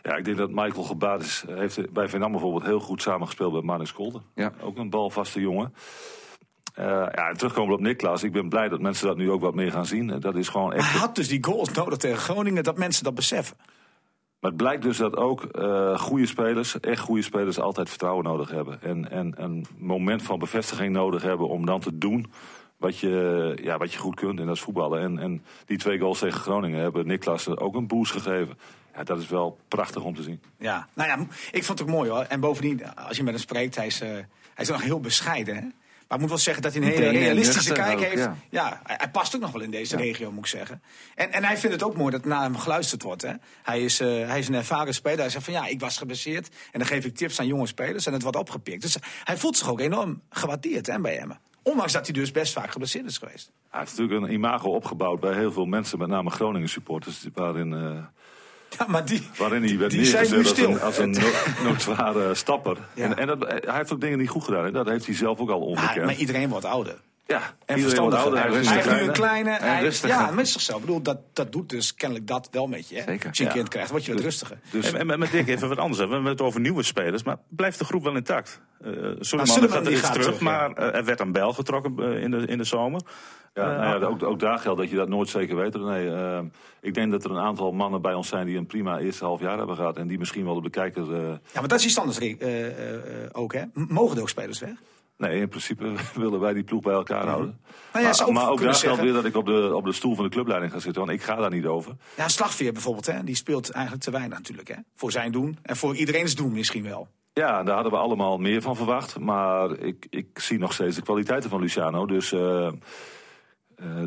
Ja, 0.02 0.16
ik 0.16 0.24
denk 0.24 0.36
dat 0.36 0.50
Michael 0.50 0.82
Gebaat 0.82 1.22
is, 1.22 1.44
heeft 1.48 1.92
bij 1.92 2.08
Venam 2.08 2.30
bijvoorbeeld 2.30 2.64
heel 2.64 2.80
goed 2.80 3.02
samengespeeld 3.02 3.52
met 3.52 3.62
Marnix 3.62 3.92
Kolder. 3.92 4.22
Ja. 4.34 4.52
Ook 4.60 4.76
een 4.78 4.90
balvaste 4.90 5.40
jongen. 5.40 5.74
Eh, 6.74 6.84
ja, 6.86 7.28
en 7.28 7.36
terugkomen 7.36 7.74
op 7.74 7.80
Niklas. 7.80 8.22
Ik 8.22 8.32
ben 8.32 8.48
blij 8.48 8.68
dat 8.68 8.80
mensen 8.80 9.06
dat 9.06 9.16
nu 9.16 9.30
ook 9.30 9.40
wat 9.40 9.54
meer 9.54 9.72
gaan 9.72 9.86
zien. 9.86 10.20
Dat 10.20 10.36
is 10.36 10.48
gewoon 10.48 10.72
echt. 10.72 10.90
hij 10.90 11.00
had 11.00 11.14
dus 11.14 11.28
die 11.28 11.44
goals 11.44 11.72
nodig 11.72 11.98
tegen 11.98 12.18
Groningen. 12.18 12.64
Dat 12.64 12.78
mensen 12.78 13.04
dat 13.04 13.14
beseffen. 13.14 13.56
Maar 14.40 14.50
het 14.50 14.60
blijkt 14.60 14.82
dus 14.82 14.96
dat 14.96 15.16
ook 15.16 15.44
eh 15.44 15.98
goede 15.98 16.26
spelers, 16.26 16.80
echt 16.80 17.00
goede 17.00 17.22
spelers, 17.22 17.58
altijd 17.58 17.88
vertrouwen 17.88 18.24
nodig 18.24 18.50
hebben. 18.50 18.82
En, 18.82 19.10
en 19.10 19.34
een 19.36 19.66
moment 19.78 20.22
van 20.22 20.38
bevestiging 20.38 20.92
nodig 20.92 21.22
hebben 21.22 21.48
om 21.48 21.66
dan 21.66 21.80
te 21.80 21.98
doen 21.98 22.26
wat 22.76 22.98
je, 22.98 23.58
ja, 23.62 23.78
wat 23.78 23.92
je 23.92 23.98
goed 23.98 24.14
kunt. 24.14 24.40
En 24.40 24.46
dat 24.46 24.56
is 24.56 24.62
voetballen. 24.62 25.00
En, 25.00 25.18
en 25.18 25.44
die 25.64 25.78
twee 25.78 25.98
goals 25.98 26.18
tegen 26.18 26.40
Groningen 26.40 26.80
hebben 26.80 27.06
Niklas 27.06 27.48
ook 27.48 27.74
een 27.74 27.86
boost 27.86 28.12
gegeven. 28.12 28.58
Ja, 28.94 29.02
dat 29.04 29.18
is 29.18 29.28
wel 29.28 29.58
prachtig 29.68 30.02
om 30.02 30.14
te 30.14 30.22
zien. 30.22 30.40
Ja, 30.58 30.88
nou 30.94 31.08
ja, 31.08 31.26
ik 31.50 31.64
vond 31.64 31.78
het 31.78 31.88
ook 31.88 31.94
mooi 31.94 32.10
hoor. 32.10 32.22
En 32.22 32.40
bovendien, 32.40 32.94
als 32.94 33.16
je 33.16 33.22
met 33.22 33.32
hem 33.32 33.42
spreekt, 33.42 33.76
hij 33.76 33.86
is, 33.86 34.00
eh, 34.00 34.08
hij 34.08 34.24
is 34.56 34.68
nog 34.68 34.82
heel 34.82 35.00
bescheiden. 35.00 35.56
Hè? 35.56 35.62
Maar 36.10 36.18
ik 36.18 36.24
moet 36.24 36.34
wel 36.34 36.44
zeggen 36.44 36.62
dat 36.62 36.72
hij 36.74 36.82
een 36.82 36.88
hele 36.88 37.06
en 37.06 37.12
realistische 37.12 37.72
kijk 37.72 37.98
ook, 37.98 38.04
heeft. 38.04 38.16
ja. 38.16 38.36
Ja, 38.50 38.80
hij, 38.82 38.96
hij 38.98 39.10
past 39.10 39.34
ook 39.34 39.40
nog 39.40 39.52
wel 39.52 39.62
in 39.62 39.70
deze 39.70 39.96
regio, 39.96 40.30
moet 40.30 40.44
ik 40.44 40.50
zeggen. 40.50 40.82
En, 41.14 41.32
en 41.32 41.44
hij 41.44 41.56
vindt 41.56 41.74
het 41.74 41.84
ook 41.84 41.96
mooi 41.96 42.10
dat 42.10 42.24
naar 42.24 42.42
hem 42.42 42.56
geluisterd 42.56 43.02
wordt. 43.02 43.22
Hè? 43.22 43.32
Hij, 43.62 43.80
is, 43.80 44.00
eh, 44.00 44.08
hij 44.08 44.38
is 44.38 44.48
een 44.48 44.54
ervaren 44.54 44.94
speler. 44.94 45.18
Hij 45.18 45.30
zegt 45.30 45.44
van 45.44 45.54
ja, 45.54 45.66
ik 45.66 45.80
was 45.80 45.98
geblesseerd. 45.98 46.48
En 46.72 46.78
dan 46.78 46.88
geef 46.88 47.04
ik 47.04 47.16
tips 47.16 47.40
aan 47.40 47.46
jonge 47.46 47.66
spelers 47.66 48.06
en 48.06 48.12
het 48.12 48.22
wordt 48.22 48.36
opgepikt. 48.36 48.82
Dus 48.82 48.96
hij 49.24 49.36
voelt 49.36 49.56
zich 49.56 49.70
ook 49.70 49.80
enorm 49.80 50.22
gewaardeerd 50.30 50.86
hè, 50.86 51.00
bij 51.00 51.14
hem. 51.14 51.32
Ondanks 51.62 51.92
dat 51.92 52.06
hij 52.06 52.14
dus 52.14 52.30
best 52.30 52.52
vaak 52.52 52.70
geblesseerd 52.70 53.06
is 53.06 53.18
geweest. 53.18 53.52
Hij 53.68 53.80
heeft 53.80 53.98
natuurlijk 53.98 54.22
een 54.22 54.32
imago 54.32 54.68
opgebouwd 54.68 55.20
bij 55.20 55.34
heel 55.34 55.52
veel 55.52 55.66
mensen, 55.66 55.98
met 55.98 56.08
name 56.08 56.30
Groningen 56.30 56.68
supporters, 56.68 57.26
waarin, 57.34 57.72
eh, 57.72 58.04
Ja, 58.78 58.86
maar 58.88 59.04
die, 59.04 59.28
waarin 59.36 59.62
hij 59.62 59.78
werd 59.78 59.90
die 59.90 60.04
zijn 60.04 60.24
nu 60.24 60.30
neergezet 60.30 60.56
stil. 60.56 60.78
als 60.78 60.98
een, 60.98 61.08
als 61.14 61.24
een 61.24 61.62
no- 61.62 61.68
noodzware 61.68 62.34
stapper. 62.34 62.76
Ja. 62.94 63.04
En, 63.04 63.16
en 63.16 63.26
dat, 63.26 63.48
hij 63.48 63.76
heeft 63.76 63.92
ook 63.92 64.00
dingen 64.00 64.18
niet 64.18 64.28
goed 64.28 64.44
gedaan. 64.44 64.64
En 64.64 64.72
dat 64.72 64.88
heeft 64.88 65.06
hij 65.06 65.14
zelf 65.14 65.38
ook 65.38 65.50
al 65.50 65.58
maar, 65.58 65.68
onderkend. 65.68 66.04
maar 66.04 66.14
iedereen 66.14 66.48
wordt 66.48 66.64
ouder. 66.64 66.94
Ja, 67.30 67.40
En 67.66 67.80
verstandiger. 67.80 68.24
ouder. 68.24 68.44
En 68.44 68.64
Hij 68.66 68.74
heeft 68.74 68.90
nu 68.90 68.98
een 69.00 69.12
kleine-. 69.12 69.50
En 69.50 69.68
hij-. 69.76 69.92
Ja, 70.06 70.30
met 70.30 70.48
zichzelf. 70.48 70.80
Ik 70.80 70.84
bedoel, 70.86 71.02
dat, 71.02 71.18
dat 71.32 71.52
doet 71.52 71.68
dus 71.68 71.94
kennelijk 71.94 72.26
dat 72.26 72.48
wel 72.50 72.66
met 72.66 72.88
je. 72.88 72.94
Hè? 72.96 73.02
Zeker. 73.02 73.28
Als 73.28 73.36
je 73.38 73.42
een 73.44 73.48
Ja. 73.50 73.54
kind 73.56 73.68
krijgt, 73.68 73.90
word 73.90 74.04
je 74.04 74.12
wat 74.12 74.22
rustiger. 74.22 74.58
Dus, 74.70 74.92
En, 74.92 75.10
en 75.10 75.18
met 75.18 75.30
Dick 75.30 75.48
even 75.48 75.68
wat 75.68 75.78
anders. 75.78 75.98
We 76.00 76.08
hebben 76.12 76.30
het 76.30 76.40
over 76.40 76.60
nieuwe 76.60 76.82
spelers, 76.82 77.22
maar 77.22 77.36
blijft 77.48 77.78
de 77.78 77.84
groep 77.84 78.02
wel 78.02 78.16
intact? 78.16 78.60
Uh, 78.84 78.86
Suleiman 78.90 79.20
Suleiman 79.20 79.68
gaat, 79.70 79.86
is 79.88 80.00
gaat 80.00 80.12
terug, 80.12 80.26
terug, 80.26 80.38
ja. 80.38 80.44
maar 80.44 80.72
eh, 80.72 80.94
er 80.94 81.04
werd 81.04 81.20
een 81.20 81.32
bel 81.32 81.52
getrokken 81.52 81.94
eh, 81.98 82.22
in, 82.22 82.30
de, 82.30 82.36
in 82.46 82.58
de 82.58 82.64
zomer. 82.64 83.00
Ja, 83.54 83.62
Eh, 83.72 83.78
nou 83.78 84.00
ja, 84.00 84.06
ook, 84.06 84.22
ook 84.22 84.38
daar 84.38 84.58
geldt 84.58 84.80
dat 84.80 84.90
je 84.90 84.96
dat 84.96 85.08
nooit 85.08 85.28
zeker 85.28 85.56
weet. 85.56 85.74
Nee, 85.80 86.10
eh, 86.10 86.38
ik 86.80 86.94
denk 86.94 87.10
dat 87.10 87.24
er 87.24 87.30
een 87.30 87.38
aantal 87.38 87.72
mannen 87.72 88.02
bij 88.02 88.14
ons 88.14 88.28
zijn 88.28 88.46
die 88.46 88.56
een 88.56 88.66
prima 88.66 88.98
eerste 88.98 89.24
half 89.24 89.40
jaar 89.40 89.58
hebben 89.58 89.76
gehad. 89.76 89.96
En 89.96 90.06
die 90.06 90.18
misschien 90.18 90.44
wel 90.44 90.54
op 90.54 90.62
de 90.62 90.70
kijker. 90.70 91.02
eh, 91.14 91.20
Ja, 91.28 91.60
maar 91.60 91.68
dat 91.68 91.78
is 91.78 91.84
iets 91.84 91.98
anders 91.98 92.18
Rick, 92.18 92.40
eh, 92.40 92.66
eh, 92.66 92.94
eh, 92.94 93.28
ook. 93.32 93.52
Hè? 93.52 93.62
Mogen 93.74 94.16
er 94.16 94.22
ook 94.22 94.28
spelers 94.28 94.58
weg? 94.58 94.70
Nee, 95.20 95.40
in 95.40 95.48
principe 95.48 95.92
willen 96.14 96.40
wij 96.40 96.52
die 96.52 96.62
ploeg 96.62 96.82
bij 96.82 96.92
elkaar 96.92 97.26
houden. 97.26 97.60
Nou 97.92 98.04
ja, 98.04 98.10
maar, 98.10 98.26
ook 98.26 98.32
maar 98.32 98.50
ook 98.50 98.60
daar 98.60 98.74
geldt 98.74 99.00
weer 99.00 99.12
dat 99.12 99.24
ik 99.24 99.36
op 99.36 99.46
de, 99.46 99.74
op 99.74 99.84
de 99.84 99.92
stoel 99.92 100.14
van 100.14 100.24
de 100.24 100.30
clubleiding 100.30 100.72
ga 100.72 100.78
zitten. 100.78 101.06
Want 101.06 101.18
ik 101.18 101.22
ga 101.22 101.34
daar 101.34 101.50
niet 101.50 101.66
over. 101.66 101.96
Ja, 102.16 102.28
Slagveer 102.28 102.72
bijvoorbeeld, 102.72 103.06
hè? 103.06 103.24
die 103.24 103.34
speelt 103.34 103.70
eigenlijk 103.70 104.04
te 104.04 104.10
weinig 104.10 104.38
natuurlijk. 104.38 104.68
Hè? 104.68 104.76
Voor 104.94 105.12
zijn 105.12 105.32
doen 105.32 105.58
en 105.62 105.76
voor 105.76 105.96
iedereen's 105.96 106.34
doen 106.34 106.52
misschien 106.52 106.82
wel. 106.82 107.08
Ja, 107.32 107.62
daar 107.62 107.74
hadden 107.74 107.92
we 107.92 107.98
allemaal 107.98 108.38
meer 108.38 108.62
van 108.62 108.76
verwacht. 108.76 109.18
Maar 109.18 109.78
ik, 109.78 110.06
ik 110.10 110.38
zie 110.38 110.58
nog 110.58 110.72
steeds 110.72 110.96
de 110.96 111.02
kwaliteiten 111.02 111.50
van 111.50 111.60
Luciano. 111.60 112.06
Dus 112.06 112.32
eh, 112.32 112.72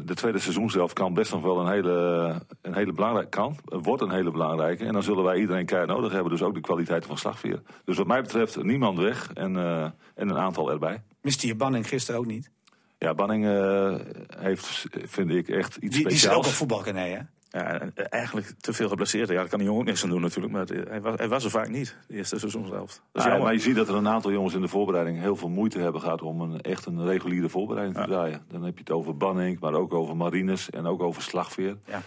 de 0.05 0.13
tweede 0.13 0.39
seizoenshelft 0.39 0.93
kan 0.93 1.13
best 1.13 1.31
nog 1.31 1.41
wel 1.41 1.59
een 1.59 1.71
hele, 1.71 2.35
een 2.61 2.73
hele 2.73 2.93
belangrijke 2.93 3.29
kan. 3.29 3.57
Wordt 3.65 4.01
een 4.01 4.11
hele 4.11 4.31
belangrijke. 4.31 4.85
En 4.85 4.93
dan 4.93 5.03
zullen 5.03 5.23
wij 5.23 5.39
iedereen 5.39 5.65
keihard 5.65 5.91
nodig 5.91 6.11
hebben. 6.11 6.31
Dus 6.31 6.41
ook 6.41 6.53
de 6.53 6.61
kwaliteiten 6.61 7.07
van 7.07 7.17
slagveer. 7.17 7.61
Dus 7.85 7.97
wat 7.97 8.07
mij 8.07 8.21
betreft 8.21 8.63
niemand 8.63 8.97
weg 8.97 9.31
en, 9.33 9.57
eh, 9.57 9.83
en 10.15 10.29
een 10.29 10.37
aantal 10.37 10.71
erbij. 10.71 11.03
Miste 11.21 11.47
je 11.47 11.55
Banning 11.55 11.87
gisteren 11.87 12.19
ook 12.19 12.25
niet? 12.25 12.51
Ja, 12.97 13.13
Banning 13.13 13.45
eh, 13.45 13.95
heeft, 14.37 14.85
vind 14.91 15.29
ik, 15.29 15.47
echt 15.47 15.75
iets 15.75 15.95
Die, 15.95 16.07
die 16.07 16.17
zit 16.17 16.29
ook 16.29 16.43
speciaals. 16.43 16.57
voetbal, 16.57 16.93
nee, 16.93 17.13
hè? 17.13 17.19
Ja, 17.53 17.79
en, 17.79 17.91
eh, 17.95 18.05
eigenlijk 18.10 18.53
te 18.60 18.74
veel 18.74 18.89
geblesseerd. 18.89 19.29
Ja, 19.29 19.36
daar 19.36 19.48
kan 19.48 19.57
die 19.57 19.67
jongen 19.67 19.81
ook 19.81 19.88
niks 19.88 20.03
aan 20.03 20.10
doen 20.10 20.22
natuurlijk. 20.22 20.53
Maar 20.53 20.65
hij 20.67 21.01
was, 21.01 21.13
hij 21.17 21.27
was 21.27 21.43
er 21.43 21.50
vaak 21.50 21.69
niet, 21.69 21.98
de 22.07 22.15
eerste 22.15 22.39
seizoenshelft. 22.39 23.01
Dat 23.12 23.25
is 23.25 23.31
Ja, 23.31 23.38
maar 23.38 23.53
je 23.53 23.60
ziet 23.60 23.75
dat 23.75 23.88
er 23.88 23.95
een 23.95 24.07
aantal 24.07 24.31
jongens 24.31 24.53
in 24.53 24.62
de 24.62 24.67
voorbereiding 24.67 25.19
heel 25.19 25.36
veel 25.36 25.50
moeite 25.50 25.79
hebben 25.79 26.01
gehad 26.01 26.22
om 26.22 26.41
een, 26.41 26.62
echt 26.62 26.86
een 26.86 27.05
reguliere 27.05 27.50
voorbereiding 27.50 27.98
te 27.98 28.12
draaien. 28.12 28.41
Dan 28.50 28.63
heb 28.63 28.74
je 28.74 28.79
het 28.79 28.91
over 28.91 29.17
Banning, 29.17 29.60
maar 29.60 29.74
ook 29.74 29.93
over 29.93 30.15
Marines 30.15 30.69
en 30.69 30.86
ook 30.86 31.01
over 31.01 31.22
Slagveer. 31.22 31.77
Ja. 31.86 32.01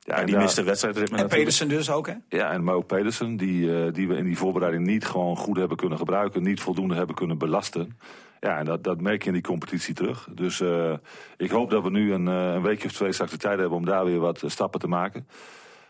Ja, 0.00 0.14
en 0.14 0.26
die 0.26 0.36
miste 0.36 0.62
wedstrijdritme 0.62 1.18
En. 1.18 1.28
Pedersen 1.28 1.68
dus 1.68 1.90
ook, 1.90 2.06
hè? 2.06 2.14
Ja, 2.28 2.50
en 2.50 2.64
maar 2.64 2.74
ook 2.74 2.86
Pedersen, 2.86 3.36
die, 3.36 3.84
eh, 3.84 3.92
die 3.92 4.08
we 4.08 4.16
in 4.16 4.24
die 4.24 4.38
voorbereiding 4.38 4.86
niet 4.86 5.06
gewoon 5.06 5.36
goed 5.36 5.56
hebben 5.56 5.76
kunnen 5.76 5.98
gebruiken, 5.98 6.42
niet 6.42 6.60
voldoende 6.60 6.94
hebben 6.94 7.14
kunnen 7.14 7.38
belasten. 7.38 7.98
Ja, 8.40 8.58
en 8.58 8.64
dat, 8.64 8.84
dat 8.84 9.00
merk 9.00 9.22
je 9.22 9.26
in 9.28 9.32
die 9.34 9.42
competitie 9.42 9.94
terug. 9.94 10.28
Dus 10.34 10.60
eh, 10.60 10.92
ik 11.36 11.50
hoop 11.50 11.70
dat 11.70 11.82
we 11.82 11.90
nu 11.90 12.12
een, 12.12 12.28
eh, 12.28 12.52
een 12.54 12.62
weekje 12.62 12.88
of 12.88 12.92
twee 12.94 13.12
straks 13.12 13.30
de 13.30 13.36
tijd 13.36 13.58
hebben 13.58 13.78
om 13.78 13.84
daar 13.84 14.04
weer 14.04 14.18
wat 14.18 14.42
eh, 14.42 14.50
stappen 14.50 14.80
te 14.80 14.88
maken. 14.88 15.28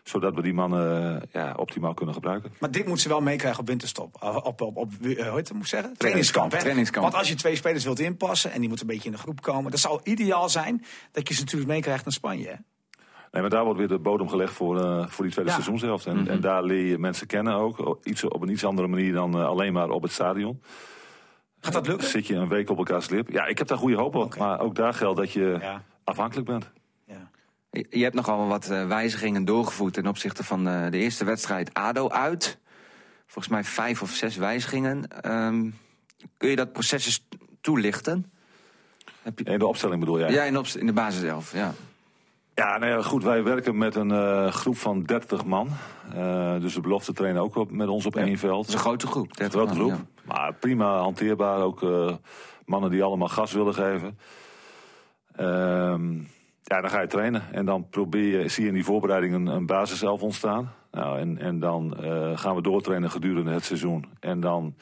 Zodat 0.03 0.35
we 0.35 0.43
die 0.43 0.55
mannen 0.55 1.23
ja, 1.33 1.55
optimaal 1.57 1.95
kunnen 1.95 2.15
gebruiken. 2.15 2.53
Maar 2.61 2.71
dit 2.71 2.87
moet 2.87 3.01
ze 3.01 3.09
wel 3.09 3.21
meekrijgen 3.21 3.61
op 3.61 3.67
winterstop. 3.67 4.23
Op, 4.23 4.61
op, 4.61 4.77
op, 4.77 4.93
hoe 5.01 5.09
heet 5.09 5.35
het, 5.35 5.53
moet 5.53 5.63
ik 5.63 5.69
zeggen? 5.69 5.97
Trainingskamp, 5.97 6.51
trainingskamp. 6.51 7.05
Want 7.05 7.17
als 7.19 7.29
je 7.29 7.35
twee 7.35 7.57
spelers 7.57 7.85
wilt 7.85 8.01
inpassen 8.01 8.51
en 8.53 8.59
die 8.61 8.69
moeten 8.69 8.89
een 8.89 8.95
beetje 8.95 9.09
in 9.11 9.15
de 9.15 9.23
groep 9.23 9.43
komen, 9.43 9.71
dat 9.71 9.81
zou 9.81 10.01
ideaal 10.03 10.49
zijn 10.49 10.85
dat 11.13 11.29
je 11.29 11.35
ze 11.35 11.41
natuurlijk 11.41 11.71
meekrijgt 11.71 12.05
naar 12.05 12.13
Spanje. 12.13 12.49
Hè? 12.49 12.55
Nee, 13.31 13.43
maar 13.43 13.51
daar 13.51 13.65
wordt 13.65 13.79
weer 13.79 13.89
de 13.89 13.99
bodem 13.99 14.29
gelegd 14.29 14.53
voor, 14.53 14.81
eh, 14.81 15.07
voor 15.07 15.25
die 15.25 15.33
tweede 15.33 15.51
Ja. 15.51 15.57
seizoenshelft. 15.57 16.07
En, 16.07 16.29
en 16.29 16.41
daar 16.41 16.63
leer 16.63 16.87
je 16.87 16.99
mensen 16.99 17.27
kennen 17.27 17.55
ook. 17.55 17.99
Iets, 18.03 18.25
op 18.25 18.43
een 18.43 18.51
iets 18.51 18.65
andere 18.65 18.89
manier 18.89 19.13
dan 19.13 19.35
alleen 19.35 19.73
maar 19.73 19.91
op 19.91 20.03
het 20.03 20.13
stadion. 20.13 20.61
Gaat 21.67 21.75
dat 21.75 21.87
lukken? 21.87 22.09
Zit 22.09 22.27
je 22.27 22.35
een 22.35 22.49
week 22.49 22.71
op 22.71 22.79
elkaars 22.79 23.09
lip. 23.09 23.31
Ja, 23.31 23.47
ik 23.47 23.59
heb 23.59 23.67
daar 23.67 23.79
goede 23.79 23.97
hoop 23.97 24.15
op. 24.15 24.37
Maar 24.37 24.61
ook 24.61 24.75
daar 24.75 24.95
geldt 24.95 25.19
dat 25.19 25.33
je 25.33 25.57
Ja. 25.61 25.83
afhankelijk 26.05 26.47
bent. 26.47 26.71
Ja. 27.07 27.31
Je 27.91 28.03
hebt 28.03 28.15
nogal 28.15 28.47
wat 28.47 28.71
eh, 28.71 28.87
wijzigingen 28.87 29.45
doorgevoerd 29.45 29.95
ten 29.95 30.07
opzichte 30.07 30.45
van 30.45 30.69
eh, 30.69 30.91
de 30.91 30.99
eerste 30.99 31.25
wedstrijd 31.25 31.75
ADO 31.75 32.09
uit. 32.09 32.59
Volgens 33.27 33.55
mij 33.55 33.65
vijf 33.65 34.03
of 34.03 34.11
zes 34.11 34.37
wijzigingen. 34.37 35.09
Ehm, 35.23 35.71
kun 36.37 36.49
je 36.51 36.57
dat 36.57 36.73
proces 36.73 37.07
eens 37.07 37.27
toelichten? 37.61 38.33
Heb 39.23 39.39
je... 39.39 39.45
En 39.45 39.59
de 39.59 39.67
opstelling 39.67 40.01
bedoel 40.01 40.19
jij? 40.19 40.31
Ja, 40.31 40.43
in, 40.43 40.59
op, 40.59 40.67
in 40.67 40.87
de 40.87 40.93
basis 40.93 41.21
zelf, 41.21 41.53
ja. 41.53 41.75
Ja, 42.57 42.79
nou 42.79 42.93
ja, 42.93 43.03
goed. 43.03 43.23
Wij 43.23 43.43
werken 43.43 43.79
met 43.79 43.95
een 43.95 44.11
eh, 44.11 44.47
groep 44.47 44.77
van 44.77 45.03
30 45.03 45.45
man. 45.45 45.69
Eh, 46.15 46.61
dus 46.61 46.75
de 46.75 46.81
belofte 46.81 47.13
trainen 47.13 47.43
ook 47.43 47.57
op, 47.57 47.71
met 47.71 47.89
ons 47.89 48.07
op 48.07 48.17
één 48.17 48.39
veld. 48.39 48.57
Dat 48.57 48.69
is 48.69 48.75
een 48.75 48.81
grote 48.81 49.07
groep. 49.07 49.27
Een 49.27 49.35
30 49.37 49.61
grote 49.61 49.79
man, 49.79 49.89
groep. 49.89 50.07
ja. 50.25 50.33
Maar 50.35 50.55
prima 50.55 50.99
hanteerbaar. 50.99 51.61
Ook 51.61 51.83
eh, 51.83 52.15
mannen 52.65 52.91
die 52.91 53.03
allemaal 53.03 53.29
gas 53.29 53.53
willen 53.53 53.75
geven. 53.75 54.19
Ehm, 55.37 56.15
ja, 56.63 56.81
dan 56.81 56.91
ga 56.91 57.01
je 57.01 57.07
trainen. 57.07 57.43
En 57.53 57.65
dan 57.65 57.89
probeer 57.89 58.41
je, 58.41 58.49
zie 58.49 58.63
je 58.63 58.69
in 58.69 58.75
die 58.75 58.85
voorbereiding 58.85 59.35
een, 59.35 59.47
een 59.47 59.67
basiself 59.67 60.23
ontstaan. 60.23 60.73
Nou, 60.91 61.19
en, 61.19 61.39
en 61.39 61.59
dan 61.59 61.97
gaan 62.35 62.55
we 62.55 62.63
doortrainen 62.63 63.11
gedurende 63.11 63.51
het 63.51 63.65
seizoen. 63.65 64.05
En 64.21 64.41
dan 64.41 64.75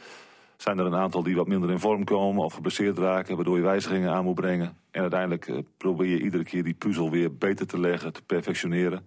zijn 0.64 0.78
er 0.78 0.86
een 0.86 0.94
aantal 0.94 1.22
die 1.22 1.36
wat 1.36 1.46
minder 1.46 1.70
in 1.70 1.78
vorm 1.78 2.04
komen 2.04 2.44
of 2.44 2.54
geblesseerd 2.54 2.98
raken, 2.98 3.36
waardoor 3.36 3.56
je 3.56 3.62
wijzigingen 3.62 4.12
aan 4.12 4.24
moet 4.24 4.34
brengen. 4.34 4.76
En 4.90 5.00
uiteindelijk 5.00 5.48
eh, 5.48 5.58
probeer 5.76 6.08
je 6.08 6.22
iedere 6.22 6.44
keer 6.44 6.64
die 6.64 6.74
puzzel 6.74 7.10
weer 7.10 7.36
beter 7.36 7.66
te 7.66 7.80
leggen, 7.80 8.12
te 8.12 8.22
perfectioneren. 8.22 9.06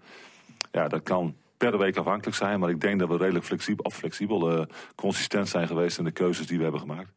Ja, 0.72 0.88
dat 0.88 1.04
kan 1.04 1.36
per 1.58 1.78
week 1.78 1.98
afhankelijk 1.98 2.38
zijn, 2.38 2.60
maar 2.60 2.70
ik 2.70 2.82
denk 2.82 3.00
dat 3.00 3.10
we 3.10 3.18
redelijk 3.18 3.46
flexibel, 3.46 3.84
of 3.86 3.96
flexibel, 3.96 4.52
eh, 4.52 4.66
consistent 4.96 5.50
zijn 5.50 5.68
geweest 5.68 5.98
in 5.98 6.04
de 6.04 6.12
keuzes 6.12 6.48
die 6.48 6.58
we 6.58 6.64
hebben 6.64 6.82
gemaakt. 6.82 7.12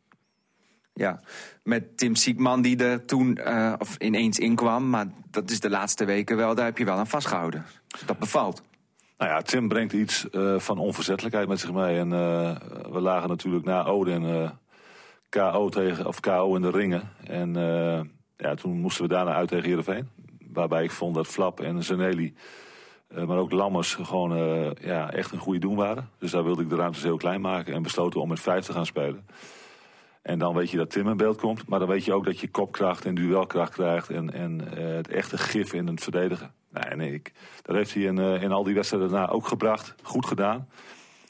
Ja, 0.92 1.20
met 1.62 1.96
Tim 1.96 2.14
Siekman 2.14 2.62
die 2.62 2.84
er 2.84 3.04
toen 3.04 3.36
eh, 3.36 3.74
of 3.78 3.96
ineens 3.96 4.38
inkwam. 4.38 4.90
Maar 4.90 5.06
dat 5.30 5.50
is 5.50 5.60
de 5.60 5.70
laatste 5.70 6.04
weken 6.04 6.36
wel, 6.36 6.54
daar 6.54 6.64
heb 6.64 6.78
je 6.78 6.84
wel 6.84 6.96
aan 6.96 7.06
vastgehouden. 7.06 7.64
Dat 8.06 8.18
bevalt. 8.18 8.62
Nou 9.20 9.32
ja, 9.32 9.42
Tim 9.42 9.68
brengt 9.68 9.92
iets 9.92 10.30
eh, 10.30 10.58
van 10.58 10.78
onverzettelijkheid 10.78 11.48
met 11.48 11.60
zich 11.60 11.72
mee. 11.72 11.98
En 11.98 12.12
eh, 12.12 12.56
we 12.90 13.00
lagen 13.00 13.28
natuurlijk 13.28 13.64
na 13.64 13.84
Odin 13.84 14.22
uh, 14.22 14.50
KO, 15.28 15.68
tegen, 15.68 16.06
of 16.06 16.20
KO 16.20 16.54
in 16.54 16.62
de 16.62 16.70
ringen. 16.70 17.02
En 17.24 17.54
ja, 18.36 18.54
toen 18.54 18.80
moesten 18.80 19.02
we 19.02 19.08
daarna 19.08 19.34
uit 19.34 19.48
tegen 19.48 19.64
Heerenveen. 19.64 20.08
Waarbij 20.52 20.84
ik 20.84 20.90
vond 20.90 21.14
dat 21.14 21.26
Flap 21.26 21.60
en 21.60 21.82
Zanelli, 21.82 22.34
maar 23.08 23.38
ook 23.38 23.52
Lammers, 23.52 23.94
gewoon 23.94 24.36
ja, 24.80 25.12
echt 25.12 25.32
een 25.32 25.38
goede 25.38 25.58
doen 25.58 25.76
waren. 25.76 26.10
Dus 26.18 26.30
daar 26.30 26.44
wilde 26.44 26.62
ik 26.62 26.68
de 26.68 26.76
ruimtes 26.76 27.02
heel 27.02 27.16
klein 27.16 27.40
maken 27.40 27.74
en 27.74 27.82
besloten 27.82 28.20
om 28.20 28.28
met 28.28 28.40
vijf 28.40 28.64
te 28.64 28.72
gaan 28.72 28.86
spelen. 28.86 29.26
En 30.30 30.38
dan 30.38 30.54
weet 30.54 30.70
je 30.70 30.76
dat 30.76 30.90
Tim 30.90 31.08
in 31.08 31.16
beeld 31.16 31.40
komt. 31.40 31.68
Maar 31.68 31.78
dan 31.78 31.88
weet 31.88 32.04
je 32.04 32.12
ook 32.12 32.24
dat 32.24 32.40
je 32.40 32.48
kopkracht 32.48 33.04
en 33.04 33.14
duelkracht 33.14 33.72
krijgt. 33.72 34.10
En, 34.10 34.32
en 34.32 34.60
het 34.76 35.08
echte 35.08 35.38
gif 35.38 35.72
in 35.72 35.86
het 35.86 36.02
verdedigen. 36.02 36.52
Nee, 36.70 36.96
nee, 36.96 37.12
ik, 37.12 37.32
dat 37.62 37.76
heeft 37.76 37.94
hij 37.94 38.02
in, 38.02 38.16
uh, 38.16 38.42
in 38.42 38.52
al 38.52 38.64
die 38.64 38.74
wedstrijden 38.74 39.10
daarna 39.10 39.28
ook 39.28 39.46
gebracht. 39.46 39.94
Goed 40.02 40.26
gedaan. 40.26 40.68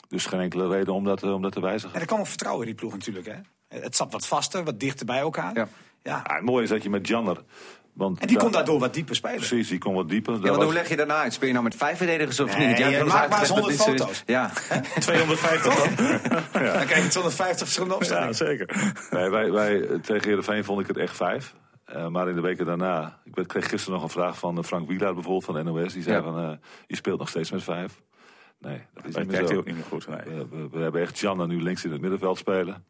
Dus 0.09 0.27
geen 0.27 0.41
enkele 0.41 0.69
reden 0.69 0.95
om 0.95 1.05
dat, 1.05 1.23
om 1.23 1.43
dat 1.43 1.53
te 1.53 1.61
wijzigen. 1.61 1.95
En 1.95 2.01
er 2.01 2.07
kwam 2.07 2.21
ook 2.21 2.27
vertrouwen 2.27 2.67
in 2.67 2.69
die 2.69 2.81
ploeg 2.81 2.93
natuurlijk. 2.93 3.27
Hè? 3.27 3.79
Het 3.81 3.97
zat 3.97 4.13
wat 4.13 4.27
vaster, 4.27 4.65
wat 4.65 4.81
dichter 4.81 5.07
bij 5.07 5.19
elkaar. 5.19 5.55
Ja. 5.55 5.69
Ja. 6.03 6.23
ja 6.27 6.35
het 6.35 6.45
mooie 6.45 6.63
is 6.63 6.69
dat 6.69 6.83
je 6.83 6.91
met 6.91 7.09
Janner... 7.09 7.43
Want 8.01 8.21
en 8.21 8.27
die 8.27 8.37
kon 8.37 8.53
daardoor 8.53 8.79
wat 8.79 8.95
dieper 8.95 9.15
spelen. 9.15 9.37
Precies, 9.37 9.69
die 9.69 9.79
kon 9.79 9.95
wat 9.95 10.09
dieper. 10.09 10.39
Ja, 10.43 10.55
was... 10.55 10.65
hoe 10.65 10.73
leg 10.73 10.89
je 10.89 10.97
daarna 10.97 11.15
uit? 11.15 11.33
Speel 11.33 11.47
je 11.47 11.53
nou 11.53 11.65
met 11.65 11.75
vijf 11.75 11.97
verdedigers 11.97 12.41
of 12.41 12.59
nee, 12.59 12.67
niet? 12.67 12.79
Ja, 12.79 13.05
maak 13.05 13.29
maar 13.29 13.41
eens 13.41 13.49
100 13.49 13.77
foto's. 13.77 14.23
Ja. 14.27 14.51
250 14.99 15.75
dan? 15.75 16.07
ja. 16.65 16.73
Dan 16.73 16.87
krijg 16.87 17.03
je 17.03 17.09
250 17.09 17.59
verschillende 17.59 17.95
opstellingen. 17.95 18.29
Ja, 18.29 18.35
zeker. 18.35 18.95
Nee, 19.11 19.31
wij, 19.31 19.53
wij, 19.53 19.99
tegen 20.03 20.29
Heerenveen 20.29 20.65
vond 20.65 20.81
ik 20.81 20.87
het 20.87 20.97
echt 20.97 21.17
vijf. 21.17 21.55
Uh, 21.97 22.07
maar 22.09 22.29
in 22.29 22.35
de 22.35 22.41
weken 22.41 22.67
daarna, 22.67 23.19
ik 23.35 23.49
kreeg 23.49 23.69
gisteren 23.69 23.95
nog 23.95 24.03
een 24.03 24.11
vraag 24.11 24.39
van 24.39 24.65
Frank 24.65 24.89
Wielaert 24.89 25.15
bijvoorbeeld 25.15 25.45
van 25.45 25.55
de 25.55 25.63
NOS. 25.63 25.93
Die 25.93 26.03
zei 26.03 26.17
ja. 26.17 26.23
van, 26.23 26.45
uh, 26.45 26.51
je 26.87 26.97
speelt 26.97 27.19
nog 27.19 27.29
steeds 27.29 27.51
met 27.51 27.63
vijf. 27.63 28.01
Nee, 28.59 28.81
dat 28.95 29.05
is 29.05 29.17
niet 29.17 29.27
meer 29.27 29.47
zo. 29.47 29.57
ook 29.57 29.67
niet 29.67 29.75
meer 29.75 29.85
goed. 29.85 30.09
Nee. 30.09 30.37
We, 30.37 30.47
we, 30.51 30.69
we, 30.71 30.79
hebben 30.79 31.01
echt 31.01 31.19
Janne 31.19 31.47
nu 31.47 31.63
links 31.63 31.85
in 31.85 31.93
het 31.93 32.01
middenveld 32.01 32.39
spelen. 32.39 32.85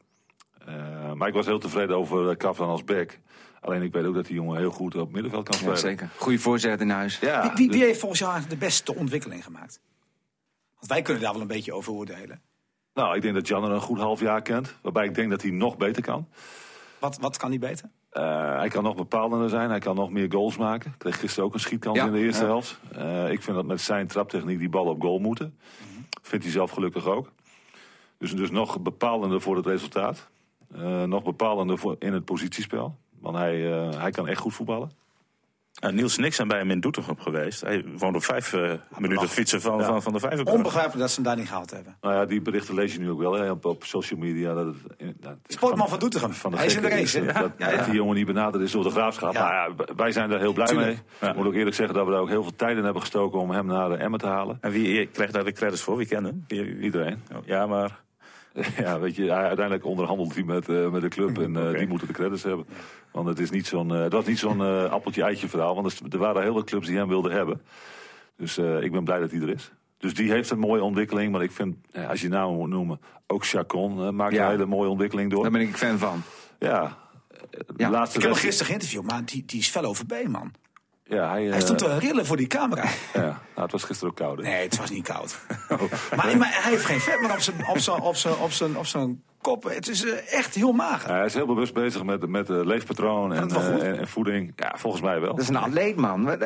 Uh, 0.68 1.12
maar 1.12 1.28
ik 1.28 1.34
was 1.34 1.46
heel 1.46 1.58
tevreden 1.58 1.96
over 1.96 2.36
Kafran 2.36 2.68
als 2.68 2.84
back. 2.84 3.18
Alleen 3.60 3.82
ik 3.82 3.92
weet 3.92 4.04
ook 4.04 4.14
dat 4.14 4.26
die 4.26 4.34
jongen 4.34 4.58
heel 4.58 4.70
goed 4.70 4.94
op 4.94 5.12
middenveld 5.12 5.44
kan 5.44 5.54
spelen. 5.54 5.74
Ja, 5.74 5.80
zeker. 5.80 6.10
Goede 6.16 6.38
voorzet 6.38 6.80
in 6.80 6.90
huis. 6.90 7.18
Ja, 7.18 7.42
wie, 7.42 7.50
wie, 7.54 7.70
wie, 7.70 7.84
heeft 7.84 8.00
volgens 8.00 8.20
jou 8.20 8.40
de 8.48 8.56
beste 8.56 8.94
ontwikkeling 8.94 9.44
gemaakt? 9.44 9.80
Want 10.74 10.92
wij 10.92 11.02
kunnen 11.02 11.22
daar 11.22 11.32
wel 11.32 11.40
een 11.40 11.46
beetje 11.46 11.72
over 11.72 11.92
oordelen. 11.92 12.40
Nou, 12.94 13.16
ik 13.16 13.22
denk 13.22 13.34
dat 13.34 13.48
Jan 13.48 13.64
er 13.64 13.70
een 13.70 13.80
goed 13.80 13.98
half 13.98 14.20
jaar 14.20 14.42
kent. 14.42 14.76
Waarbij 14.82 15.04
ik 15.04 15.14
denk 15.14 15.30
dat 15.30 15.42
hij 15.42 15.50
nog 15.50 15.76
beter 15.76 16.02
kan. 16.02 16.28
Wat, 16.98 17.18
wat 17.18 17.36
kan 17.36 17.50
hij 17.50 17.58
beter? 17.58 17.90
Uh, 18.12 18.56
hij 18.58 18.68
kan 18.68 18.82
nog 18.82 18.94
bepalender 18.94 19.48
zijn. 19.48 19.70
Hij 19.70 19.78
kan 19.78 19.96
nog 19.96 20.10
meer 20.10 20.32
goals 20.32 20.56
maken. 20.56 20.94
Kreeg 20.98 21.20
gisteren 21.20 21.44
ook 21.44 21.54
een 21.54 21.60
schietkans 21.60 21.96
ja, 21.96 22.06
in 22.06 22.12
de 22.12 22.18
eerste 22.18 22.42
ja. 22.42 22.48
helft. 22.48 22.78
Uh, 22.96 23.30
ik 23.30 23.42
vind 23.42 23.56
dat 23.56 23.66
met 23.66 23.80
zijn 23.80 24.06
traptechniek 24.06 24.58
die 24.58 24.68
bal 24.68 24.84
op 24.84 25.00
goal 25.00 25.18
moeten. 25.18 25.46
Mm 25.46 25.94
-hmm. 25.94 26.06
Vindt 26.22 26.44
hij 26.44 26.54
zelf 26.54 26.70
gelukkig 26.70 27.06
ook. 27.06 27.32
Dus, 28.18 28.34
dus 28.34 28.50
nog 28.50 28.80
bepalender 28.80 29.40
voor 29.40 29.56
het 29.56 29.66
resultaat. 29.66 30.28
Uh, 30.76 31.02
nog 31.02 31.22
bepalender 31.22 31.78
voor 31.78 31.96
in 31.98 32.12
het 32.12 32.24
positiespel. 32.24 32.96
Want 33.20 33.36
hij, 33.36 33.60
hij 33.96 34.10
kan 34.10 34.28
echt 34.28 34.40
goed 34.40 34.54
voetballen. 34.54 34.98
Uh, 35.84 35.90
Niels 35.90 36.16
en 36.16 36.24
ik 36.24 36.34
zijn 36.34 36.48
bij 36.48 36.58
hem 36.58 36.70
in 36.70 36.80
Doetinchem 36.80 37.18
geweest. 37.18 37.60
Hij 37.60 37.84
woont 37.96 38.16
op 38.16 38.24
vijf 38.24 38.52
uh, 38.52 38.72
minuten 38.98 39.28
fietsen 39.28 39.60
van, 39.60 39.78
ja. 39.78 39.84
van, 39.84 40.02
van 40.02 40.12
de 40.12 40.18
Vijverbrug. 40.18 40.56
Onbegrijpelijk 40.56 41.00
dat 41.00 41.10
ze 41.10 41.14
hem 41.14 41.24
daar 41.24 41.36
niet 41.36 41.48
gehaald 41.48 41.70
hebben. 41.70 41.96
Nou 42.00 42.14
ja, 42.14 42.24
die 42.24 42.40
berichten 42.40 42.74
lees 42.74 42.92
je 42.92 42.98
nu 42.98 43.10
ook 43.10 43.18
wel 43.18 43.32
hè, 43.32 43.50
op, 43.50 43.64
op 43.64 43.84
social 43.84 44.20
media. 44.20 44.54
Dat 44.54 44.66
het, 44.66 45.22
dat 45.22 45.36
Sportman 45.46 45.78
van, 45.78 45.88
van 45.88 45.98
Doetinchem. 45.98 46.32
Van 46.32 46.50
de 46.50 46.56
hij 46.56 46.66
is 46.66 46.76
in 46.76 46.82
de 46.82 46.88
race. 46.88 47.20
Is, 47.20 47.32
dat, 47.34 47.52
ja, 47.58 47.76
dat 47.76 47.84
die 47.84 47.94
jongen 47.94 48.16
niet 48.16 48.26
benaderd 48.26 48.62
is 48.62 48.72
door 48.72 48.84
de 48.84 48.90
graafschap. 48.90 49.32
Ja. 49.32 49.50
Nou 49.50 49.74
ja, 49.76 49.94
wij 49.96 50.12
zijn 50.12 50.30
daar 50.30 50.40
heel 50.40 50.52
blij 50.52 50.66
Tuurlijk. 50.66 51.02
mee. 51.20 51.30
Ik 51.30 51.36
moet 51.36 51.46
ook 51.46 51.54
eerlijk 51.54 51.76
zeggen 51.76 51.94
dat 51.94 52.04
we 52.06 52.12
daar 52.12 52.20
ook 52.20 52.28
heel 52.28 52.42
veel 52.42 52.56
tijd 52.56 52.76
in 52.76 52.84
hebben 52.84 53.02
gestoken 53.02 53.38
om 53.38 53.50
hem 53.50 53.66
naar 53.66 53.88
de 53.88 53.96
Emmen 53.96 54.18
te 54.18 54.26
halen. 54.26 54.58
En 54.60 54.70
wie 54.70 55.06
krijgt 55.06 55.32
daar 55.32 55.44
de 55.44 55.52
credits 55.52 55.82
voor? 55.82 55.96
Wie 55.96 56.06
kennen 56.06 56.46
hem? 56.48 56.60
Iedereen. 56.80 57.22
Ja, 57.44 57.66
maar... 57.66 58.00
Ja, 58.76 59.00
weet 59.00 59.16
je, 59.16 59.32
uiteindelijk 59.32 59.84
onderhandelt 59.84 60.34
hij 60.34 60.42
met, 60.42 60.68
uh, 60.68 60.90
met 60.90 61.00
de 61.00 61.08
club 61.08 61.38
en 61.38 61.54
uh, 61.56 61.60
okay. 61.60 61.78
die 61.78 61.88
moeten 61.88 62.06
de 62.06 62.12
credits 62.12 62.42
hebben. 62.42 62.66
Want 63.10 63.28
het, 63.28 63.38
is 63.38 63.50
niet 63.50 63.66
zo'n, 63.66 63.92
uh, 63.92 64.02
het 64.02 64.12
was 64.12 64.26
niet 64.26 64.38
zo'n 64.38 64.60
appeltje-eitje 64.90 65.48
verhaal, 65.48 65.74
want 65.74 66.12
er 66.12 66.18
waren 66.18 66.42
hele 66.42 66.64
clubs 66.64 66.86
die 66.86 66.96
hem 66.96 67.08
wilden 67.08 67.32
hebben. 67.32 67.60
Dus 68.36 68.58
ik 68.58 68.92
ben 68.92 69.04
blij 69.04 69.18
dat 69.18 69.30
hij 69.30 69.40
er 69.40 69.48
is. 69.48 69.72
Dus 69.98 70.14
die 70.14 70.30
heeft 70.30 70.50
een 70.50 70.58
mooie 70.58 70.82
ontwikkeling, 70.82 71.32
maar 71.32 71.42
ik 71.42 71.50
vind, 71.50 71.76
als 72.08 72.20
je 72.20 72.28
namen 72.28 72.56
moet 72.56 72.68
noemen, 72.68 73.00
ook 73.26 73.46
Chacon 73.46 74.16
maakt 74.16 74.34
ja. 74.34 74.44
een 74.44 74.50
hele 74.50 74.66
mooie 74.66 74.88
ontwikkeling 74.88 75.30
door. 75.30 75.42
Daar 75.42 75.50
ben 75.50 75.60
ik 75.60 75.76
fan 75.76 75.98
van. 75.98 76.22
Ja. 76.58 76.98
ja. 77.76 77.90
Laatste 77.90 78.16
ik 78.16 78.24
heb 78.24 78.32
hem 78.32 78.40
gisteren 78.40 78.66
geïnterviewd, 78.66 79.04
maar 79.04 79.24
die, 79.24 79.44
die 79.44 79.60
is 79.60 79.68
fel 79.68 79.84
over 79.84 80.06
B, 80.06 80.28
man. 80.28 80.52
Ja, 81.10 81.30
hij, 81.30 81.44
hij 81.44 81.60
stond 81.60 81.78
te 81.78 81.98
rillen 81.98 82.26
voor 82.26 82.36
die 82.36 82.46
camera. 82.46 82.84
Ja, 83.12 83.20
nou, 83.20 83.36
het 83.54 83.72
was 83.72 83.84
gisteren 83.84 84.10
ook 84.10 84.16
koud. 84.16 84.36
Hè? 84.36 84.42
Nee, 84.42 84.62
het 84.62 84.76
was 84.76 84.90
niet 84.90 85.06
koud. 85.06 85.38
Oh. 85.70 85.80
Maar, 86.16 86.36
maar, 86.36 86.58
hij 86.62 86.70
heeft 86.70 86.84
geen 86.84 87.00
vet 87.00 87.20
meer 87.20 87.32
op 87.32 87.40
zijn, 87.40 87.66
op 87.66 87.78
zijn, 87.78 88.00
op 88.00 88.16
zijn, 88.16 88.36
op 88.36 88.52
zijn, 88.52 88.76
op 88.76 88.86
zijn 88.86 89.22
kop. 89.40 89.64
Het 89.64 89.88
is 89.88 90.04
uh, 90.04 90.32
echt 90.32 90.54
heel 90.54 90.72
mager. 90.72 91.10
Ja, 91.10 91.16
hij 91.16 91.24
is 91.24 91.34
heel 91.34 91.46
bewust 91.46 91.74
bezig 91.74 92.02
met, 92.02 92.28
met 92.28 92.50
uh, 92.50 92.64
leefpatroon 92.64 93.32
en, 93.32 93.50
uh, 93.50 93.66
en, 93.66 93.98
en, 93.98 94.08
voeding. 94.08 94.52
Ja, 94.56 94.74
volgens 94.76 95.02
mij 95.02 95.20
wel. 95.20 95.30
Dat 95.30 95.40
is 95.40 95.48
een 95.48 95.56
atleet, 95.56 95.96
man. 95.96 96.32
ik 96.32 96.40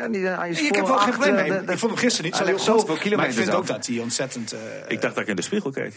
heb 0.75 0.87
wel 0.87 0.99
geen 0.99 1.13
probleem 1.13 1.35
mee. 1.35 1.61
ik 1.61 1.79
vond 1.79 1.93
hem 1.93 1.97
gisteren 1.97 2.25
niet 2.25 2.37
zo 2.37 2.45
heel 2.45 3.17
Maar 3.17 3.27
ik 3.27 3.33
vind 3.33 3.55
ook 3.55 3.67
dat 3.67 3.87
hij 3.87 3.99
ontzettend... 3.99 4.57
ik 4.89 5.01
dacht 5.01 5.15
dat 5.15 5.23
ik 5.23 5.29
in 5.29 5.37
de 5.37 5.43
spiegel 5.43 5.71
keek. 5.71 5.95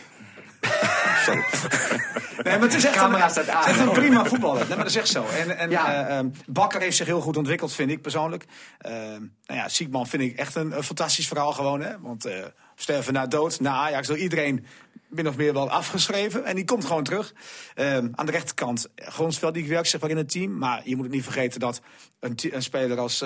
Sorry. 1.26 1.44
Nee, 2.44 2.58
maar 2.58 2.68
het 2.68 2.78
is 2.78 2.86
echt, 2.86 3.02
een, 3.02 3.14
het 3.14 3.38
is 3.38 3.48
echt 3.48 3.80
een 3.80 3.92
prima 3.92 4.26
voetballer. 4.26 4.60
Nee, 4.60 4.68
maar 4.68 4.78
dat 4.78 4.86
is 4.88 4.96
echt 4.96 5.08
zo. 5.08 5.26
En, 5.26 5.58
en 5.58 5.70
ja. 5.70 6.10
uh, 6.10 6.18
um, 6.18 6.34
Bakker 6.48 6.82
heeft 6.82 6.98
zich 6.98 7.06
heel 7.06 7.22
goed 7.22 7.38
ontwikkeld, 7.38 7.74
vind 7.74 7.92
ik 7.92 8.02
persoonlijk. 8.02 8.46
Uh, 8.86 8.92
nou 8.92 9.30
ja, 9.46 9.68
Siekman 9.68 10.08
vind 10.08 10.24
ik 10.24 10.38
echt 10.38 10.56
een, 10.56 10.78
een 10.78 10.84
fantastisch 10.84 11.28
verhaal 11.28 11.52
gewoon. 11.52 11.82
Hè? 11.82 12.00
Want 12.00 12.26
uh, 12.26 12.34
sterven 12.76 13.14
na 13.14 13.28
dood, 13.28 13.60
na 13.60 13.72
Ajax, 13.72 14.08
door 14.08 14.18
iedereen 14.18 14.66
min 15.08 15.28
of 15.28 15.38
meer 15.38 15.54
wel 15.54 15.70
afgeschreven. 15.70 16.46
En 16.46 16.56
die 16.56 16.66
komt 16.66 16.86
gewoon 16.86 17.04
terug. 17.04 17.34
Uh, 17.76 17.96
aan 17.96 18.26
de 18.26 18.32
rechterkant, 18.32 18.88
Gronsveld, 18.96 19.54
die 19.54 19.68
werkt 19.68 19.88
zich 19.88 20.02
wel 20.02 20.10
in 20.10 20.18
het 20.18 20.32
team. 20.32 20.58
Maar 20.58 20.82
je 20.84 20.96
moet 20.96 21.06
het 21.06 21.14
niet 21.14 21.24
vergeten 21.24 21.60
dat 21.60 21.82
een, 22.20 22.38
een 22.52 22.64
speler 22.64 23.00
als... 23.00 23.24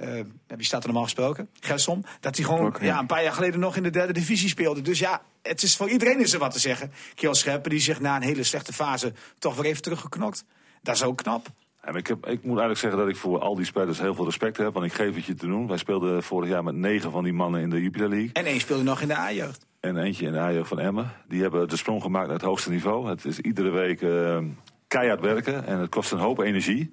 Uh, 0.00 0.20
wie 0.46 0.64
staat 0.64 0.80
er 0.80 0.86
normaal 0.86 1.04
gesproken? 1.04 1.48
Gersom. 1.60 2.04
Dat 2.20 2.36
hij 2.36 2.44
gewoon 2.44 2.66
okay. 2.66 2.86
ja, 2.86 2.98
een 2.98 3.06
paar 3.06 3.22
jaar 3.22 3.32
geleden 3.32 3.60
nog 3.60 3.76
in 3.76 3.82
de 3.82 3.90
derde 3.90 4.12
divisie 4.12 4.48
speelde. 4.48 4.82
Dus 4.82 4.98
ja, 4.98 5.22
het 5.42 5.62
is 5.62 5.76
voor 5.76 5.88
iedereen 5.88 6.20
is 6.20 6.32
er 6.32 6.38
wat 6.38 6.50
te 6.50 6.58
zeggen. 6.58 6.92
Kiel 7.14 7.34
Scherpen 7.34 7.70
die 7.70 7.80
zich 7.80 8.00
na 8.00 8.16
een 8.16 8.22
hele 8.22 8.42
slechte 8.42 8.72
fase 8.72 9.12
toch 9.38 9.56
weer 9.56 9.64
even 9.64 9.82
teruggeknokt. 9.82 10.44
Dat 10.82 10.94
is 10.94 11.02
ook 11.02 11.16
knap. 11.16 11.46
Ja, 11.84 11.94
ik, 11.94 12.06
heb, 12.06 12.26
ik 12.26 12.42
moet 12.42 12.58
eigenlijk 12.58 12.78
zeggen 12.78 12.98
dat 12.98 13.08
ik 13.08 13.16
voor 13.16 13.38
al 13.38 13.54
die 13.54 13.64
spelers 13.64 14.00
heel 14.00 14.14
veel 14.14 14.24
respect 14.24 14.56
heb. 14.56 14.72
Want 14.72 14.86
ik 14.86 14.92
geef 14.92 15.14
het 15.14 15.24
je 15.24 15.34
te 15.34 15.46
doen. 15.46 15.66
Wij 15.66 15.76
speelden 15.76 16.22
vorig 16.22 16.48
jaar 16.48 16.64
met 16.64 16.74
negen 16.74 17.10
van 17.10 17.24
die 17.24 17.32
mannen 17.32 17.60
in 17.60 17.70
de 17.70 17.82
Jupiler 17.82 18.08
League. 18.08 18.30
En 18.32 18.44
één 18.44 18.60
speelde 18.60 18.82
nog 18.82 19.00
in 19.00 19.08
de 19.08 19.16
A-jeugd. 19.16 19.66
En 19.80 19.96
eentje 19.96 20.26
in 20.26 20.32
de 20.32 20.38
A-jeugd 20.38 20.68
van 20.68 20.78
Emmen. 20.78 21.12
Die 21.28 21.42
hebben 21.42 21.68
de 21.68 21.76
sprong 21.76 22.02
gemaakt 22.02 22.26
naar 22.26 22.36
het 22.36 22.44
hoogste 22.44 22.70
niveau. 22.70 23.08
Het 23.08 23.24
is 23.24 23.38
iedere 23.38 23.70
week 23.70 24.00
uh, 24.00 24.38
keihard 24.86 25.20
werken. 25.20 25.66
En 25.66 25.78
het 25.78 25.90
kost 25.90 26.12
een 26.12 26.18
hoop 26.18 26.38
energie. 26.38 26.90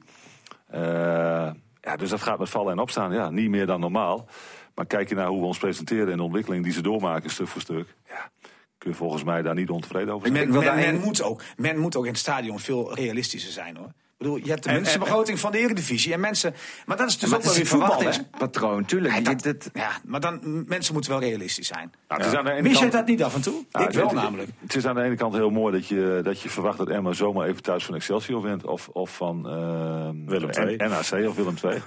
Uh, 0.74 1.50
ja, 1.88 1.96
dus 1.96 2.10
dat 2.10 2.22
gaat 2.22 2.40
met 2.40 2.50
vallen 2.50 2.72
en 2.72 2.80
opstaan. 2.80 3.14
Ja, 3.14 3.30
niet 3.30 3.50
meer 3.50 3.66
dan 3.66 3.80
normaal. 3.80 4.28
Maar 4.76 4.86
kijk 4.86 5.10
je 5.10 5.16
naar 5.16 5.28
hoe 5.28 5.40
we 5.40 5.46
ons 5.46 5.58
presenteren 5.58 6.12
en 6.12 6.18
de 6.18 6.24
ontwikkeling 6.24 6.64
die 6.64 6.74
ze 6.74 6.82
doormaken, 6.82 7.30
stuk 7.30 7.48
voor 7.48 7.62
stuk. 7.62 7.96
Ja, 8.08 8.30
kun 8.78 8.92
je 8.92 8.96
volgens 8.96 9.24
mij 9.24 9.42
daar 9.42 9.56
niet 9.56 9.70
ontevreden 9.70 10.14
over 10.14 10.28
zijn. 10.28 10.50
Men, 10.50 10.64
men, 10.64 10.76
men, 10.76 11.00
moet 11.00 11.22
ook, 11.22 11.44
men 11.56 11.78
moet 11.78 11.96
ook 11.96 12.06
in 12.06 12.12
het 12.12 12.20
stadion 12.20 12.60
veel 12.60 12.96
realistischer 12.96 13.52
zijn 13.52 13.78
hoor. 13.78 13.92
Bedoel, 14.18 14.38
je 14.38 14.50
hebt 14.50 14.64
de 14.64 14.72
minste 14.72 15.00
begroting 15.00 15.40
van 15.40 15.52
de 15.52 15.58
Eredivisie. 15.58 16.14
En 16.14 16.20
mensen, 16.20 16.56
maar 16.86 16.98
dat 16.98 17.08
is 17.08 17.18
dus 17.18 17.30
maar 17.30 17.40
ook 17.40 17.46
wel 17.46 17.54
weer 17.54 17.66
verwachtingspatroon, 17.66 18.86
tuurlijk. 18.86 19.14
Ja, 19.14 19.22
dat, 19.22 19.44
dat, 19.44 19.70
ja, 19.74 19.90
maar 20.06 20.20
dan, 20.20 20.64
mensen 20.68 20.94
moeten 20.94 21.12
wel 21.12 21.20
realistisch 21.20 21.68
zijn. 21.68 21.92
Nou, 22.08 22.32
ja. 22.32 22.62
Mis 22.62 22.72
kant, 22.72 22.86
je 22.86 22.90
dat 22.98 23.06
niet 23.06 23.24
af 23.24 23.36
en 23.36 23.42
toe? 23.42 23.66
Nou, 23.72 23.86
ik 23.86 23.92
wel 23.92 24.06
het, 24.06 24.16
namelijk. 24.16 24.50
Het 24.60 24.76
is 24.76 24.86
aan 24.86 24.96
de 24.96 25.02
ene 25.02 25.16
kant 25.16 25.34
heel 25.34 25.50
mooi 25.50 25.74
dat 25.74 25.88
je, 25.88 26.20
dat 26.24 26.42
je 26.42 26.50
verwacht 26.50 26.78
dat 26.78 26.90
Emma 26.90 27.14
zomaar 27.14 27.48
even 27.48 27.62
thuis 27.62 27.86
van 27.86 27.96
Excelsior 27.96 28.42
wint. 28.42 28.66
Of, 28.66 28.88
of 28.88 29.16
van 29.16 29.38
uh, 29.46 30.30
Willem 30.30 30.50
II. 30.50 30.76
NAC 30.76 31.28
of 31.28 31.36
Willem 31.36 31.56
II. 31.64 31.74
Ja. 31.74 31.82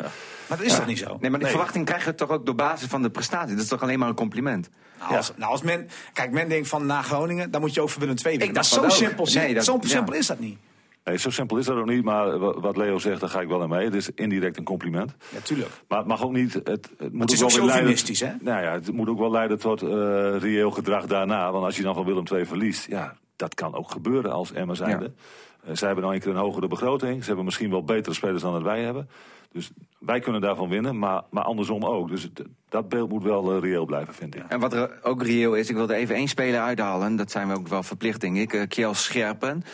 Maar 0.46 0.58
dat 0.58 0.66
is 0.66 0.74
toch 0.74 0.86
niet 0.86 0.98
zo? 0.98 1.06
Nee, 1.06 1.18
maar 1.20 1.30
die 1.30 1.38
nee. 1.38 1.50
verwachting 1.50 1.84
krijg 1.84 2.04
je 2.04 2.14
toch 2.14 2.28
ook 2.28 2.46
door 2.46 2.54
basis 2.54 2.88
van 2.88 3.02
de 3.02 3.10
prestatie. 3.10 3.54
Dat 3.54 3.62
is 3.62 3.68
toch 3.68 3.82
alleen 3.82 3.98
maar 3.98 4.08
een 4.08 4.14
compliment? 4.14 4.68
Nou, 4.98 5.16
als, 5.16 5.32
nou, 5.36 5.50
als 5.50 5.62
men, 5.62 5.88
kijk, 6.12 6.30
men 6.30 6.48
denkt 6.48 6.68
van 6.68 6.86
na 6.86 7.02
Groningen, 7.02 7.50
dan 7.50 7.60
moet 7.60 7.74
je 7.74 7.80
ook 7.80 7.90
voor 7.90 8.00
Willem 8.00 8.16
II 8.24 8.38
winnen. 8.38 8.54
Dat 8.54 8.64
is 8.64 8.70
zo 8.70 8.88
simpel, 8.88 9.28
nee, 9.34 9.54
dat, 9.54 9.64
zo 9.64 9.78
simpel 9.82 10.14
is 10.14 10.26
dat 10.26 10.38
niet. 10.38 10.58
Nee, 11.04 11.18
zo 11.18 11.30
simpel 11.30 11.56
is 11.56 11.66
dat 11.66 11.76
ook 11.76 11.86
niet. 11.86 12.04
Maar 12.04 12.38
wat 12.38 12.76
Leo 12.76 12.98
zegt, 12.98 13.20
daar 13.20 13.28
ga 13.28 13.40
ik 13.40 13.48
wel 13.48 13.62
aan 13.62 13.68
mee. 13.68 13.84
Het 13.84 13.94
is 13.94 14.10
indirect 14.14 14.56
een 14.56 14.64
compliment. 14.64 15.14
Ja, 15.28 15.40
tuurlijk. 15.40 15.70
Maar 15.88 15.98
het 15.98 16.06
mag 16.06 16.22
ook 16.22 16.32
niet... 16.32 16.52
Het, 16.52 16.66
het, 16.66 17.12
moet 17.12 17.20
het 17.20 17.32
is 17.32 17.42
ook 17.42 17.50
chauvinistisch, 17.50 18.20
hè? 18.20 18.32
Nou 18.40 18.62
ja, 18.62 18.72
het 18.72 18.92
moet 18.92 19.08
ook 19.08 19.18
wel 19.18 19.30
leiden 19.30 19.58
tot 19.58 19.82
uh, 19.82 19.90
reëel 20.38 20.70
gedrag 20.70 21.06
daarna. 21.06 21.52
Want 21.52 21.64
als 21.64 21.76
je 21.76 21.82
dan 21.82 21.94
van 21.94 22.04
Willem 22.04 22.24
II 22.32 22.46
verliest... 22.46 22.86
Ja, 22.86 23.16
dat 23.36 23.54
kan 23.54 23.74
ook 23.74 23.90
gebeuren 23.90 24.32
als 24.32 24.52
Emma 24.52 24.74
zijnde. 24.74 25.04
Ja. 25.04 25.70
Uh, 25.70 25.76
zij 25.76 25.86
hebben 25.86 26.04
nou 26.04 26.16
een 26.16 26.22
keer 26.22 26.30
een 26.30 26.36
hogere 26.36 26.68
begroting. 26.68 27.20
Ze 27.20 27.26
hebben 27.26 27.44
misschien 27.44 27.70
wel 27.70 27.84
betere 27.84 28.14
spelers 28.14 28.42
dan 28.42 28.52
dat 28.52 28.62
wij 28.62 28.82
hebben. 28.82 29.08
Dus 29.52 29.70
wij 29.98 30.20
kunnen 30.20 30.40
daarvan 30.40 30.68
winnen, 30.68 30.98
maar, 30.98 31.22
maar 31.30 31.44
andersom 31.44 31.84
ook. 31.84 32.08
Dus 32.08 32.22
het, 32.22 32.42
dat 32.68 32.88
beeld 32.88 33.08
moet 33.10 33.22
wel 33.22 33.54
uh, 33.54 33.62
reëel 33.62 33.84
blijven, 33.84 34.14
vind 34.14 34.34
ik. 34.34 34.42
En 34.48 34.60
wat 34.60 34.72
er 34.72 34.98
ook 35.02 35.22
reëel 35.22 35.54
is, 35.54 35.68
ik 35.68 35.76
wilde 35.76 35.94
even 35.94 36.14
één 36.14 36.28
speler 36.28 36.60
uithalen. 36.60 37.16
Dat 37.16 37.30
zijn 37.30 37.48
we 37.48 37.54
ook 37.54 37.68
wel 37.68 37.82
verplicht, 37.82 38.20
denk 38.20 38.36
ik. 38.36 38.52
Uh, 38.52 38.62
Kjell 38.68 38.94
Scherpen 38.94 39.64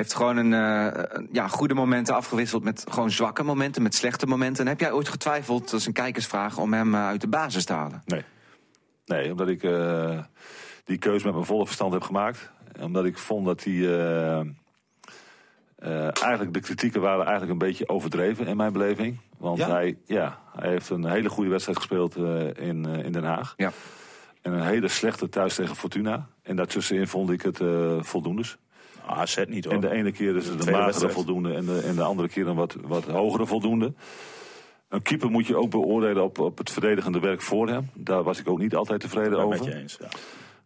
heeft 0.00 0.14
gewoon 0.14 0.36
een, 0.36 0.52
uh, 0.52 1.04
ja, 1.32 1.48
goede 1.48 1.74
momenten 1.74 2.14
afgewisseld 2.14 2.64
met 2.64 2.84
gewoon 2.88 3.10
zwakke 3.10 3.42
momenten, 3.42 3.82
met 3.82 3.94
slechte 3.94 4.26
momenten. 4.26 4.64
En 4.64 4.70
heb 4.70 4.80
jij 4.80 4.92
ooit 4.92 5.08
getwijfeld, 5.08 5.70
dat 5.70 5.80
is 5.80 5.86
een 5.86 5.92
kijkersvraag, 5.92 6.58
om 6.58 6.72
hem 6.72 6.94
uh, 6.94 7.06
uit 7.06 7.20
de 7.20 7.28
basis 7.28 7.64
te 7.64 7.72
halen? 7.72 8.02
Nee. 8.04 8.24
Nee, 9.04 9.30
omdat 9.30 9.48
ik 9.48 9.62
eh, 9.62 10.18
die 10.84 10.98
keuze 10.98 11.24
met 11.24 11.34
mijn 11.34 11.46
volle 11.46 11.66
verstand 11.66 11.92
heb 11.92 12.02
gemaakt. 12.02 12.50
Omdat 12.80 13.04
ik 13.04 13.18
vond 13.18 13.46
dat 13.46 13.62
die... 13.62 13.96
eh, 13.96 14.40
eh, 15.76 16.22
eigenlijk 16.22 16.52
de 16.52 16.60
kritieken 16.60 17.00
waren 17.00 17.26
eigenlijk 17.26 17.52
een 17.52 17.68
beetje 17.68 17.88
overdreven 17.88 18.46
in 18.46 18.56
mijn 18.56 18.72
beleving. 18.72 19.20
Want 19.38 19.58
Ja? 19.58 19.68
Hij, 19.68 19.98
ja, 20.04 20.38
hij 20.56 20.68
heeft 20.68 20.90
een 20.90 21.04
hele 21.06 21.28
goede 21.28 21.50
wedstrijd 21.50 21.78
gespeeld 21.78 22.16
eh, 22.16 22.66
in, 22.68 22.86
eh, 22.86 23.04
in 23.04 23.12
Den 23.12 23.24
Haag. 23.24 23.54
Ja. 23.56 23.72
En 24.42 24.52
een 24.52 24.66
hele 24.66 24.88
slechte 24.88 25.28
thuis 25.28 25.54
tegen 25.54 25.76
Fortuna. 25.76 26.26
En 26.42 26.56
daartussenin 26.56 27.06
vond 27.06 27.30
ik 27.30 27.42
het 27.42 27.60
eh 27.60 27.96
voldoendes. 28.00 28.58
AZ 29.06 29.36
niet 29.48 29.64
hoor. 29.64 29.74
En 29.74 29.80
de 29.80 29.90
ene 29.90 30.12
keer 30.12 30.36
is 30.36 30.46
het 30.46 30.66
een 30.66 30.72
wedstrijd. 30.76 31.12
voldoende 31.12 31.54
en 31.54 31.64
de, 31.66 31.80
en 31.80 31.94
de 31.94 32.02
andere 32.02 32.28
keer 32.28 32.46
een 32.46 32.54
wat, 32.56 32.76
wat 32.82 33.04
hogere 33.04 33.46
voldoende. 33.46 33.92
Een 34.88 35.02
keeper 35.02 35.30
moet 35.30 35.46
je 35.46 35.56
ook 35.56 35.70
beoordelen 35.70 36.22
op, 36.24 36.38
op 36.38 36.58
het 36.58 36.70
verdedigende 36.70 37.20
werk 37.20 37.42
voor 37.42 37.68
hem. 37.68 37.90
Daar 37.94 38.22
was 38.22 38.38
ik 38.38 38.48
ook 38.48 38.58
niet 38.58 38.74
altijd 38.74 39.00
tevreden 39.00 39.30
ben 39.30 39.40
ik 39.42 39.48
met 39.48 39.60
over. 39.60 39.72
je 39.72 39.78
eens. 39.80 39.96
Ja. 40.00 40.08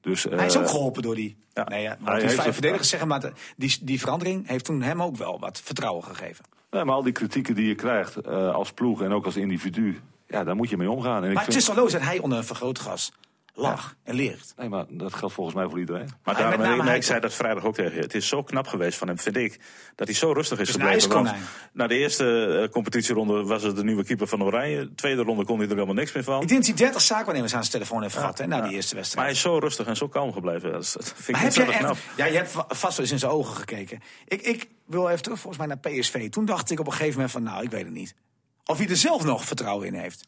Dus, 0.01 0.23
Hij 0.23 0.47
is 0.47 0.55
eh, 0.55 0.61
ook 0.61 0.69
geholpen 0.69 1.03
door 1.03 1.15
die. 1.15 1.37
ja. 1.53 1.65
Nee, 1.65 1.83
ja, 1.83 1.97
die 2.19 2.29
vijf 2.29 2.53
verdedigers 2.53 2.89
zeggen, 2.89 3.09
maar 3.09 3.21
de- 3.21 3.33
die, 3.57 3.79
die 3.83 4.01
verandering 4.01 4.49
heeft 4.49 4.65
toen 4.65 4.83
hem 4.83 5.03
ook 5.03 5.17
wel 5.17 5.39
wat 5.41 5.61
vertrouwen 5.65 6.05
gegeven. 6.05 6.45
nee, 6.71 6.85
maar 6.85 6.95
al 6.95 7.03
die 7.03 7.13
kritieken 7.13 7.55
die 7.55 7.67
je 7.67 7.75
krijgt 7.75 8.17
eh, 8.17 8.55
als 8.55 8.73
ploeg 8.73 9.03
en 9.03 9.13
ook 9.13 9.25
als 9.25 9.37
individu, 9.37 10.01
ja, 10.29 10.45
daar 10.45 10.57
moet 10.57 10.69
je 10.71 10.77
mee 10.77 10.91
omgaan. 10.91 11.23
En 11.23 11.29
ik 11.29 11.35
Maar 11.35 11.45
vind, 11.45 11.57
het 11.57 11.69
is 11.69 11.75
logisch 11.77 11.93
dat 11.93 12.03
hij 12.03 12.19
onder 12.19 12.39
een 12.39 12.45
vergrootglas 12.45 13.13
lag 13.57 13.95
en 14.03 14.15
leert. 14.15 14.53
Nee, 14.57 14.69
maar 14.69 14.85
dat 14.89 15.15
geldt 15.15 15.35
volgens 15.35 15.57
mij 15.57 15.69
voor 15.69 15.79
iedereen. 15.79 16.09
Maar 16.25 16.35
Hij- 16.37 16.45
daarom, 16.57 16.77
nee, 16.79 16.87
hij 16.87 16.97
ik 16.97 17.03
zei 17.03 17.21
dat 17.21 17.35
vrijdag 17.35 17.65
ook 17.65 17.75
tegen 17.75 17.95
je. 17.95 18.01
Het 18.01 18.15
is 18.15 18.29
zo 18.29 18.43
knap 18.43 18.67
geweest 18.67 18.99
van 18.99 19.09
hem, 19.09 19.19
vind 19.19 19.37
ik, 19.37 19.61
dat 19.95 20.07
hij 20.07 20.17
zo 20.17 20.33
rustig 20.33 20.59
is 20.59 20.69
is 20.69 20.75
een 20.75 20.81
gebleven. 20.81 21.11
Want 21.11 21.31
na 21.73 21.87
de 21.87 21.95
eerste 21.99 22.47
eh, 22.63 22.69
competitieronde 22.73 23.45
was 23.45 23.63
het 23.63 23.77
de 23.77 23.85
nieuwe 23.85 24.05
keeper 24.05 24.27
van 24.27 24.43
Oranje. 24.43 24.95
Tweede 24.95 25.23
ronde 25.23 25.45
kon 25.45 25.57
hij 25.59 25.67
er 25.69 25.73
helemaal 25.75 25.95
niks 25.95 26.13
meer 26.13 26.25
van. 26.25 26.43
Ik 26.43 26.49
denk 26.49 26.61
dat 26.67 26.69
hij 26.79 26.79
30 26.87 27.01
zaakwaarnemers 27.03 27.55
aan 27.55 27.61
zijn 27.61 27.73
telefoon 27.73 28.03
heeft 28.03 28.15
gehad 28.17 28.39
hè, 28.39 28.47
na 28.47 28.61
die 28.61 28.73
eerste 28.75 28.95
Maar 28.95 29.03
wedstrijd. 29.03 29.27
hij 29.27 29.37
is 29.37 29.41
zo 29.43 29.59
rustig 29.59 29.87
en 29.87 29.97
zo 29.97 30.09
kalm 30.09 30.33
gebleven. 30.33 30.73
Dat, 30.73 30.83
is- 30.83 30.93
dat 30.93 31.05
vind 31.05 31.29
ik 31.29 31.35
Maar 31.35 31.43
heb 31.43 31.69
echt, 31.69 31.79
knap. 31.79 31.97
ja, 32.17 32.25
je 32.25 32.37
hebt 32.37 32.51
va- 32.51 32.65
vast 32.69 32.97
wel 32.97 33.01
eens 33.01 33.11
in 33.13 33.19
zijn 33.19 33.33
ogen 33.33 33.57
gekeken. 33.57 34.01
Ik, 34.27 34.43
ik 34.43 34.69
wil 34.87 35.09
even 35.09 35.23
terug 35.23 35.39
volgens 35.39 35.67
mij 35.67 35.77
naar 35.77 35.93
PSV. 35.93 36.31
Toen 36.31 36.45
dacht 36.45 36.71
ik 36.71 36.81
op 36.81 36.87
een 36.87 36.93
gegeven 36.93 37.13
moment 37.15 37.31
van, 37.33 37.43
nou, 37.43 37.63
ik 37.63 37.71
weet 37.71 37.85
het 37.85 37.95
niet. 37.95 38.15
Of 38.65 38.79
hij 38.79 38.89
er 38.89 38.97
zelf 38.97 39.25
nog 39.25 39.45
vertrouwen 39.45 39.87
in 39.87 39.95
heeft. 39.95 40.27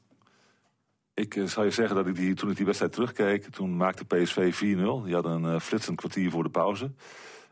Ik 1.16 1.37
eh, 1.37 1.44
zal 1.44 1.64
je 1.64 1.70
zeggen 1.70 1.96
dat 1.96 2.07
ik 2.07 2.14
die, 2.14 2.35
toen 2.35 2.50
ik 2.50 2.57
die 2.57 2.64
wedstrijd 2.64 2.92
terugkeek, 2.92 3.46
toen 3.50 3.76
maakte 3.76 4.05
PSV 4.05 4.55
4-0. 4.55 4.59
Die 5.05 5.14
hadden 5.14 5.33
een 5.44 5.55
uh, 5.55 5.61
flitsend 5.61 5.96
kwartier 5.96 6.31
voor 6.31 6.42
de 6.42 6.48
pauze. 6.48 6.90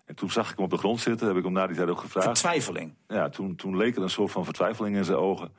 En 0.07 0.15
toen 0.15 0.31
zag 0.31 0.51
ik 0.51 0.57
hem 0.57 0.65
op 0.65 0.71
de 0.71 0.77
grond 0.79 1.01
zitten, 1.01 1.27
heb 1.27 1.37
ik 1.37 1.45
hem 1.45 1.53
na 1.53 1.67
die 1.67 1.77
tijd 1.77 1.89
ook 1.89 2.01
gevraagd. 2.01 2.27
Vertwijfeling. 2.27 2.95
Ja, 3.09 3.29
toen, 3.29 3.57
toen 3.57 3.77
leek 3.77 3.97
er 3.97 4.03
een 4.03 4.11
soort 4.11 4.31
van 4.31 4.45
vertwijfeling 4.45 4.97
in 4.97 5.05
zijn 5.05 5.19
ogen. 5.19 5.53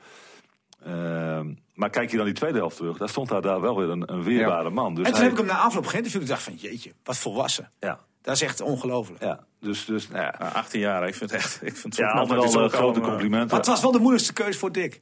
Ehm, 0.84 1.54
maar 1.74 1.90
kijk 1.90 2.12
je 2.12 2.18
dan 2.18 2.26
die 2.26 2.36
tweede 2.36 2.58
helft 2.58 2.76
terug, 2.78 2.98
daar 2.98 3.10
stond 3.10 3.30
daar, 3.30 3.42
daar 3.42 3.62
wel 3.62 3.78
weer 3.78 3.90
een, 3.90 4.12
een 4.14 4.24
weerbare 4.24 4.70
man. 4.70 4.96
Dus 4.96 5.06
en 5.06 5.12
toen 5.12 5.22
hij- 5.22 5.30
heb 5.30 5.40
ik 5.40 5.46
hem 5.46 5.56
na 5.56 5.62
afloop 5.62 5.86
geïnterviewd. 5.86 6.22
Ik 6.24 6.30
dacht 6.30 6.44
van, 6.44 6.54
jeetje, 6.56 6.92
wat 7.04 7.18
volwassen. 7.18 7.72
Ja, 7.80 8.00
Dat 8.22 8.36
is 8.36 8.42
echt 8.42 8.62
ongelooflijk. 8.62 9.22
ja. 9.24 9.44
Dus, 9.60 9.86
dus 9.86 10.08
nou 10.10 10.22
ja. 10.22 10.36
Ja, 10.40 10.48
18 10.48 10.80
jaar, 10.80 11.08
ik 11.08 11.16
vind 11.16 11.32
het 11.32 11.40
echt. 11.40 11.56
Ik 11.62 11.72
vind 11.78 11.84
het 11.84 11.96
zo 11.96 12.02
Ja, 12.04 12.12
altijd 12.12 12.40
al 12.40 12.50
zo 12.50 12.64
eh, 12.64 12.70
grote 12.70 13.00
eh, 13.00 13.06
complimenten. 13.06 13.48
Maar 13.50 13.58
het 13.58 13.68
was 13.68 13.82
wel 13.82 13.92
de 13.92 14.00
moeilijkste 14.00 14.34
keuze 14.34 14.60
voor 14.60 14.72
Dick. 14.72 15.02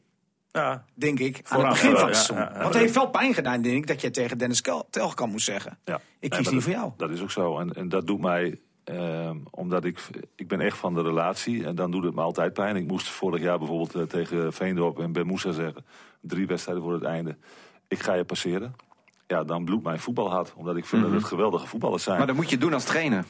Ja, 0.54 0.86
Denk 0.94 1.20
ik. 1.20 1.42
Aan 1.50 1.60
het 1.60 1.70
begin 1.70 1.96
van 1.96 2.08
het 2.08 2.16
seizoen. 2.16 2.38
ja, 2.38 2.44
ja. 2.54 2.62
Want 2.62 2.74
het 2.74 2.82
heeft 2.84 2.96
wel 2.96 3.10
pijn 3.10 3.34
gedaan, 3.34 3.62
denk 3.62 3.76
ik, 3.78 3.88
dat 3.88 4.02
je 4.02 4.12
tegen 4.12 4.38
Dennis 4.38 4.62
Telkamp 4.90 5.32
moest 5.32 5.46
zeggen. 5.46 5.78
Ja. 5.86 6.02
Ik 6.20 6.30
kies 6.30 6.40
niet 6.40 6.54
dat- 6.54 6.64
voor 6.64 6.72
jou. 6.72 6.92
Dat 6.98 7.10
is 7.10 7.22
ook 7.22 7.32
zo. 7.32 7.58
En, 7.60 7.74
en 7.74 7.90
dat 7.90 8.08
doet 8.08 8.22
mij, 8.22 8.60
ehm, 8.84 9.38
omdat 9.50 9.86
ik, 9.86 10.00
ik 10.36 10.48
ben 10.48 10.60
echt 10.62 10.78
van 10.78 10.94
de 10.94 11.02
relatie. 11.02 11.66
En 11.66 11.76
dan 11.76 11.92
doet 11.92 12.04
het 12.04 12.16
me 12.16 12.22
altijd 12.22 12.54
pijn. 12.54 12.76
Ik 12.76 12.88
moest 12.88 13.08
vorig 13.10 13.42
jaar 13.42 13.58
bijvoorbeeld 13.58 13.96
eh, 13.96 14.02
tegen 14.02 14.54
Veendorp 14.54 15.00
en 15.00 15.12
Ben 15.12 15.28
Moussa 15.28 15.52
zeggen. 15.52 15.86
Drie 16.22 16.48
wedstrijden 16.48 16.84
voor 16.84 16.94
het 16.94 17.04
einde. 17.04 17.38
Ik 17.88 18.00
ga 18.00 18.14
je 18.14 18.24
passeren. 18.24 18.76
Ja, 19.28 19.44
dan 19.44 19.66
bloedt 19.66 19.84
mijn 19.84 20.00
voetbalhart. 20.00 20.54
Omdat 20.56 20.76
ik 20.76 20.86
vind 20.86 21.02
dat 21.04 21.12
het 21.12 21.24
geweldige 21.24 21.68
voetballers 21.68 22.04
zijn. 22.04 22.18
Maar 22.18 22.26
Maar, 22.26 22.36
dat 22.36 22.44
moet 22.44 22.52
je 22.54 22.58
doen 22.60 22.74
als 22.74 22.84
trainer. 22.84 23.24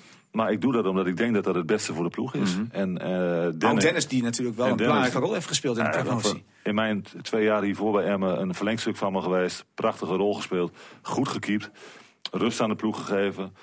ik 0.49 0.61
doe 0.61 0.73
dat 0.73 0.85
omdat 0.85 1.07
ik 1.07 1.17
denk 1.17 1.33
dat 1.33 1.43
dat 1.43 1.55
het 1.55 1.65
beste 1.65 1.93
voor 1.93 2.03
de 2.03 2.09
ploeg 2.09 2.33
is. 2.35 2.55
En 2.71 2.97
eh 2.97 3.69
Ook 3.69 3.79
Dennis, 3.81 4.07
die 4.07 4.23
natuurlijk 4.23 4.57
wel 4.57 4.65
en 4.65 4.71
een 4.71 4.77
Dennis- 4.77 4.93
belangrijke 4.95 5.19
rol 5.25 5.33
heeft 5.33 5.47
gespeeld 5.47 5.77
in 5.77 5.83
de 5.83 5.89
Ja, 5.97 6.03
promotie. 6.03 6.43
in 6.63 6.75
mijn 6.75 7.05
twee 7.21 7.43
jaar 7.43 7.61
hiervoor 7.61 7.91
bij 7.91 8.03
Emmen 8.05 8.41
een 8.41 8.53
verlengstuk 8.53 8.97
van 8.97 9.11
me 9.13 9.21
geweest. 9.21 9.65
Prachtige 9.75 10.13
rol 10.15 10.33
gespeeld. 10.33 10.71
Goed 11.01 11.27
gekiept. 11.27 11.69
Rust 12.31 12.61
aan 12.61 12.69
de 12.69 12.75
ploeg 12.75 13.05
gegeven. 13.05 13.53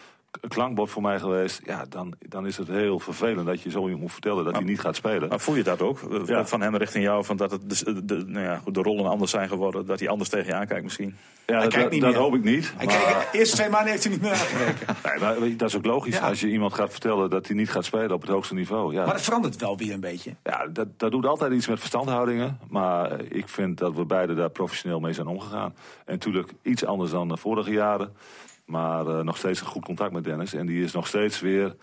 Klankbord 0.48 0.90
voor 0.90 1.02
mij 1.02 1.18
geweest. 1.20 1.60
Ja, 1.64 1.84
dan, 1.88 2.14
dan 2.18 2.46
is 2.46 2.56
het 2.56 2.68
heel 2.68 2.98
vervelend 3.00 3.46
dat 3.46 3.62
je 3.62 3.70
zo 3.70 3.82
iemand 3.82 4.00
moet 4.00 4.12
vertellen 4.12 4.44
dat 4.44 4.54
hij 4.54 4.64
niet 4.64 4.80
gaat 4.80 4.96
spelen. 4.96 5.28
maar 5.28 5.40
voel 5.40 5.54
je 5.54 5.62
dat 5.62 5.80
ook? 5.82 6.00
eh, 6.12 6.26
Ja. 6.26 6.46
Van 6.46 6.60
hem 6.60 6.76
richting 6.76 7.04
jou, 7.04 7.24
van 7.24 7.36
dat 7.36 7.50
het 7.50 7.84
de, 7.84 8.04
de, 8.04 8.24
nou 8.26 8.44
ja, 8.44 8.56
goed, 8.58 8.74
de 8.74 8.82
rollen 8.82 9.06
anders 9.10 9.30
zijn 9.30 9.48
geworden. 9.48 9.86
Dat 9.86 9.98
hij 9.98 10.08
anders 10.08 10.28
tegen 10.30 10.46
je 10.46 10.54
aankijkt 10.54 10.82
misschien. 10.84 11.16
ja, 11.46 11.60
dat, 11.60 11.72
kijkt 11.72 11.90
niet 11.90 12.00
dat 12.00 12.10
meer. 12.10 12.20
hoop 12.20 12.34
ik 12.34 12.44
niet. 12.44 12.72
Hij 12.76 12.86
Maar, 12.86 13.28
eerste 13.32 13.56
twee 13.56 13.68
maanden 13.68 13.90
heeft 13.90 14.02
hij 14.04 14.12
niet 14.12 14.22
meer 14.22 14.30
aangekeken. 14.32 14.96
nee, 15.10 15.18
maar 15.20 15.48
je, 15.48 15.56
dat 15.56 15.68
is 15.68 15.76
ook 15.76 15.84
logisch. 15.86 16.14
Ja. 16.18 16.28
Als 16.28 16.40
je 16.40 16.48
iemand 16.48 16.74
gaat 16.74 16.90
vertellen 16.90 17.30
dat 17.30 17.46
hij 17.46 17.56
niet 17.56 17.70
gaat 17.70 17.84
spelen 17.84 18.12
op 18.12 18.20
het 18.20 18.30
hoogste 18.30 18.54
niveau. 18.54 18.92
Ja, 18.94 19.04
Maar 19.04 19.12
dat 19.14 19.22
verandert 19.22 19.56
wel 19.60 19.76
weer 19.76 19.92
een 19.92 20.00
beetje. 20.00 20.34
Ja, 20.42 20.66
dat, 20.66 20.88
dat 20.96 21.10
doet 21.10 21.26
altijd 21.26 21.52
iets 21.52 21.68
met 21.68 21.78
verstandhoudingen. 21.78 22.58
Maar 22.68 23.10
eh, 23.12 23.26
ik 23.38 23.48
vind 23.48 23.78
dat 23.78 23.94
we 23.94 24.04
beide 24.04 24.34
daar 24.34 24.50
professioneel 24.50 25.00
mee 25.00 25.12
zijn 25.12 25.26
omgegaan. 25.26 25.74
En 26.04 26.12
natuurlijk 26.12 26.52
iets 26.62 26.84
anders 26.84 27.10
dan 27.10 27.28
de 27.28 27.36
vorige 27.36 27.70
jaren. 27.70 28.12
Maar 28.70 29.06
eh, 29.06 29.24
nog 29.24 29.36
steeds 29.36 29.60
een 29.60 29.66
goed 29.66 29.84
contact 29.84 30.12
met 30.12 30.24
Dennis. 30.24 30.54
En 30.54 30.66
die 30.66 30.84
is 30.84 30.92
nog 30.92 31.06
steeds 31.06 31.40
weer 31.40 31.76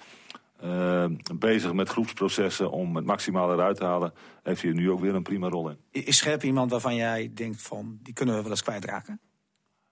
eh, 0.59 1.05
bezig 1.35 1.73
met 1.73 1.89
groepsprocessen 1.89 2.71
om 2.71 2.95
het 2.95 3.05
maximale 3.05 3.53
eruit 3.53 3.77
te 3.77 3.83
halen. 3.83 4.13
Heeft 4.43 4.61
hij 4.61 4.71
nu 4.71 4.91
ook 4.91 4.99
weer 4.99 5.15
een 5.15 5.23
prima 5.23 5.49
rol 5.49 5.69
in. 5.69 5.77
Is 5.91 6.17
Scherp 6.17 6.43
iemand 6.43 6.71
waarvan 6.71 6.95
jij 6.95 7.31
denkt 7.33 7.61
van, 7.61 7.99
die 8.01 8.13
kunnen 8.13 8.35
we 8.35 8.41
wel 8.41 8.51
eens 8.51 8.63
kwijtraken? 8.63 9.19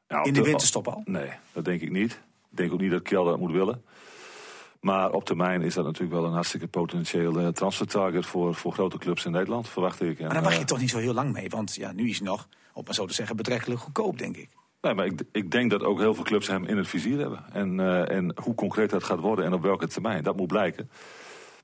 Op 0.08 0.26
In 0.26 0.34
de 0.34 0.42
winterstop 0.42 0.88
al? 0.88 1.02
Nee, 1.06 1.30
dat 1.52 1.66
denk 1.66 1.82
ik 1.82 1.92
niet. 1.92 2.12
Ik 2.52 2.58
denk 2.58 2.74
ook 2.74 2.80
niet 2.80 2.92
dat 2.92 3.02
Kjell 3.02 3.24
dat 3.24 3.40
moet 3.40 3.52
willen. 3.52 3.84
Maar 4.80 5.12
op 5.12 5.26
termijn 5.26 5.62
is 5.62 5.74
dat 5.74 5.86
natuurlijk 5.86 6.14
wel 6.14 6.26
een 6.26 6.34
hartstikke 6.34 6.68
potentieel 6.68 7.40
eh, 7.40 7.48
transfertarget 7.48 8.26
voor, 8.26 8.56
voor 8.56 8.74
grote 8.74 8.98
clubs 8.98 9.26
in 9.26 9.32
Nederland, 9.32 9.70
verwacht 9.70 10.02
ik. 10.02 10.20
En, 10.20 10.26
Maar 10.26 10.34
daar 10.34 10.44
wacht 10.44 10.58
je 10.58 10.66
toch 10.66 10.80
niet 10.80 10.90
zo 10.90 10.98
heel 10.98 11.14
lang 11.14 11.34
mee. 11.34 11.50
Want 11.50 11.76
ja, 11.76 11.92
nu 11.92 12.10
is 12.10 12.20
hij 12.20 12.28
nog, 12.28 12.48
op 12.74 12.86
maar 12.86 12.94
zo 12.94 13.06
te 13.06 13.14
zeggen, 13.14 13.36
betrekkelijk 13.36 13.80
goedkoop, 13.80 14.18
denk 14.18 14.38
ik. 14.38 14.50
Nee, 14.86 14.94
maar 14.94 15.06
ik, 15.06 15.22
ik 15.32 15.52
denk 15.52 15.72
dat 15.72 15.84
ook 15.84 16.00
heel 16.00 16.14
veel 16.16 16.24
clubs 16.24 16.48
hem 16.48 16.66
in 16.66 16.78
het 16.78 16.88
vizier 16.88 17.20
hebben. 17.20 17.44
En, 17.54 17.80
eh, 17.80 18.16
en 18.16 18.36
hoe 18.44 18.56
concreet 18.56 18.90
dat 18.90 19.04
gaat 19.04 19.20
worden 19.20 19.46
en 19.46 19.54
op 19.54 19.62
welke 19.62 19.88
termijn, 19.88 20.24
dat 20.24 20.36
moet 20.38 20.48
blijken. 20.48 20.90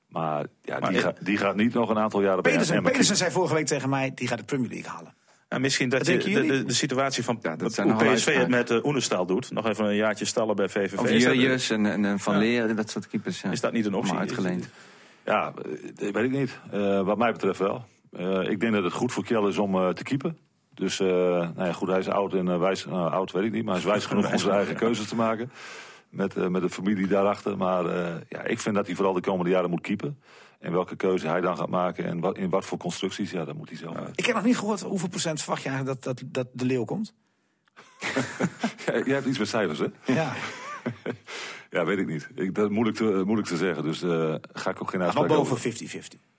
Maar, 0.08 0.46
ja, 0.62 0.78
Maar 0.78 0.90
die, 0.90 0.98
ik- 1.00 1.14
die 1.24 1.36
gaat 1.36 1.56
niet 1.56 1.74
nog 1.74 1.88
een 1.90 1.98
aantal 1.98 2.22
jaren 2.22 2.42
bij 2.42 2.50
Pedersen, 2.52 2.76
Emmen 2.76 2.90
Pedersen 2.92 3.16
zei 3.16 3.30
vorige 3.30 3.54
week 3.54 3.66
tegen 3.66 3.88
mij, 3.88 4.12
die 4.14 4.28
gaat 4.28 4.38
de 4.38 4.44
Premier 4.44 4.68
League 4.70 4.90
halen. 4.90 5.14
En 5.48 5.60
misschien 5.60 5.88
dat 5.88 6.06
je 6.06 6.18
de, 6.18 6.46
de, 6.46 6.64
de 6.64 6.72
situatie 6.74 7.24
van 7.24 7.38
Ja, 7.42 7.56
dat 7.56 7.72
zijn 7.74 7.90
hoe 7.90 8.12
PSV 8.14 8.36
het 8.36 8.48
met 8.48 8.70
uh, 8.70 8.84
Oenestal 8.84 9.26
doet. 9.26 9.50
Nog 9.50 9.66
even 9.66 9.84
een 9.84 9.94
jaartje 9.96 10.24
stallen 10.24 10.56
bij 10.56 10.68
VVV. 10.68 10.98
Of 10.98 11.10
Jurjus 11.10 11.70
en, 11.70 11.86
en, 11.86 12.04
en 12.04 12.18
Van 12.18 12.34
Ja. 12.34 12.40
Leer, 12.40 12.76
dat 12.76 12.90
soort 12.90 13.08
keepers. 13.08 13.40
Ja. 13.40 13.50
Is 13.50 13.60
dat 13.60 13.72
niet 13.72 13.86
een 13.86 13.94
optie? 13.94 14.10
Allemaal 14.14 14.28
uitgeleend. 14.28 14.68
Ja, 15.24 15.52
eh, 15.56 15.72
dat 15.94 16.10
weet 16.10 16.24
ik 16.24 16.30
niet. 16.30 16.58
Eh, 16.70 17.00
wat 17.02 17.18
mij 17.18 17.32
betreft 17.32 17.58
wel. 17.58 17.84
Eh, 18.12 18.50
ik 18.50 18.60
denk 18.60 18.72
dat 18.72 18.84
het 18.84 18.92
goed 18.92 19.12
voor 19.12 19.24
Kjell 19.24 19.42
is 19.48 19.58
om 19.58 19.74
eh, 19.74 19.88
te 19.88 20.02
keepen. 20.02 20.38
Dus 20.74 21.00
eh, 21.00 21.08
nou 21.08 21.64
ja, 21.64 21.72
goed, 21.72 21.88
hij 21.88 21.98
is 21.98 22.08
oud 22.08 22.34
en 22.34 22.48
eh, 22.48 22.58
wijs. 22.58 22.84
Nou, 22.84 23.10
oud 23.10 23.32
weet 23.32 23.44
ik 23.44 23.52
niet, 23.52 23.64
maar 23.64 23.74
hij 23.74 23.82
is 23.82 23.88
wijs 23.88 24.06
genoeg 24.06 24.32
om 24.32 24.38
zijn 24.38 24.54
eigen 24.54 24.76
keuzes 24.76 25.08
te 25.08 25.14
maken. 25.14 25.50
Met, 26.08 26.36
eh, 26.36 26.46
met 26.46 26.62
de 26.62 26.70
familie 26.70 27.06
daarachter. 27.06 27.56
Maar 27.56 27.86
eh, 27.86 28.14
ja, 28.28 28.42
ik 28.44 28.60
vind 28.60 28.74
dat 28.74 28.86
hij 28.86 28.94
vooral 28.94 29.12
de 29.12 29.20
komende 29.20 29.50
jaren 29.50 29.70
moet 29.70 29.80
keepen. 29.80 30.18
En 30.58 30.72
welke 30.72 30.96
keuze 30.96 31.28
hij 31.28 31.40
dan 31.40 31.56
gaat 31.56 31.68
maken 31.68 32.04
en 32.04 32.20
wat, 32.20 32.36
in 32.36 32.50
wat 32.50 32.64
voor 32.64 32.78
constructies, 32.78 33.30
ja, 33.30 33.44
dat 33.44 33.54
moet 33.54 33.68
hij 33.68 33.78
zelf. 33.78 33.96
Ik 34.14 34.26
heb 34.26 34.34
nog 34.34 34.44
niet 34.44 34.58
gehoord 34.58 34.80
hoeveel 34.80 35.08
procent 35.08 35.40
verwacht 35.40 35.62
je 35.62 35.68
eigenlijk 35.68 36.02
dat, 36.02 36.18
dat, 36.18 36.32
dat 36.32 36.48
de 36.52 36.64
Leeuw 36.64 36.84
komt. 36.84 37.14
Ja, 38.86 38.92
jij 39.04 39.14
hebt 39.14 39.26
iets 39.26 39.38
met 39.38 39.48
cijfers, 39.48 39.78
hè? 39.78 39.86
Ja, 40.12 40.32
Ja, 41.70 41.84
weet 41.84 41.98
ik 41.98 42.06
niet. 42.06 42.28
Ik, 42.34 42.54
dat 42.54 42.64
is 42.64 42.74
moeilijk 42.74 42.96
te, 42.96 43.12
eh, 43.12 43.22
moeilijk 43.22 43.48
te 43.48 43.56
zeggen. 43.56 43.82
Dus 43.82 44.02
eh 44.02 44.34
ga 44.52 44.70
ik 44.70 44.82
ook 44.82 44.90
geen 44.90 44.98
maar 44.98 45.08
uitspraak 45.08 45.28
boven 45.28 45.52
over. 45.52 46.16
50-50. 46.18 46.31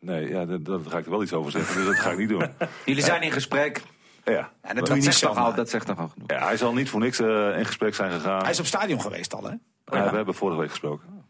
Nee, 0.00 0.28
ja, 0.28 0.44
dat, 0.44 0.64
dat 0.64 0.80
ga 0.86 0.98
ik 0.98 1.04
er 1.04 1.10
wel 1.10 1.22
iets 1.22 1.32
over 1.32 1.50
zeggen. 1.50 1.74
Dus 1.76 1.84
dat 1.84 1.94
ga 1.94 2.10
ik 2.10 2.18
niet 2.18 2.28
doen. 2.28 2.50
Jullie 2.84 3.02
zijn 3.04 3.22
in 3.22 3.32
gesprek. 3.32 3.82
Ja. 4.24 4.32
Ja, 4.32 4.48
dat 4.62 4.62
doe 4.62 4.74
je 4.74 4.80
Dat 4.84 4.94
niet 4.94 5.04
zegt, 5.04 5.20
toch 5.20 5.36
al, 5.36 5.54
dat 5.54 5.70
zegt 5.70 5.86
toch 5.86 5.98
al 5.98 6.08
genoeg. 6.08 6.30
Ja, 6.30 6.44
hij 6.44 6.56
zal 6.56 6.72
niet 6.74 6.88
voor 6.90 7.00
niks 7.00 7.18
eh, 7.18 7.58
in 7.58 7.64
gesprek 7.66 7.94
zijn 7.94 8.10
gegaan. 8.10 8.40
Hij 8.42 8.50
is 8.50 8.60
op 8.60 8.66
stadion 8.66 9.00
geweest 9.00 9.34
al, 9.34 9.42
hè? 9.44 9.50
Ja, 9.84 10.10
We 10.10 10.16
hebben 10.16 10.34
vorige 10.34 10.60
week 10.60 10.70
gesproken. 10.70 11.24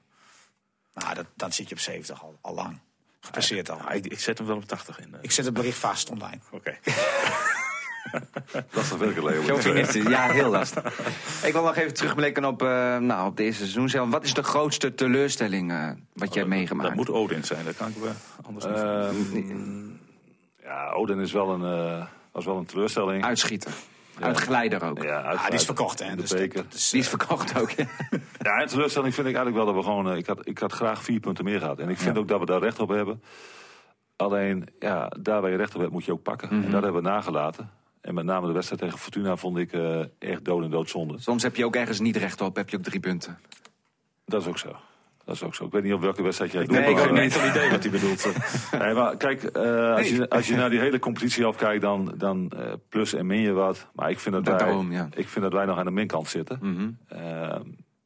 Nou, 0.95 1.15
dat, 1.15 1.27
dan 1.37 1.53
zit 1.53 1.69
je 1.69 1.75
op 1.75 1.81
70 1.81 2.23
al, 2.23 2.39
al 2.41 2.55
lang. 2.55 2.79
Gepasseerd 3.21 3.71
al. 3.71 3.77
Ja, 3.79 3.91
ik, 3.91 4.07
ik 4.07 4.21
zet 4.21 4.39
hem 4.39 4.47
wel 4.47 4.57
op 4.57 4.65
80 4.65 5.01
in. 5.01 5.15
eh. 5.15 5.19
Ik 5.23 5.31
zet 5.31 5.45
het 5.45 5.55
bericht 5.55 5.79
vast 5.79 6.11
online. 6.11 6.39
Oké. 6.51 6.79
Dat 8.53 8.83
is 8.83 8.89
toch 8.89 9.01
Leo. 9.01 9.43
Chauvinistisch, 9.43 10.07
ja, 10.07 10.29
heel 10.31 10.51
lastig. 10.59 10.99
Ik 11.45 11.53
wil 11.53 11.63
nog 11.63 11.77
even 11.77 11.95
terugblikken 11.95 12.45
op, 12.45 12.63
eh, 12.63 12.97
nou, 12.97 13.27
op 13.29 13.37
deze 13.37 13.59
seizoen 13.59 13.89
zelf. 13.89 14.11
Wat 14.11 14.25
is 14.25 14.35
de 14.35 14.43
grootste 14.43 14.95
teleurstelling 14.95 15.71
eh, 15.73 15.91
wat 16.13 16.33
je 16.33 16.39
hebt 16.39 16.51
meegemaakt? 16.51 16.89
Dat 16.89 16.97
moet 16.97 17.11
Odin 17.11 17.45
zijn, 17.45 17.65
dat 17.65 17.77
kan 17.77 17.89
ik 17.89 17.95
wel 17.97 18.13
anders 18.47 18.65
niet. 19.33 19.51
Ehm, 19.51 19.89
ja, 20.63 20.91
Odin 20.93 21.19
is 21.19 21.33
wel 21.33 21.51
een, 21.51 21.65
eh, 21.99 22.05
was 22.33 22.45
wel 22.45 22.57
een 22.57 22.67
teleurstelling. 22.67 23.25
Uitschieter. 23.25 23.73
Uitgeleider 24.21 24.85
ook. 24.85 25.03
Ja, 25.03 25.23
uit- 25.23 25.39
Ah, 25.39 25.45
die 25.45 25.55
is 25.55 25.65
verkocht, 25.65 25.99
hè? 25.99 26.11
De 26.11 26.17
Dus 26.17 26.31
dat- 26.31 26.39
beker. 26.39 26.63
dat 26.63 26.75
is, 26.75 26.91
Die 26.91 27.01
is 27.01 27.09
verkocht 27.09 27.61
ook. 27.61 27.71
ja. 27.71 27.85
Ja, 28.43 28.61
en 28.61 28.67
teleurstelling 28.67 29.15
vind 29.15 29.27
ik 29.27 29.35
eigenlijk 29.35 29.65
wel 29.65 29.75
dat 29.75 29.85
we 29.85 29.91
gewoon... 29.91 30.17
ik, 30.17 30.27
had, 30.27 30.47
ik 30.47 30.59
had 30.59 30.73
graag 30.73 31.03
vier 31.03 31.21
punten 31.21 31.45
meer 31.45 31.59
gehad. 31.59 31.79
En 31.79 31.89
ik 31.89 31.99
vind 31.99 32.19
ook 32.19 32.29
dat 32.29 32.41
we 32.41 32.47
daar 32.47 32.61
recht 32.61 32.79
op 32.81 32.89
hebben. 32.89 33.23
Alleen, 34.17 34.69
ja, 34.79 35.09
daar 35.21 35.41
waar 35.41 35.51
je 35.51 35.57
recht 35.57 35.75
op 35.75 35.81
hebt, 35.81 35.93
moet 35.93 36.05
je 36.05 36.13
ook 36.13 36.23
pakken. 36.23 36.51
En 36.51 36.71
dat 36.71 36.83
hebben 36.83 37.03
we 37.03 37.09
nagelaten. 37.09 37.71
En 38.01 38.15
met 38.15 38.25
name 38.25 38.47
de 38.47 38.53
wedstrijd 38.53 38.83
tegen 38.83 38.99
Fortuna 38.99 39.37
vond 39.37 39.59
ik 39.59 39.73
eh, 39.73 40.01
echt 40.19 40.45
dood 40.45 40.65
en 40.65 40.71
doodzonde. 40.71 41.19
Soms 41.19 41.43
heb 41.43 41.57
je 41.57 41.65
ook 41.65 41.77
ergens 41.77 42.01
niet 42.01 42.17
recht 42.17 42.41
op, 42.41 42.57
heb 42.57 42.71
je 42.71 42.77
ook 42.77 42.83
drie 42.83 43.01
punten. 43.01 43.39
Dat 44.25 44.41
is 44.41 44.49
ook 44.49 44.59
zo. 44.59 44.77
Dat 45.31 45.39
is 45.39 45.43
ook 45.43 45.55
zo. 45.55 45.65
Ik 45.65 45.73
weet 45.73 45.83
niet 45.83 45.93
op 45.93 46.01
welke 46.01 46.23
wedstrijd 46.23 46.53
jij 46.53 46.65
doet. 46.65 46.71
Nee, 46.71 46.91
ik 46.91 46.99
eh, 46.99 47.13
niet. 47.13 47.35
Geen 47.35 47.51
idee 47.51 47.71
wat 47.71 47.83
hij 47.83 47.93
bedoelt. 47.93 48.33
Nee, 48.79 48.95
maar 48.95 49.17
kijk, 49.17 49.43
eh, 49.43 49.95
als, 49.95 50.09
je, 50.09 50.29
als 50.29 50.49
je 50.49 50.55
naar 50.57 50.71
die 50.71 50.79
hele 50.79 50.99
competitie 50.99 51.45
afkijkt, 51.45 51.83
dan, 51.83 52.15
dan 52.17 52.51
eh, 52.51 52.73
plus 52.89 53.15
en 53.15 53.27
min 53.27 53.41
je 53.41 53.53
wat. 53.53 53.89
Maar 53.95 54.11
ik 54.11 54.19
vind 54.19 54.35
dat, 54.35 54.45
Dat 54.45 54.55
wij, 54.55 54.65
daarom, 54.65 54.93
ja. 54.93 55.09
ik 55.15 55.29
vind 55.29 55.45
dat 55.45 55.53
wij 55.53 55.65
nog 55.65 55.79
aan 55.79 55.85
de 55.85 55.91
minkant 55.91 56.29
zitten. 56.29 56.59
Mhm. 56.61 56.91
Eh, 57.09 57.55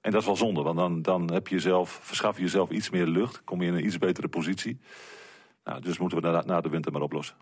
en 0.00 0.10
dat 0.10 0.20
is 0.20 0.26
wel 0.26 0.36
zonde, 0.36 0.62
want 0.62 0.76
dan, 0.76 1.02
dan 1.02 1.32
heb 1.32 1.48
je 1.48 1.54
jezelf, 1.54 1.98
verschaf 2.02 2.36
je 2.36 2.42
jezelf 2.42 2.70
iets 2.70 2.90
meer 2.90 3.06
lucht. 3.06 3.44
Kom 3.44 3.62
je 3.62 3.68
in 3.68 3.74
een 3.74 3.86
iets 3.86 3.98
betere 3.98 4.28
positie. 4.28 4.80
Nou, 5.64 5.80
dus 5.80 5.98
moeten 5.98 6.20
we 6.20 6.28
na, 6.28 6.42
na 6.46 6.60
de 6.60 6.68
winter 6.68 6.92
maar 6.92 7.02
oplossen. 7.02 7.36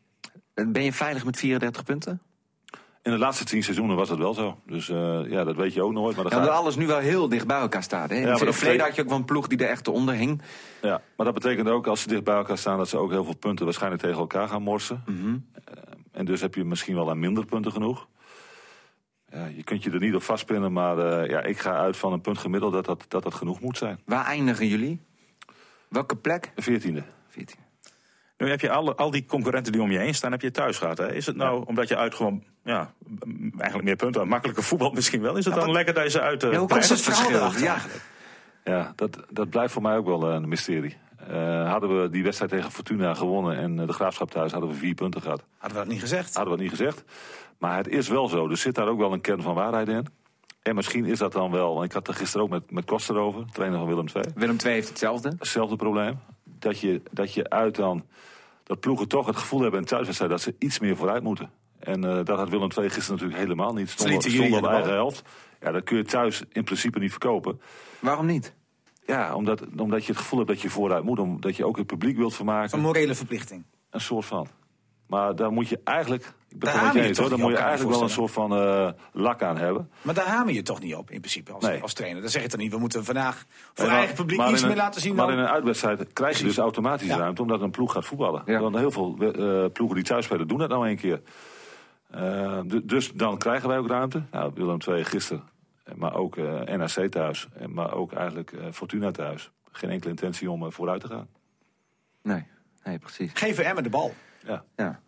Ben 0.54 0.84
je 0.84 0.92
veilig 0.92 1.24
met 1.24 1.36
34 1.36 1.84
punten? 1.84 2.20
In 3.02 3.10
de 3.12 3.18
laatste 3.18 3.44
tien 3.44 3.62
seizoenen 3.62 3.96
was 3.96 4.08
dat 4.08 4.18
wel 4.18 4.34
zo. 4.34 4.58
Dus 4.66 4.88
eh, 4.88 5.20
ja, 5.30 5.44
dat 5.44 5.56
weet 5.56 5.74
je 5.74 5.82
ook 5.82 5.92
nooit. 5.92 6.14
Maar, 6.16 6.24
dan 6.24 6.32
Ja, 6.32 6.38
ga- 6.38 6.42
omdat 6.44 6.60
alles 6.60 6.76
nu 6.76 6.86
wel 6.86 6.98
heel 6.98 7.28
dicht 7.28 7.46
bij 7.46 7.58
elkaar 7.58 7.82
staat. 7.82 8.10
Hè? 8.10 8.16
In 8.16 8.22
maar 8.22 8.30
het 8.32 8.40
dat 8.44 8.54
verleden 8.54 8.76
betekent- 8.78 8.86
had 8.86 8.96
je 8.96 9.02
ook 9.02 9.08
wel 9.08 9.18
een 9.18 9.24
ploeg 9.24 9.46
die 9.46 9.58
er 9.58 9.70
echt 9.70 9.88
onder 9.88 10.14
hing. 10.14 10.42
ja, 10.82 11.02
maar 11.16 11.26
dat 11.26 11.34
betekent 11.34 11.68
ook 11.68 11.86
als 11.86 12.00
ze 12.02 12.08
dicht 12.08 12.24
bij 12.24 12.34
elkaar 12.36 12.58
staan... 12.58 12.78
dat 12.78 12.88
ze 12.88 12.96
ook 12.98 13.10
heel 13.10 13.24
veel 13.24 13.36
punten 13.36 13.64
waarschijnlijk 13.64 14.02
tegen 14.02 14.18
elkaar 14.18 14.48
gaan 14.48 14.62
morsen. 14.62 15.02
Mhm. 15.06 15.36
Eh, 15.64 15.74
en 16.12 16.24
dus 16.24 16.40
heb 16.40 16.54
je 16.54 16.64
misschien 16.64 16.94
wel 16.94 17.10
aan 17.10 17.18
minder 17.18 17.44
punten 17.44 17.72
genoeg. 17.72 18.08
Ja, 19.30 19.46
je 19.46 19.62
kunt 19.62 19.82
je 19.82 19.90
er 19.90 20.00
niet 20.00 20.14
op 20.14 20.22
vastpinnen, 20.22 20.72
maar 20.72 20.98
eh, 20.98 21.28
ja, 21.30 21.40
ik 21.42 21.58
ga 21.58 21.72
uit 21.76 21.96
van 21.96 22.12
een 22.12 22.20
punt 22.20 22.38
gemiddeld 22.38 22.72
dat 22.72 22.84
dat, 22.84 23.04
dat 23.08 23.22
dat 23.22 23.34
genoeg 23.34 23.60
moet 23.60 23.78
zijn. 23.78 24.00
Waar 24.04 24.24
eindigen 24.24 24.66
jullie? 24.66 25.00
Welke 25.88 26.16
plek? 26.16 26.52
Veertiende. 26.56 27.02
14. 27.28 27.58
Nu 28.42 28.50
heb 28.50 28.60
je 28.60 28.70
alle, 28.70 28.94
al 28.94 29.10
die 29.10 29.26
concurrenten 29.26 29.72
die 29.72 29.82
om 29.82 29.90
je 29.90 29.98
heen 29.98 30.14
staan, 30.14 30.30
heb 30.30 30.42
je 30.42 30.50
thuis 30.50 30.78
gehad. 30.78 30.98
Hè? 30.98 31.12
Is 31.12 31.26
het 31.26 31.36
nou, 31.36 31.64
omdat 31.66 31.88
je 31.88 31.96
uit 31.96 32.14
gewoon, 32.14 32.44
ja, 32.64 32.92
eigenlijk 33.56 33.84
meer 33.84 33.96
punten, 33.96 34.28
makkelijker 34.28 34.62
voetbal 34.62 34.90
misschien 34.98 35.20
wel. 35.20 35.36
Is 35.36 35.44
het 35.44 35.54
dan 35.54 35.72
lekker 35.72 35.94
dat 35.94 36.04
je 36.04 36.10
ze 36.10 36.20
uit 36.20 36.42
eh, 36.42 36.52
Ja, 36.52 36.58
hoe 36.58 36.68
komt 36.68 36.88
het 36.88 37.00
verschil? 37.00 37.36
erachter 37.36 37.62
Ja. 37.62 37.72
eigenlijk? 37.72 38.02
Ja, 38.64 38.92
dat, 38.96 39.18
dat 39.30 39.50
blijft 39.50 39.72
voor 39.72 39.82
mij 39.82 39.96
ook 39.96 40.06
wel 40.06 40.28
eh, 40.28 40.34
een 40.34 40.48
mysterie. 40.48 40.96
Eh, 41.28 41.70
hadden 41.70 42.02
we 42.02 42.10
die 42.10 42.22
wedstrijd 42.22 42.50
tegen 42.50 42.70
Fortuna 42.70 43.14
gewonnen 43.14 43.56
en 43.56 43.76
de 43.76 43.92
Graafschap 43.92 44.30
thuis 44.30 44.52
hadden 44.52 44.70
we 44.70 44.76
vier 44.76 44.94
punten 44.94 45.22
gehad. 45.22 45.44
Hadden 45.58 45.78
we 45.78 45.84
dat 45.84 45.92
niet 45.92 46.02
gezegd? 46.02 46.34
Hadden 46.34 46.56
we 46.56 46.62
het 46.62 46.70
niet 46.70 46.78
gezegd. 46.78 47.04
Maar 47.58 47.76
het 47.76 47.88
is 47.88 48.08
wel 48.08 48.28
zo. 48.28 48.48
Er 48.48 48.56
zit 48.56 48.74
daar 48.74 48.88
ook 48.88 48.98
wel 48.98 49.12
een 49.12 49.20
kern 49.20 49.42
van 49.42 49.54
waarheid 49.54 49.88
in. 49.88 50.06
En 50.62 50.74
misschien 50.74 51.04
is 51.04 51.18
dat 51.18 51.32
dan 51.32 51.50
wel, 51.50 51.74
want 51.74 51.84
ik 51.84 51.92
had 51.92 52.08
er 52.08 52.14
gisteren 52.14 52.44
ook 52.44 52.50
met, 52.52 52.70
met 52.70 52.84
Koster 52.84 53.16
over, 53.16 53.44
trainer 53.52 53.78
van 53.78 53.88
Willem 53.88 54.06
II. 54.14 54.24
Willem 54.34 54.56
II 54.64 54.74
heeft 54.74 54.88
hetzelfde. 54.88 55.34
Hetzelfde 55.38 55.76
probleem. 55.76 56.18
Dat 56.44 56.80
je, 56.80 57.02
dat 57.10 57.34
je 57.34 57.50
uit 57.50 57.76
dan, 57.76 58.04
dat 58.72 58.80
ploegen 58.80 59.08
toch 59.08 59.26
het 59.26 59.36
gevoel 59.36 59.60
hebben 59.60 59.80
in 59.80 59.86
thuiswedstrijd 59.86 60.30
dat 60.30 60.40
ze 60.40 60.54
iets 60.58 60.78
meer 60.78 60.96
vooruit 60.96 61.22
moeten. 61.22 61.50
En 61.78 62.04
eh, 62.04 62.24
dat 62.24 62.38
had 62.38 62.48
Willem 62.48 62.70
II 62.78 62.90
gisteren 62.90 63.10
natuurlijk 63.10 63.38
helemaal 63.38 63.72
niet. 63.72 63.90
Stond, 63.90 64.22
stond 64.22 64.52
op 64.52 64.66
eigen 64.66 64.92
helft. 64.92 65.22
Ja, 65.60 65.72
dat 65.72 65.82
kun 65.82 65.96
je 65.96 66.04
thuis 66.04 66.42
in 66.48 66.64
principe 66.64 66.98
niet 66.98 67.10
verkopen. 67.10 67.60
Waarom 67.98 68.26
niet? 68.26 68.54
Ja, 69.06 69.34
omdat, 69.34 69.62
omdat 69.76 70.04
je 70.04 70.12
het 70.12 70.20
gevoel 70.20 70.38
hebt 70.38 70.50
dat 70.50 70.60
je 70.60 70.70
vooruit 70.70 71.04
moet. 71.04 71.18
Omdat 71.18 71.56
je 71.56 71.66
ook 71.66 71.76
het 71.76 71.86
publiek 71.86 72.16
wilt 72.16 72.34
vermaken. 72.34 72.78
Een 72.78 72.84
morele 72.84 73.14
verplichting. 73.14 73.64
Een 73.90 74.00
soort 74.00 74.24
van. 74.24 74.46
Maar 75.06 75.36
daar 75.36 75.52
moet 75.52 75.68
je 75.68 75.80
eigenlijk... 75.84 76.32
Ik 76.54 76.60
Daar 76.60 76.94
met 76.94 77.16
je 77.16 77.22
hoor. 77.22 77.38
moet 77.38 77.50
je 77.50 77.56
eigenlijk 77.56 77.94
wel 77.94 78.02
een 78.02 78.10
soort 78.10 78.30
van 78.30 78.56
eh, 78.56 78.88
lak 79.12 79.42
aan 79.42 79.56
hebben. 79.56 79.90
Maar 80.02 80.14
daar 80.14 80.26
hamer 80.26 80.54
je 80.54 80.62
toch 80.62 80.80
niet 80.80 80.94
op, 80.94 81.10
in 81.10 81.18
principe, 81.20 81.52
als, 81.52 81.64
Nee. 81.64 81.82
als 81.82 81.92
trainer. 81.92 82.20
Dan 82.22 82.30
zeg 82.30 82.42
je 82.42 82.48
toch 82.48 82.60
niet, 82.60 82.72
we 82.72 82.78
moeten 82.78 83.04
vandaag 83.04 83.44
voor 83.74 83.86
Maar- 83.86 83.96
eigen 83.96 84.14
publiek 84.14 84.40
iets 84.48 84.64
meer 84.64 84.76
laten 84.76 85.00
zien 85.00 85.14
Maar 85.14 85.26
dan... 85.26 85.36
in 85.36 85.42
een 85.42 85.48
uitwedstrijd 85.50 86.12
krijg 86.12 86.38
je 86.38 86.44
dus 86.44 86.58
automatisch 86.58 87.08
Ja. 87.08 87.16
ruimte... 87.16 87.42
omdat 87.42 87.60
een 87.60 87.70
ploeg 87.70 87.92
gaat 87.92 88.04
voetballen. 88.04 88.42
Ja. 88.46 88.60
Want 88.60 88.76
heel 88.76 88.90
veel 88.90 89.16
eh, 89.18 89.72
ploegen 89.72 89.96
die 89.96 90.04
thuis 90.04 90.24
spelen 90.24 90.48
doen 90.48 90.58
dat 90.58 90.68
nou 90.68 90.88
een 90.88 90.96
keer. 90.96 91.20
Eh, 92.10 92.60
du- 92.64 92.84
dus 92.84 93.12
dan 93.12 93.38
krijgen 93.38 93.68
wij 93.68 93.78
ook 93.78 93.88
ruimte. 93.88 94.22
Nou, 94.30 94.52
Willem 94.54 94.78
II 94.88 95.04
gisteren. 95.04 95.42
Eh, 95.84 95.94
Maar 95.94 96.14
ook 96.14 96.36
eh, 96.36 96.76
NAC 96.76 97.08
thuis. 97.10 97.48
Eh, 97.54 97.66
Maar 97.66 97.92
ook 97.94 98.12
eigenlijk 98.12 98.52
eh, 98.52 98.66
Fortuna 98.72 99.10
thuis. 99.10 99.50
Geen 99.72 99.90
enkele 99.90 100.10
intentie 100.10 100.50
om 100.50 100.64
eh, 100.66 100.70
vooruit 100.70 101.00
te 101.00 101.06
gaan. 101.08 101.28
Nee, 102.22 102.46
nee 102.84 102.98
precies. 102.98 103.30
Geef 103.34 103.58
Emmen 103.58 103.82
de 103.82 103.90
bal. 103.90 104.14
Ja. 104.46 104.64
Ja. 104.76 105.00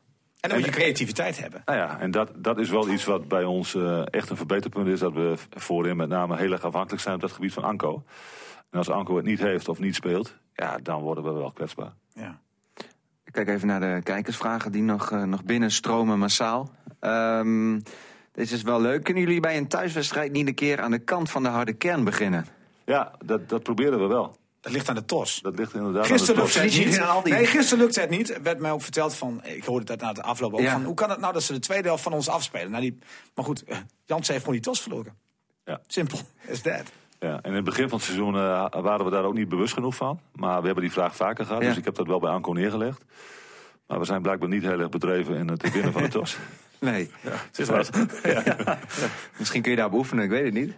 En 0.44 0.50
dan 0.50 0.58
moet 0.58 0.68
je 0.68 0.74
creativiteit 0.74 1.40
hebben. 1.40 1.62
Nou 1.64 1.78
ja, 1.78 2.00
en 2.00 2.10
dat, 2.10 2.30
dat 2.36 2.58
is 2.58 2.70
wel 2.70 2.88
iets 2.88 3.04
wat 3.04 3.28
bij 3.28 3.44
ons 3.44 3.74
eh, 3.74 4.02
echt 4.10 4.30
een 4.30 4.36
verbeterpunt 4.36 4.86
is. 4.86 5.00
Dat 5.00 5.12
we 5.12 5.34
voorin 5.50 5.96
met 5.96 6.08
name 6.08 6.36
heel 6.36 6.52
erg 6.52 6.62
afhankelijk 6.62 7.02
zijn 7.02 7.14
op 7.14 7.20
dat 7.20 7.32
gebied 7.32 7.52
van 7.52 7.64
Anko. 7.64 8.02
En 8.70 8.78
als 8.78 8.88
Anko 8.90 9.16
het 9.16 9.24
niet 9.24 9.38
heeft 9.38 9.68
of 9.68 9.78
niet 9.78 9.94
speelt, 9.94 10.36
ja, 10.54 10.78
dan 10.82 11.02
worden 11.02 11.24
we 11.24 11.32
wel 11.32 11.52
kwetsbaar. 11.52 11.92
Ja. 12.14 12.40
Ik 13.24 13.32
kijk 13.32 13.48
even 13.48 13.66
naar 13.66 13.80
de 13.80 14.00
kijkersvragen 14.02 14.72
die 14.72 14.82
nog, 14.82 15.10
eh, 15.10 15.22
nog 15.22 15.44
binnenstromen 15.44 16.18
massaal. 16.18 16.70
Ehm 17.00 17.78
deze 18.32 18.54
is 18.54 18.62
wel 18.62 18.80
leuk. 18.80 19.04
Kunnen 19.04 19.22
jullie 19.22 19.40
bij 19.40 19.56
een 19.56 19.68
thuiswedstrijd 19.68 20.32
niet 20.32 20.46
een 20.48 20.54
keer 20.54 20.80
aan 20.80 20.90
de 20.90 20.98
kant 20.98 21.30
van 21.30 21.42
de 21.42 21.48
harde 21.48 21.72
kern 21.72 22.04
beginnen? 22.04 22.46
Ja, 22.84 23.12
dat, 23.24 23.48
dat 23.48 23.62
proberen 23.62 24.00
we 24.00 24.06
wel. 24.06 24.36
Dat 24.64 24.72
ligt 24.72 24.88
aan 24.88 24.94
de 24.94 25.04
tos. 25.04 25.40
Dat 25.42 25.58
ligt 25.58 25.74
inderdaad 25.74 26.06
Gisteren 26.06 26.42
aan 26.42 26.48
de 26.50 26.58
lukte 26.60 26.76
top. 26.76 27.14
het 27.14 27.24
Niet 27.24 27.34
Nee, 27.34 27.46
gisteren 27.46 27.84
lukte 27.84 28.00
het 28.00 28.10
niet. 28.10 28.40
Werd 28.42 28.58
mij 28.58 28.70
ook 28.70 28.82
verteld 28.82 29.14
van, 29.16 29.40
ik 29.44 29.64
hoorde 29.64 29.84
dat 29.84 30.00
na 30.00 30.12
de 30.12 30.22
afloop 30.22 30.52
ook 30.54 30.60
Ja. 30.60 30.72
van, 30.72 30.84
hoe 30.84 30.94
kan 30.94 31.10
het 31.10 31.20
nou 31.20 31.32
dat 31.32 31.42
ze 31.42 31.52
de 31.52 31.58
tweede 31.58 31.88
helft 31.88 32.02
van 32.02 32.12
ons 32.12 32.28
afspelen? 32.28 32.70
Nou, 32.70 32.82
die, 32.82 32.98
maar 33.34 33.44
goed, 33.44 33.64
eh, 33.64 33.76
Jansen 34.04 34.32
heeft 34.32 34.44
gewoon 34.44 34.60
die 34.60 34.70
tos 34.70 34.80
verloren. 34.82 35.14
Ja. 35.64 35.80
Simpel, 35.86 36.18
is 36.46 36.60
that. 36.60 36.92
Ja, 37.18 37.34
en 37.42 37.50
in 37.50 37.54
het 37.54 37.64
begin 37.64 37.88
van 37.88 37.96
het 37.98 38.06
seizoen 38.06 38.34
eh, 38.34 38.66
waren 38.70 39.04
we 39.04 39.10
daar 39.10 39.24
ook 39.24 39.34
niet 39.34 39.48
bewust 39.48 39.74
genoeg 39.74 39.94
van. 39.94 40.20
Maar 40.34 40.58
we 40.60 40.64
hebben 40.66 40.84
die 40.84 40.92
vraag 40.92 41.16
vaker 41.16 41.46
gehad, 41.46 41.62
Ja. 41.62 41.68
dus 41.68 41.76
ik 41.76 41.84
heb 41.84 41.94
dat 41.94 42.06
wel 42.06 42.20
bij 42.20 42.30
Anko 42.30 42.52
neergelegd. 42.52 43.04
Maar 43.86 43.98
we 43.98 44.04
zijn 44.04 44.22
blijkbaar 44.22 44.48
niet 44.48 44.62
heel 44.62 44.80
erg 44.80 44.88
bedreven 44.88 45.36
in 45.36 45.48
het 45.48 45.72
winnen 45.72 45.92
van 45.92 46.02
de 46.02 46.08
tos. 46.08 46.36
Nee. 46.80 47.10
Het 47.22 47.58
is 47.58 47.68
wat. 47.68 47.90
Misschien 49.38 49.62
kun 49.62 49.70
je 49.70 49.76
daarop 49.76 49.94
oefenen, 49.98 50.24
ik 50.24 50.30
weet 50.30 50.44
het 50.44 50.54
niet. 50.54 50.74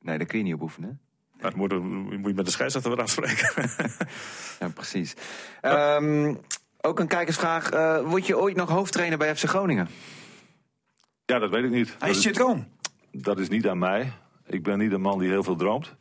Nee, 0.00 0.18
daar 0.18 0.26
kun 0.26 0.38
je 0.38 0.44
niet 0.44 0.54
op 0.54 0.60
oefenen. 0.62 1.00
Maar 1.40 1.50
dat 1.50 1.54
moet, 1.54 1.72
moet 2.10 2.26
je 2.26 2.34
met 2.34 2.44
de 2.44 2.50
scheidsrechter 2.50 2.90
weer 2.90 3.00
afspreken. 3.02 3.70
Ja, 4.60 4.68
precies. 4.68 5.14
Ehm, 5.60 6.34
ook 6.80 7.00
een 7.00 7.06
kijkersvraag. 7.06 7.70
eh, 7.70 8.00
word 8.00 8.26
je 8.26 8.38
ooit 8.38 8.56
nog 8.56 8.68
hoofdtrainer 8.70 9.18
bij 9.18 9.36
FC 9.36 9.44
Groningen? 9.44 9.88
Ja, 11.24 11.38
dat 11.38 11.50
weet 11.50 11.64
ik 11.64 11.70
niet. 11.70 11.94
Hij 11.98 12.10
is 12.10 12.22
je 12.22 12.30
droom. 12.30 12.68
dat 13.12 13.38
is 13.38 13.48
niet 13.48 13.68
aan 13.68 13.78
mij. 13.78 14.12
Ik 14.46 14.62
ben 14.62 14.78
niet 14.78 14.92
een 14.92 15.00
man 15.00 15.18
die 15.18 15.28
heel 15.28 15.42
veel 15.42 15.56
droomt. 15.56 15.94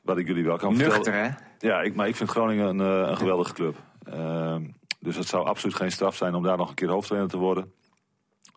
Wat 0.00 0.18
ik 0.18 0.26
jullie 0.26 0.44
wel 0.44 0.56
kan 0.56 0.72
Nuchter, 0.72 0.92
vertellen. 0.92 1.20
hè? 1.58 1.66
Ja, 1.68 1.80
ik, 1.80 1.94
maar 1.94 2.08
ik 2.08 2.16
vind 2.16 2.30
Groningen 2.30 2.66
een, 2.66 2.80
eh, 3.04 3.08
een 3.10 3.16
geweldige 3.16 3.52
club. 3.52 3.76
Ehm, 4.02 4.62
dus 5.00 5.16
het 5.16 5.26
zou 5.28 5.46
absoluut 5.46 5.76
geen 5.76 5.92
straf 5.92 6.16
zijn 6.16 6.34
om 6.34 6.42
daar 6.42 6.56
nog 6.56 6.68
een 6.68 6.74
keer 6.74 6.88
hoofdtrainer 6.88 7.30
te 7.30 7.36
worden. 7.36 7.72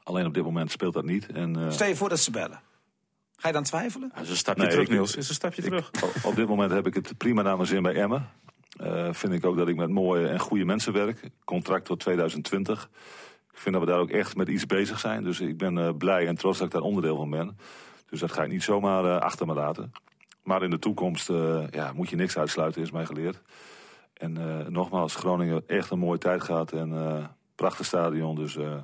Alleen 0.04 0.26
op 0.26 0.34
dit 0.34 0.44
moment 0.44 0.72
speelt 0.72 0.94
dat 0.94 1.06
niet. 1.06 1.28
En, 1.32 1.56
eh, 1.66 1.72
Stel 1.72 1.88
je 1.88 1.96
voor 1.96 2.10
dat 2.10 2.20
ze 2.20 2.32
bellen. 2.32 2.60
Ga 3.38 3.48
je 3.48 3.54
dan 3.54 3.64
twijfelen? 3.64 4.12
Dat 4.16 4.24
is 4.24 4.30
een 4.30 4.36
stapje 4.36 4.62
Nee, 4.62 4.72
terug, 4.72 4.86
ik- 4.88 4.92
Niels. 4.94 5.16
is 5.16 5.30
een 5.30 5.36
stapje 5.36 5.62
terug. 5.62 5.92
op, 6.04 6.12
op 6.24 6.36
dit 6.36 6.48
moment 6.48 6.72
heb 6.72 6.88
ik 6.88 6.94
het 6.94 7.18
prima 7.18 7.42
naar 7.42 7.56
mijn 7.56 7.68
zin 7.68 7.82
bij 7.82 7.94
Emmen. 7.96 8.30
Eh, 8.80 9.14
vind 9.14 9.34
ik 9.34 9.46
ook 9.46 9.58
dat 9.58 9.68
ik 9.68 9.76
met 9.76 9.90
mooie 9.90 10.28
en 10.28 10.40
goede 10.40 10.66
mensen 10.66 10.94
werk. 10.94 11.30
Contract 11.44 11.86
tot 11.86 12.00
2020. 12.00 12.90
Ik 13.52 13.58
vind 13.64 13.76
dat 13.76 13.84
we 13.86 13.92
daar 13.92 14.00
ook 14.00 14.10
echt 14.10 14.36
met 14.36 14.48
iets 14.48 14.66
bezig 14.66 15.00
zijn. 15.00 15.24
Dus 15.24 15.40
ik 15.40 15.58
ben 15.58 15.78
eh, 15.78 15.90
blij 15.98 16.28
en 16.28 16.36
trots 16.36 16.58
dat 16.58 16.68
ik 16.68 16.74
daar 16.74 16.82
onderdeel 16.82 17.16
van 17.16 17.30
ben. 17.30 17.58
Dus 18.10 18.20
dat 18.20 18.32
ga 18.32 18.44
ik 18.44 18.50
niet 18.52 18.64
zomaar 18.64 19.06
eh, 19.06 19.18
achter 19.22 19.46
me 19.48 19.54
laten. 19.54 19.92
Maar 20.44 20.64
in 20.64 20.70
de 20.70 20.80
toekomst 20.80 21.30
eh, 21.30 21.64
ja, 21.72 21.92
moet 21.94 22.10
je 22.10 22.16
niks 22.16 22.38
uitsluiten, 22.38 22.82
is 22.82 22.92
mij 22.92 23.06
geleerd. 23.06 23.42
En 24.14 24.38
eh, 24.38 24.68
nogmaals, 24.68 25.16
Groningen 25.16 25.64
echt 25.68 25.90
een 25.90 26.00
mooie 26.00 26.18
tijd 26.20 26.44
gehad. 26.44 26.72
En 26.72 26.94
eh 26.94 27.26
prachtig 27.56 27.86
stadion. 27.86 28.36
Dus 28.36 28.56
eh, 28.58 28.76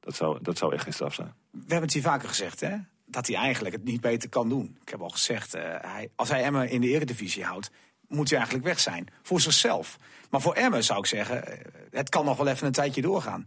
dat, 0.00 0.14
zou, 0.14 0.38
dat 0.42 0.58
zou 0.58 0.74
echt 0.74 0.82
geen 0.82 0.92
straf 0.92 1.14
zijn. 1.14 1.34
We 1.50 1.58
hebben 1.60 1.82
het 1.82 1.92
hier 1.92 2.02
vaker 2.02 2.28
gezegd, 2.28 2.60
hè? 2.60 2.76
Dat 3.10 3.26
hij 3.26 3.36
eigenlijk 3.36 3.74
het 3.74 3.84
niet 3.84 4.00
beter 4.00 4.28
kan 4.28 4.48
doen. 4.48 4.78
Ik 4.82 4.88
heb 4.88 5.00
al 5.00 5.08
gezegd, 5.08 5.54
eh, 5.54 5.62
hij, 5.80 6.10
als 6.14 6.28
hij 6.28 6.42
Emmen 6.42 6.70
in 6.70 6.80
de 6.80 6.88
eredivisie 6.88 7.44
houdt, 7.44 7.70
moet 8.08 8.28
hij 8.28 8.38
eigenlijk 8.38 8.66
weg 8.66 8.80
zijn. 8.80 9.06
Voor 9.22 9.40
zichzelf. 9.40 9.98
Maar 10.30 10.40
voor 10.40 10.54
Emmen 10.54 10.84
zou 10.84 10.98
ik 10.98 11.06
zeggen, 11.06 11.46
eh, 11.46 11.58
het 11.90 12.08
kan 12.08 12.24
nog 12.24 12.36
wel 12.36 12.46
even 12.46 12.66
een 12.66 12.72
tijdje 12.72 13.02
doorgaan. 13.02 13.46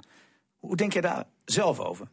Hoe 0.60 0.76
denk 0.76 0.94
je 0.94 1.02
daar 1.02 1.24
zelf 1.46 1.80
over? 1.80 2.08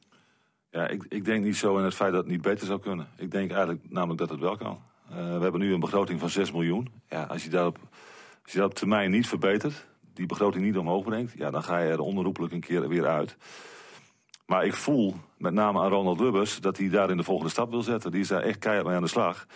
Ja, 0.71 0.89
ik, 0.89 1.05
ik 1.09 1.25
denk 1.25 1.45
niet 1.45 1.57
zo 1.57 1.79
in 1.79 1.85
het 1.85 1.95
feit 1.95 2.13
dat 2.13 2.23
het 2.23 2.33
niet 2.33 2.43
beter 2.43 2.67
zou 2.67 2.81
kunnen. 2.81 3.09
Ik 3.17 3.31
denk 3.31 3.51
eigenlijk 3.51 3.91
namelijk 3.91 4.19
dat 4.19 4.31
het 4.31 4.41
wel 4.41 4.57
kan. 4.57 4.83
Eh, 5.11 5.17
we 5.17 5.43
hebben 5.43 5.61
nu 5.61 5.73
een 5.73 5.81
begroting 5.81 6.21
van 6.21 6.31
6 6.31 6.53
miljoen. 6.53 6.89
Ja, 7.09 7.23
als, 7.23 7.45
je 7.45 7.51
dat 7.51 7.67
op, 7.67 7.79
op 8.63 8.75
termijn 8.75 9.11
niet 9.11 9.29
verbetert, 9.29 9.87
die 10.15 10.27
begroting 10.27 10.65
niet 10.65 10.77
omhoog 10.77 11.05
brengt, 11.05 11.33
ja, 11.37 11.51
dan 11.51 11.63
ga 11.63 11.79
je 11.79 11.91
er 11.91 12.01
onherroepelijk 12.01 12.53
een 12.53 12.61
keer 12.61 12.89
weer 12.89 13.07
uit. 13.07 13.37
Maar 14.49 14.65
ik 14.65 14.75
voel 14.75 15.15
met 15.37 15.53
name 15.53 15.81
aan 15.81 15.91
Ronald 15.91 16.21
Lubbers 16.21 16.61
dat 16.61 16.77
hij 16.77 16.89
daar 16.89 17.11
in 17.11 17.17
de 17.17 17.23
volgende 17.23 17.51
stap 17.51 17.71
wil 17.71 17.83
zetten. 17.83 18.11
Die 18.11 18.21
is 18.21 18.29
daar 18.29 18.43
echt 18.43 18.59
keihard 18.59 18.87
mee 18.87 18.97
aan 18.97 19.03
de 19.03 19.09
slag. 19.09 19.47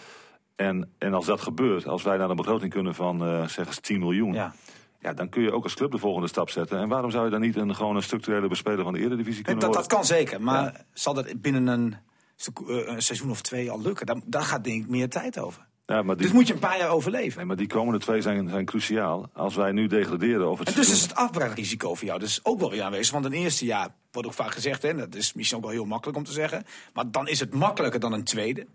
En, 0.56 0.92
en 0.98 1.14
als 1.14 1.26
dat 1.26 1.40
gebeurt, 1.40 1.86
als 1.86 2.02
wij 2.02 2.16
naar 2.16 2.30
een 2.30 2.36
begroting 2.36 2.72
kunnen 2.72 2.94
van 2.94 3.24
eh 3.24 3.46
zeg 3.46 3.66
eens 3.66 3.80
10 3.80 3.98
miljoen, 3.98 4.32
Ja. 4.32 4.54
ja, 5.00 5.12
dan 5.12 5.28
kun 5.28 5.42
je 5.42 5.52
ook 5.52 5.62
als 5.62 5.74
club 5.74 5.90
de 5.90 5.98
volgende 5.98 6.28
stap 6.28 6.50
zetten. 6.50 6.78
En 6.78 6.88
waarom 6.88 7.10
zou 7.10 7.24
je 7.24 7.30
dan 7.30 7.40
niet 7.40 7.56
een, 7.56 7.74
gewoon 7.74 7.96
een 7.96 8.02
structurele 8.02 8.48
bespeler 8.48 8.84
van 8.84 8.92
de 8.92 8.98
Eredivisie 8.98 9.38
En 9.38 9.44
kunnen 9.44 9.64
dat, 9.64 9.72
dat 9.72 9.86
kan 9.86 10.04
zeker, 10.04 10.42
maar 10.42 10.84
zal 10.92 11.14
dat 11.14 11.40
binnen 11.40 11.66
een, 11.66 11.96
eh, 12.66 12.86
een 12.86 13.02
seizoen 13.02 13.30
of 13.30 13.40
twee 13.40 13.70
al 13.70 13.80
lukken? 13.80 14.06
Dan, 14.06 14.22
daar 14.26 14.44
gaat 14.44 14.64
denk 14.64 14.82
ik 14.82 14.90
meer 14.90 15.08
tijd 15.08 15.38
over. 15.38 15.66
Ja, 15.86 16.02
maar 16.02 16.16
die, 16.16 16.26
Dus 16.26 16.34
moet 16.34 16.46
je 16.46 16.52
een 16.52 16.58
paar 16.58 16.78
jaar 16.78 16.88
overleven. 16.88 17.36
nee, 17.36 17.46
maar 17.46 17.56
die 17.56 17.66
komende 17.66 17.98
twee 17.98 18.20
zijn, 18.20 18.48
zijn 18.48 18.64
cruciaal. 18.64 19.30
Als 19.32 19.54
wij 19.54 19.72
nu 19.72 19.86
degraderen 19.86 20.50
of 20.50 20.58
het 20.58 20.68
En 20.68 20.74
dus 20.74 20.90
is 20.90 21.02
het 21.02 21.14
afbraakrisico 21.14 21.94
voor 21.94 22.06
jou 22.06 22.18
dus 22.18 22.40
ook 22.42 22.60
wel 22.60 22.70
weer 22.70 22.82
aanwezig. 22.82 23.12
Want 23.12 23.24
een 23.24 23.32
eerste 23.32 23.64
jaar 23.64 23.88
wordt 24.12 24.28
ook 24.28 24.34
vaak 24.34 24.52
gezegd, 24.52 24.82
hè, 24.82 24.88
en 24.88 24.96
dat 24.96 25.14
is 25.14 25.32
misschien 25.32 25.58
ook 25.58 25.64
wel 25.64 25.72
heel 25.72 25.84
makkelijk 25.84 26.18
om 26.18 26.24
te 26.24 26.32
zeggen. 26.32 26.64
Maar 26.92 27.10
dan 27.10 27.28
is 27.28 27.40
het 27.40 27.54
makkelijker 27.54 28.00
dan 28.00 28.12
een 28.12 28.24
tweede. 28.24 28.66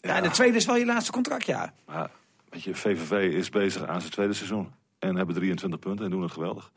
Ja, 0.00 0.16
en 0.16 0.22
de 0.22 0.30
tweede 0.30 0.56
is 0.56 0.66
wel 0.66 0.76
je 0.76 0.84
laatste 0.86 1.12
contractjaar. 1.12 1.72
Maar, 1.86 2.10
weet 2.48 2.62
je, 2.62 2.74
VVV 2.74 3.34
is 3.34 3.48
bezig 3.48 3.86
aan 3.86 4.00
zijn 4.00 4.12
tweede 4.12 4.32
seizoen. 4.32 4.68
En 4.98 5.16
hebben 5.16 5.34
23 5.34 5.78
punten 5.78 6.04
en 6.04 6.10
doen 6.10 6.22
het 6.22 6.32
geweldig. 6.32 6.70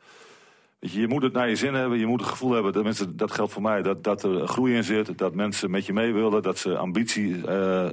Weet 0.78 0.92
je, 0.92 1.00
je 1.00 1.08
moet 1.08 1.22
het 1.22 1.32
naar 1.32 1.48
je 1.48 1.56
zin 1.56 1.74
hebben. 1.74 1.98
Je 1.98 2.06
moet 2.06 2.20
het 2.20 2.28
gevoel 2.28 2.52
hebben, 2.52 2.72
dat, 2.72 2.84
mensen, 2.84 3.16
dat 3.16 3.32
geldt 3.32 3.52
voor 3.52 3.62
mij, 3.62 3.82
dat, 3.82 4.04
dat 4.04 4.22
er 4.22 4.46
groei 4.48 4.74
in 4.74 4.84
zit. 4.84 5.18
Dat 5.18 5.34
mensen 5.34 5.70
met 5.70 5.86
je 5.86 5.92
mee 5.92 6.12
willen. 6.12 6.42
Dat 6.42 6.58
ze 6.58 6.76
ambitie 6.76 7.46
eh, 7.46 7.88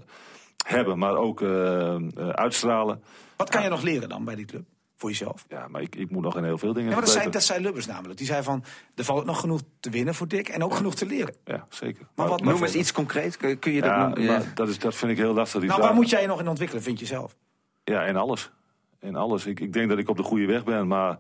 hebben, 0.68 0.98
maar 0.98 1.16
ook 1.16 1.42
eh, 1.42 1.96
eh, 1.96 2.02
uitstralen. 2.30 3.04
Wat 3.38 3.50
kan 3.50 3.64
je 3.64 3.70
nog 3.70 3.82
leren 3.82 4.10
dan 4.10 4.26
bij 4.26 4.36
die 4.36 4.46
club? 4.46 4.66
Voor 4.96 5.10
jezelf? 5.10 5.46
Ja, 5.50 5.68
maar 5.68 5.82
ik, 5.82 5.96
ik 5.96 6.10
moet 6.12 6.24
nog 6.24 6.38
in 6.38 6.44
heel 6.44 6.58
veel 6.58 6.74
dingen 6.74 6.90
Ja, 6.90 6.96
maar 6.96 7.06
dat 7.06 7.10
zei, 7.14 7.24
verbeteren. 7.24 7.32
dat 7.32 7.44
zei 7.44 7.62
Lubbers 7.64 7.86
namelijk. 7.86 8.18
Die 8.18 8.28
zei 8.28 8.44
van, 8.44 8.64
er 8.96 9.04
valt 9.04 9.26
nog 9.26 9.40
genoeg 9.40 9.62
te 9.80 9.90
winnen 9.90 10.16
voor 10.16 10.28
Dick 10.28 10.50
en 10.50 10.64
ook 10.64 10.76
genoeg 10.76 10.96
te 10.96 11.06
leren. 11.06 11.36
Ja, 11.46 11.66
zeker. 11.70 12.08
Maar 12.16 12.28
wat- 12.28 12.44
Noem 12.44 12.62
eens 12.64 12.76
iets 12.76 12.92
concreet. 12.92 13.38
Kun 13.38 13.60
kun 13.60 13.72
je 13.72 13.82
dat 13.82 13.90
Ja, 13.90 14.02
noemen? 14.06 14.22
Ja. 14.24 14.32
maar 14.38 14.52
dat, 14.56 14.68
is, 14.70 14.80
dat 14.80 14.96
vind 14.96 15.12
ik 15.12 15.18
heel 15.18 15.34
lastig. 15.34 15.60
Die 15.60 15.70
Nou, 15.70 15.82
waar 15.82 15.94
moet 15.94 16.10
jij 16.10 16.22
je 16.22 16.28
nog 16.28 16.40
in 16.40 16.48
ontwikkelen, 16.48 16.84
vind 16.84 17.00
je 17.00 17.06
zelf? 17.06 17.36
Ja, 17.84 18.04
in 18.04 18.16
alles. 18.16 18.52
In 19.02 19.16
alles. 19.16 19.46
Ik, 19.46 19.60
ik 19.60 19.74
denk 19.74 19.90
dat 19.90 19.98
ik 19.98 20.10
op 20.10 20.18
de 20.18 20.24
goede 20.24 20.46
weg 20.46 20.64
ben, 20.64 20.88
maar 20.88 21.18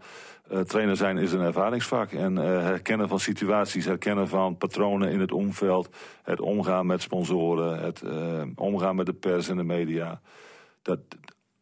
eh, 0.49 0.59
trainer 0.59 0.97
zijn 0.97 1.17
is 1.17 1.31
een 1.31 1.41
ervaringsvak. 1.41 2.11
En 2.11 2.37
eh, 2.37 2.43
herkennen 2.43 3.07
van 3.07 3.19
situaties, 3.19 3.85
herkennen 3.85 4.27
van 4.27 4.57
patronen 4.57 5.11
in 5.11 5.19
het 5.19 5.31
omveld, 5.31 5.89
het 6.23 6.39
omgaan 6.39 6.85
met 6.85 7.01
sponsoren, 7.01 7.79
het 7.79 8.01
eh, 8.01 8.41
omgaan 8.55 8.95
met 8.95 9.05
de 9.05 9.13
pers 9.13 9.49
en 9.49 9.57
de 9.57 9.63
media. 9.63 10.21
Dat, 10.81 10.99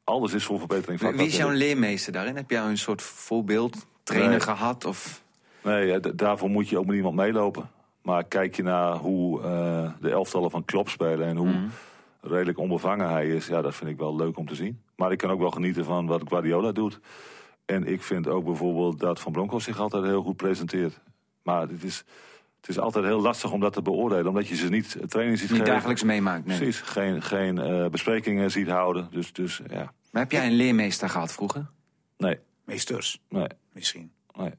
alles 0.03 0.34
is 0.34 0.43
voor 0.43 0.60
verbetering. 0.60 0.99
Wie 0.99 1.27
is 1.27 1.38
jouw 1.38 1.49
leermeester 1.49 2.13
daarin? 2.13 2.36
Heb 2.36 2.49
jij 2.49 2.62
een 2.62 2.77
soort 2.77 3.01
voorbeeld, 3.01 3.86
trainer 4.03 4.29
Nee. 4.29 4.39
gehad? 4.39 4.86
Of... 4.86 5.23
Nee, 5.63 5.99
daarvoor 5.99 6.49
moet 6.49 6.69
je 6.69 6.77
ook 6.77 6.86
met 6.86 6.95
iemand 6.95 7.15
meelopen. 7.15 7.69
Maar 8.01 8.23
kijk 8.23 8.55
je 8.55 8.63
naar 8.63 8.95
hoe 8.95 9.41
de 10.01 10.10
elftallen 10.10 10.51
van 10.51 10.65
Klopp 10.65 10.89
spelen 10.89 11.27
en 11.27 11.36
hoe 11.36 11.55
redelijk 12.21 12.58
onbevangen 12.58 13.10
hij 13.10 13.27
is, 13.27 13.47
ja, 13.47 13.62
dat 13.62 13.75
vind 13.75 13.89
ik 13.89 13.97
wel 13.97 14.15
leuk 14.15 14.38
om 14.38 14.45
te 14.47 14.55
zien. 14.55 14.82
Maar 14.95 15.12
ik 15.12 15.17
kan 15.17 15.29
ook 15.29 15.39
wel 15.39 15.51
genieten 15.51 15.86
van 15.86 16.05
wat 16.05 16.21
Guardiola 16.27 16.71
doet. 16.71 16.99
En 17.65 17.88
ik 17.88 18.01
vind 18.01 18.27
ook 18.27 18.45
bijvoorbeeld 18.45 18.99
dat 18.99 19.19
Van 19.19 19.32
Bronckhorst 19.32 19.65
zich 19.65 19.79
altijd 19.79 20.03
heel 20.03 20.21
goed 20.21 20.38
presenteert. 20.38 20.99
Maar 21.43 21.62
het 21.62 21.84
is, 21.84 22.03
het 22.62 22.69
is 22.69 22.79
altijd 22.79 23.05
heel 23.05 23.21
lastig 23.21 23.51
om 23.51 23.60
dat 23.60 23.73
te 23.73 23.82
beoordelen, 23.82 24.27
omdat 24.27 24.47
je 24.47 24.55
ze 24.55 24.69
niet 24.69 24.97
training 25.08 25.38
ziet 25.39 25.49
Niet 25.49 25.60
geven. 25.60 25.73
dagelijks 25.73 26.03
meemaakt. 26.03 26.45
Nee. 26.45 26.58
Precies, 26.58 26.82
geen, 26.82 27.21
geen 27.21 27.58
eh, 27.60 27.88
besprekingen 27.88 28.51
ziet 28.51 28.67
houden. 28.67 29.08
Dus, 29.12 29.34
dus 29.34 29.62
ja, 29.69 29.93
Maar 30.12 30.21
heb 30.21 30.32
jij 30.32 30.45
een 30.47 30.53
leermeester 30.55 31.10
gehad 31.10 31.32
vroeger? 31.32 31.65
nee, 32.17 32.39
Meesters, 32.65 33.19
nee, 33.29 33.47
misschien. 33.73 34.12
nee. 34.38 34.51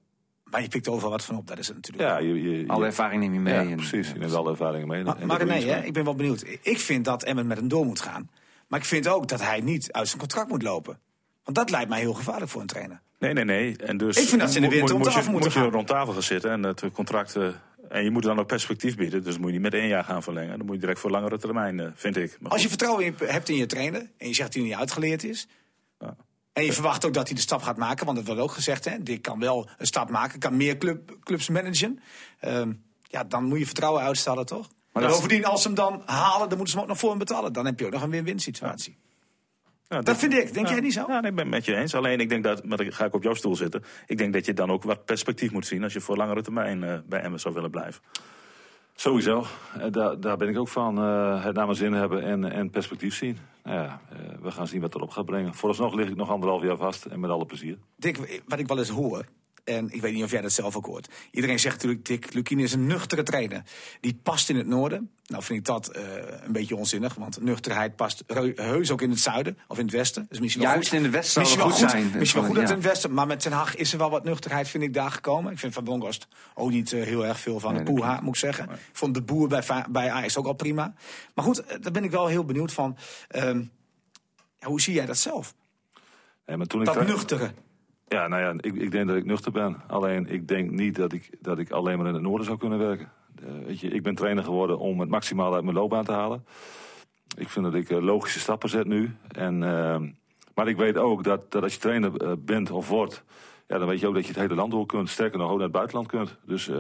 Maar 0.51 0.63
je 0.63 0.69
pikt 0.69 0.89
overal 0.89 1.11
wat 1.11 1.25
van 1.25 1.37
op, 1.37 1.47
dat 1.47 1.59
is 1.59 1.67
het 1.67 1.77
natuurlijk. 1.77 2.09
Ja, 2.09 2.19
je, 2.19 2.43
je, 2.43 2.69
Alle 2.69 2.87
ervaring 2.87 3.21
neem 3.23 3.33
je 3.33 3.41
mee. 3.41 3.55
ja, 3.55 3.61
en- 3.61 3.77
precies. 3.77 4.09
Je 4.09 4.19
neemt 4.19 4.35
alle 4.35 4.51
ervaringen 4.51 4.89
mee. 4.89 5.05
Maar, 5.05 5.47
nee, 5.47 5.67
hè, 5.69 5.83
ik 5.85 5.93
ben 5.93 6.05
wel 6.05 6.15
benieuwd. 6.15 6.45
Ik 6.63 6.79
vind 6.79 7.05
dat 7.05 7.23
Emmen 7.23 7.47
met 7.47 7.59
een 7.59 7.69
door 7.69 7.85
moet 7.87 8.01
gaan. 8.01 8.31
Maar 8.69 8.79
ik 8.79 8.85
vind 8.85 9.09
ook 9.09 9.29
dat 9.29 9.41
hij 9.43 9.61
niet 9.61 9.93
uit 9.93 10.07
zijn 10.07 10.19
contract 10.21 10.49
moet 10.49 10.63
lopen. 10.63 10.99
Want 11.45 11.57
dat 11.57 11.71
lijkt 11.71 11.89
mij 11.89 11.99
heel 12.01 12.15
gevaarlijk 12.15 12.51
voor 12.51 12.61
een 12.61 12.67
trainer. 12.67 13.01
Nee, 13.19 13.33
nee, 13.33 13.45
nee. 13.45 13.77
En 13.77 13.97
dus 13.97 14.17
Ik 14.17 14.29
vind 14.29 14.41
dat 14.41 14.51
ze 14.51 14.57
in 14.57 14.63
de 14.63 14.69
moet- 14.69 14.77
winter 14.77 14.97
moet, 14.97 15.07
om 15.07 15.13
tafel 15.13 15.27
je, 15.27 15.31
moeten 15.39 15.61
moet 15.61 15.71
je 15.71 15.77
rond 15.77 15.87
tafel 15.87 16.13
gaan 16.13 16.23
zitten 16.23 16.51
en 16.51 16.63
het 16.63 16.83
contract. 16.93 17.37
eh, 17.37 17.49
en 17.89 18.05
je 18.05 18.11
moet 18.11 18.23
dan 18.23 18.39
ook 18.39 18.47
perspectief 18.47 18.97
bieden. 18.97 19.23
Dus 19.25 19.37
moet 19.39 19.47
je 19.47 19.53
niet 19.53 19.63
met 19.63 19.75
één 19.75 19.89
jaar 19.89 20.05
gaan 20.05 20.23
verlengen. 20.23 20.57
Dan 20.57 20.67
moet 20.67 20.75
je 20.75 20.81
direct 20.81 21.01
voor 21.01 21.11
langere 21.11 21.39
termijn, 21.39 21.81
eh, 21.81 21.87
vind 21.95 22.17
ik. 22.17 22.37
Maar 22.41 22.53
Als 22.53 22.63
je 22.63 22.69
vertrouwen 22.69 23.05
in- 23.05 23.15
hebt 23.25 23.49
in 23.49 23.57
je 23.57 23.67
trainer 23.67 24.01
en 24.17 24.29
je 24.29 24.35
zegt 24.35 24.53
dat 24.53 24.55
hij 24.55 24.63
niet 24.71 24.79
uitgeleerd 24.81 25.25
is. 25.25 25.49
En 26.53 26.65
je 26.65 26.73
verwacht 26.73 27.05
ook 27.05 27.15
dat 27.15 27.27
hij 27.27 27.35
de 27.37 27.43
stap 27.43 27.63
gaat 27.63 27.77
maken, 27.77 28.05
want 28.05 28.17
dat 28.17 28.27
wordt 28.27 28.41
ook 28.41 28.53
gezegd. 28.53 28.85
Hè, 28.85 29.03
Dick 29.03 29.23
kan 29.23 29.39
wel 29.39 29.69
een 29.79 29.87
stap 29.87 30.11
maken, 30.11 30.39
kan 30.39 30.57
meer 30.57 30.79
club, 30.79 31.17
clubs 31.23 31.49
managen. 31.49 32.01
Ehm, 32.41 32.73
ja, 33.03 33.25
dan 33.25 33.45
moet 33.45 33.59
je 33.59 33.67
vertrouwen 33.67 34.03
uitstellen, 34.03 34.47
toch? 34.47 34.69
Maar 34.93 35.07
bovendien, 35.07 35.45
als 35.45 35.63
ze 35.63 35.67
hem 35.67 35.77
dan 35.77 36.03
halen, 36.07 36.49
dan 36.49 36.57
moeten 36.59 36.69
ze 36.69 36.73
hem 36.73 36.83
ook 36.83 36.89
nog 36.89 36.99
voor 36.99 37.11
hem 37.11 37.19
betalen. 37.19 37.53
Dan 37.53 37.67
heb 37.67 37.79
je 37.79 37.87
ook 37.87 37.93
nog 37.93 38.03
een 38.03 38.11
win-win 38.11 38.39
situatie. 38.39 38.97
Ja, 39.89 40.01
Dat 40.01 40.17
vind 40.17 40.33
ik. 40.35 40.55
Denk 40.55 40.67
ja. 40.67 40.73
jij 40.73 40.83
niet 40.83 40.93
zo? 40.93 41.05
Ja, 41.09 41.21
nee, 41.21 41.31
ik 41.31 41.37
ben 41.37 41.45
het 41.45 41.55
met 41.55 41.65
je 41.65 41.75
eens. 41.75 41.95
Alleen 41.95 42.21
ik 42.21 42.29
denk 42.29 42.45
dat, 42.45 42.65
maar 42.65 42.77
dan 42.77 42.93
ga 42.93 43.05
ik 43.05 43.15
op 43.15 43.23
jouw 43.23 43.35
stoel 43.35 43.57
zitten. 43.57 43.85
Ik 44.07 44.19
denk 44.19 44.33
dat 44.33 44.47
je 44.47 44.55
dan 44.55 44.71
ook 44.71 44.83
wat 44.83 45.05
perspectief 45.05 45.51
moet 45.51 45.67
zien 45.67 45.83
als 45.83 45.93
je 45.93 46.01
voor 46.01 46.17
langere 46.17 46.43
termijn 46.43 46.85
eh, 46.85 46.99
bij 47.07 47.21
Emmen 47.21 47.41
zou 47.41 47.55
willen 47.55 47.71
blijven. 47.71 48.03
Sowieso. 49.01 49.45
Eh, 49.79 49.87
Daar, 49.91 50.21
daar 50.21 50.37
ben 50.37 50.49
ik 50.49 50.59
ook 50.59 50.69
van. 50.69 50.99
eh, 50.99 51.45
het 51.45 51.55
naar 51.55 51.65
mijn 51.65 51.77
zin 51.77 51.93
hebben 51.93 52.23
en, 52.23 52.53
en 52.53 52.71
perspectief 52.71 53.15
zien. 53.15 53.39
Nou 53.65 53.77
ja, 53.83 54.01
eh, 54.11 54.19
we 54.43 54.51
gaan 54.51 54.67
zien 54.67 54.81
wat 54.81 54.95
erop 54.95 55.11
gaat 55.11 55.25
brengen. 55.25 55.55
Vooralsnog 55.55 55.95
lig 55.95 56.09
ik 56.09 56.17
nog 56.17 56.31
anderhalf 56.31 56.63
jaar 56.63 56.77
vast 56.77 57.05
en 57.05 57.21
met 57.21 57.31
alle 57.31 57.47
plezier. 57.47 57.79
Dick, 57.97 58.43
wat 58.49 58.59
ik 58.59 58.67
wel 58.67 58.79
eens 58.79 58.89
hoor, 58.89 59.25
en 59.65 59.91
ik 59.91 60.01
weet 60.01 60.15
niet 60.15 60.25
of 60.25 60.31
jij 60.31 60.41
dat 60.41 60.53
zelf 60.53 60.77
ook 60.77 60.87
hoort. 60.87 61.09
Iedereen 61.31 61.59
zegt 61.59 61.75
natuurlijk, 61.75 62.05
Dick 62.05 62.35
Lukien 62.35 62.59
is 62.59 62.73
een 62.73 62.87
nuchtere 62.87 63.23
trainer. 63.23 63.63
Die 64.01 64.21
past 64.23 64.49
in 64.51 64.57
het 64.57 64.67
noorden. 64.67 65.11
Nou 65.27 65.43
vind 65.43 65.59
ik 65.59 65.65
dat 65.65 65.89
eh, 65.89 66.03
een 66.45 66.53
beetje 66.53 66.77
onzinnig, 66.77 67.15
want 67.15 67.41
nuchterheid 67.43 67.97
past 67.97 68.25
heus 68.55 68.91
ook 68.91 69.03
in 69.03 69.11
het 69.11 69.19
zuiden 69.19 69.59
of 69.69 69.79
in 69.79 69.85
het 69.85 69.95
westen. 69.95 70.27
Dus 70.29 70.41
misschien 70.41 70.63
wel 70.63 70.73
Juist 70.73 70.89
goed. 70.89 70.99
in 70.99 71.05
het 71.05 71.13
westen 71.13 71.33
zou 71.33 71.45
Misschien 71.45 71.71
het 71.71 71.79
wel 71.79 71.89
goed 71.89 71.97
goed, 71.97 72.11
zijn. 72.11 72.19
Misschien 72.21 72.41
wel 72.41 72.51
goed 72.51 72.59
dat 72.61 72.69
Ja. 72.69 72.75
in 72.75 72.81
het 72.81 72.91
westen, 72.91 73.13
maar 73.15 73.27
met 73.27 73.41
Ten 73.41 73.53
Hag 73.53 73.77
is 73.77 73.93
er 73.93 73.99
wel 73.99 74.11
wat 74.11 74.25
nuchterheid, 74.25 74.69
vind 74.69 74.85
ik, 74.85 74.95
daar 74.95 75.11
gekomen. 75.11 75.53
Ik 75.53 75.59
vind 75.59 75.73
Van 75.75 75.85
Bronckhorst 75.85 76.27
ook 76.55 76.71
niet 76.71 76.93
eh, 76.93 77.03
heel 77.03 77.27
erg 77.27 77.41
veel 77.41 77.61
van 77.61 77.71
Nee, 77.75 77.79
de 77.85 77.91
dat 77.91 77.95
poeha, 77.95 78.21
moet 78.21 78.35
ik 78.35 78.41
zeggen. 78.41 78.65
Ik 78.71 78.79
vond 78.93 79.15
de 79.15 79.23
boer 79.23 79.49
bij, 79.49 79.63
bij 79.91 80.11
Ajax 80.11 80.37
ook 80.37 80.47
al 80.47 80.53
prima. 80.55 80.95
Maar 81.35 81.45
goed, 81.45 81.65
eh, 81.65 81.77
daar 81.81 81.93
ben 81.93 82.05
ik 82.05 82.11
wel 82.11 82.27
heel 82.27 82.45
benieuwd 82.45 82.73
van. 82.73 82.97
Ehm, 83.29 83.63
ja, 84.59 84.67
hoe 84.67 84.81
zie 84.81 84.95
jij 84.95 85.07
dat 85.07 85.19
zelf? 85.19 85.55
Nee, 86.47 86.57
maar 86.57 86.67
toen 86.67 86.81
ik 86.81 86.87
Dat 86.87 87.07
nuchtere. 87.07 87.53
Ja, 88.13 88.29
nou 88.29 88.43
ja, 88.43 88.55
ik, 88.61 88.75
ik 88.75 88.91
denk 88.91 89.09
dat 89.09 89.17
ik 89.17 89.25
nuchter 89.25 89.53
ben. 89.53 89.77
Alleen 89.87 90.27
ik 90.27 90.49
denk 90.49 90.71
niet 90.71 90.97
dat 90.97 91.13
ik, 91.13 91.31
dat 91.41 91.59
ik 91.59 91.71
alleen 91.71 91.99
maar 91.99 92.07
in 92.07 92.15
het 92.15 92.23
noorden 92.23 92.47
zou 92.47 92.59
kunnen 92.59 92.79
werken. 92.79 93.13
Eh, 93.43 93.67
weet 93.67 93.81
je, 93.81 93.89
ik 93.89 94.03
ben 94.03 94.15
trainer 94.15 94.45
geworden 94.45 94.79
om 94.79 95.01
het 95.01 95.09
maximaal 95.09 95.55
uit 95.55 95.65
mijn 95.65 95.77
loopbaan 95.77 96.05
te 96.05 96.13
halen. 96.13 96.45
Ik 97.37 97.49
vind 97.49 97.65
dat 97.65 97.75
ik 97.75 97.91
eh, 97.91 98.03
logische 98.03 98.41
stappen 98.41 98.69
zet 98.69 98.87
nu. 98.87 99.17
En, 99.29 99.63
ehm, 99.63 100.09
maar 100.55 100.69
ik 100.69 100.77
weet 100.77 100.97
ook 100.97 101.25
dat, 101.25 101.53
dat 101.53 101.63
als 101.63 101.75
je 101.75 101.81
trainer 101.81 102.17
eh, 102.17 102.33
bent 102.39 102.71
of 102.71 102.89
wordt, 102.89 103.25
ja, 103.67 103.79
dan 103.79 103.89
weet 103.89 104.01
je 104.01 104.07
ook 104.07 104.15
dat 104.15 104.27
je 104.27 104.33
het 104.33 104.41
hele 104.41 104.55
land 104.55 104.71
door 104.71 104.87
kunt. 104.87 105.09
Sterker 105.09 105.39
nog, 105.39 105.51
ook 105.51 105.55
naar 105.55 105.63
het 105.63 105.73
buitenland 105.73 106.09
kunt. 106.09 106.37
Dus 106.45 106.71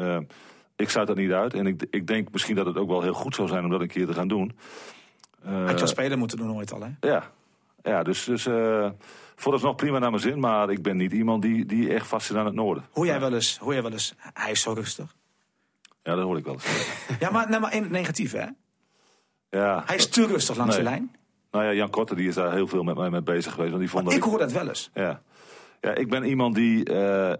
ik 0.76 0.90
sluit 0.90 1.06
dat 1.06 1.16
niet 1.16 1.32
uit. 1.32 1.54
En 1.54 1.66
ik, 1.66 1.86
ik 1.90 2.06
denk 2.06 2.32
misschien 2.32 2.56
dat 2.56 2.66
het 2.66 2.76
ook 2.76 2.88
wel 2.88 3.02
heel 3.02 3.14
goed 3.14 3.34
zou 3.34 3.48
zijn 3.48 3.64
om 3.64 3.70
dat 3.70 3.80
een 3.80 3.88
keer 3.88 4.06
te 4.06 4.14
gaan 4.14 4.28
doen. 4.28 4.52
Had 5.42 5.74
je 5.74 5.80
als 5.80 5.90
speler 5.90 6.18
moeten 6.18 6.38
doen 6.38 6.54
ooit 6.54 6.72
al, 6.72 6.80
hè? 6.80 7.08
ja, 7.08 7.30
ja 7.82 8.02
dus, 8.02 8.24
dus 8.24 8.46
eh, 8.46 8.90
vooralsnog 9.36 9.74
prima 9.74 9.98
naar 9.98 10.10
mijn 10.10 10.22
zin. 10.22 10.40
Maar 10.40 10.70
ik 10.70 10.82
ben 10.82 10.96
niet 10.96 11.12
iemand 11.12 11.42
die, 11.42 11.66
die 11.66 11.92
echt 11.94 12.06
vast 12.06 12.26
zit 12.26 12.36
aan 12.36 12.44
het 12.46 12.54
noorden. 12.54 12.84
Hoor 12.92 13.06
jij 13.06 13.20
wel 13.20 13.34
eens, 13.34 13.58
hoor 13.58 13.72
jij 13.72 13.82
wel 13.82 13.92
eens 13.92 14.14
hij 14.32 14.50
is 14.50 14.60
zo 14.60 14.72
rustig? 14.72 15.14
Ja, 16.02 16.14
dat 16.14 16.24
hoor 16.24 16.36
ik 16.38 16.44
wel 16.44 16.54
eens. 16.54 16.88
Ja, 17.20 17.30
maar, 17.30 17.50
nee, 17.50 17.60
maar 17.60 17.74
in 17.74 17.82
het 17.82 17.90
negatieve, 17.90 18.36
hè? 18.36 18.46
Ja. 19.58 19.82
Hij 19.86 19.96
is 19.96 20.08
te 20.08 20.26
rustig 20.26 20.56
langs 20.56 20.74
Nee. 20.76 20.84
de 20.84 20.90
lijn. 20.90 21.14
Nou 21.50 21.64
ja, 21.64 21.72
Jan 21.72 21.90
Kotter 21.90 22.16
die 22.16 22.28
is 22.28 22.34
daar 22.34 22.52
heel 22.52 22.66
veel 22.66 22.82
met 22.82 22.96
mij 22.96 23.10
mee 23.10 23.22
bezig 23.22 23.52
geweest. 23.52 23.70
Want 23.70 23.82
die 23.82 23.90
vond 23.90 24.04
dat 24.04 24.14
Ik 24.14 24.22
hoor 24.22 24.38
dat 24.38 24.52
wel 24.52 24.68
eens. 24.68 24.90
Ja. 24.94 25.22
ja, 25.80 25.94
ik 25.94 26.08
ben 26.10 26.24
iemand 26.24 26.54
die... 26.54 26.84
eh, 26.84 27.32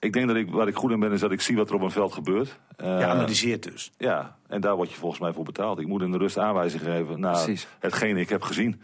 ik 0.00 0.12
denk 0.12 0.26
dat 0.26 0.36
ik, 0.36 0.50
waar 0.50 0.68
ik 0.68 0.74
goed 0.76 0.90
in 0.90 1.00
ben, 1.00 1.12
is 1.12 1.20
dat 1.20 1.32
ik 1.32 1.40
zie 1.40 1.56
wat 1.56 1.68
er 1.68 1.74
op 1.74 1.80
een 1.82 1.90
veld 1.90 2.12
gebeurt. 2.12 2.58
Ja, 2.76 3.08
analyseert 3.08 3.62
dus. 3.72 3.92
ja, 3.96 4.36
en 4.46 4.60
daar 4.60 4.76
word 4.76 4.90
je 4.90 4.96
volgens 4.96 5.20
mij 5.20 5.32
voor 5.32 5.44
betaald. 5.44 5.78
Ik 5.78 5.86
moet 5.86 6.02
in 6.02 6.10
de 6.10 6.18
rust 6.18 6.38
aanwijzing 6.38 6.82
geven 6.82 7.20
naar 7.20 7.32
Precies. 7.44 7.66
hetgeen 7.78 8.16
ik 8.16 8.28
heb 8.28 8.42
gezien. 8.42 8.80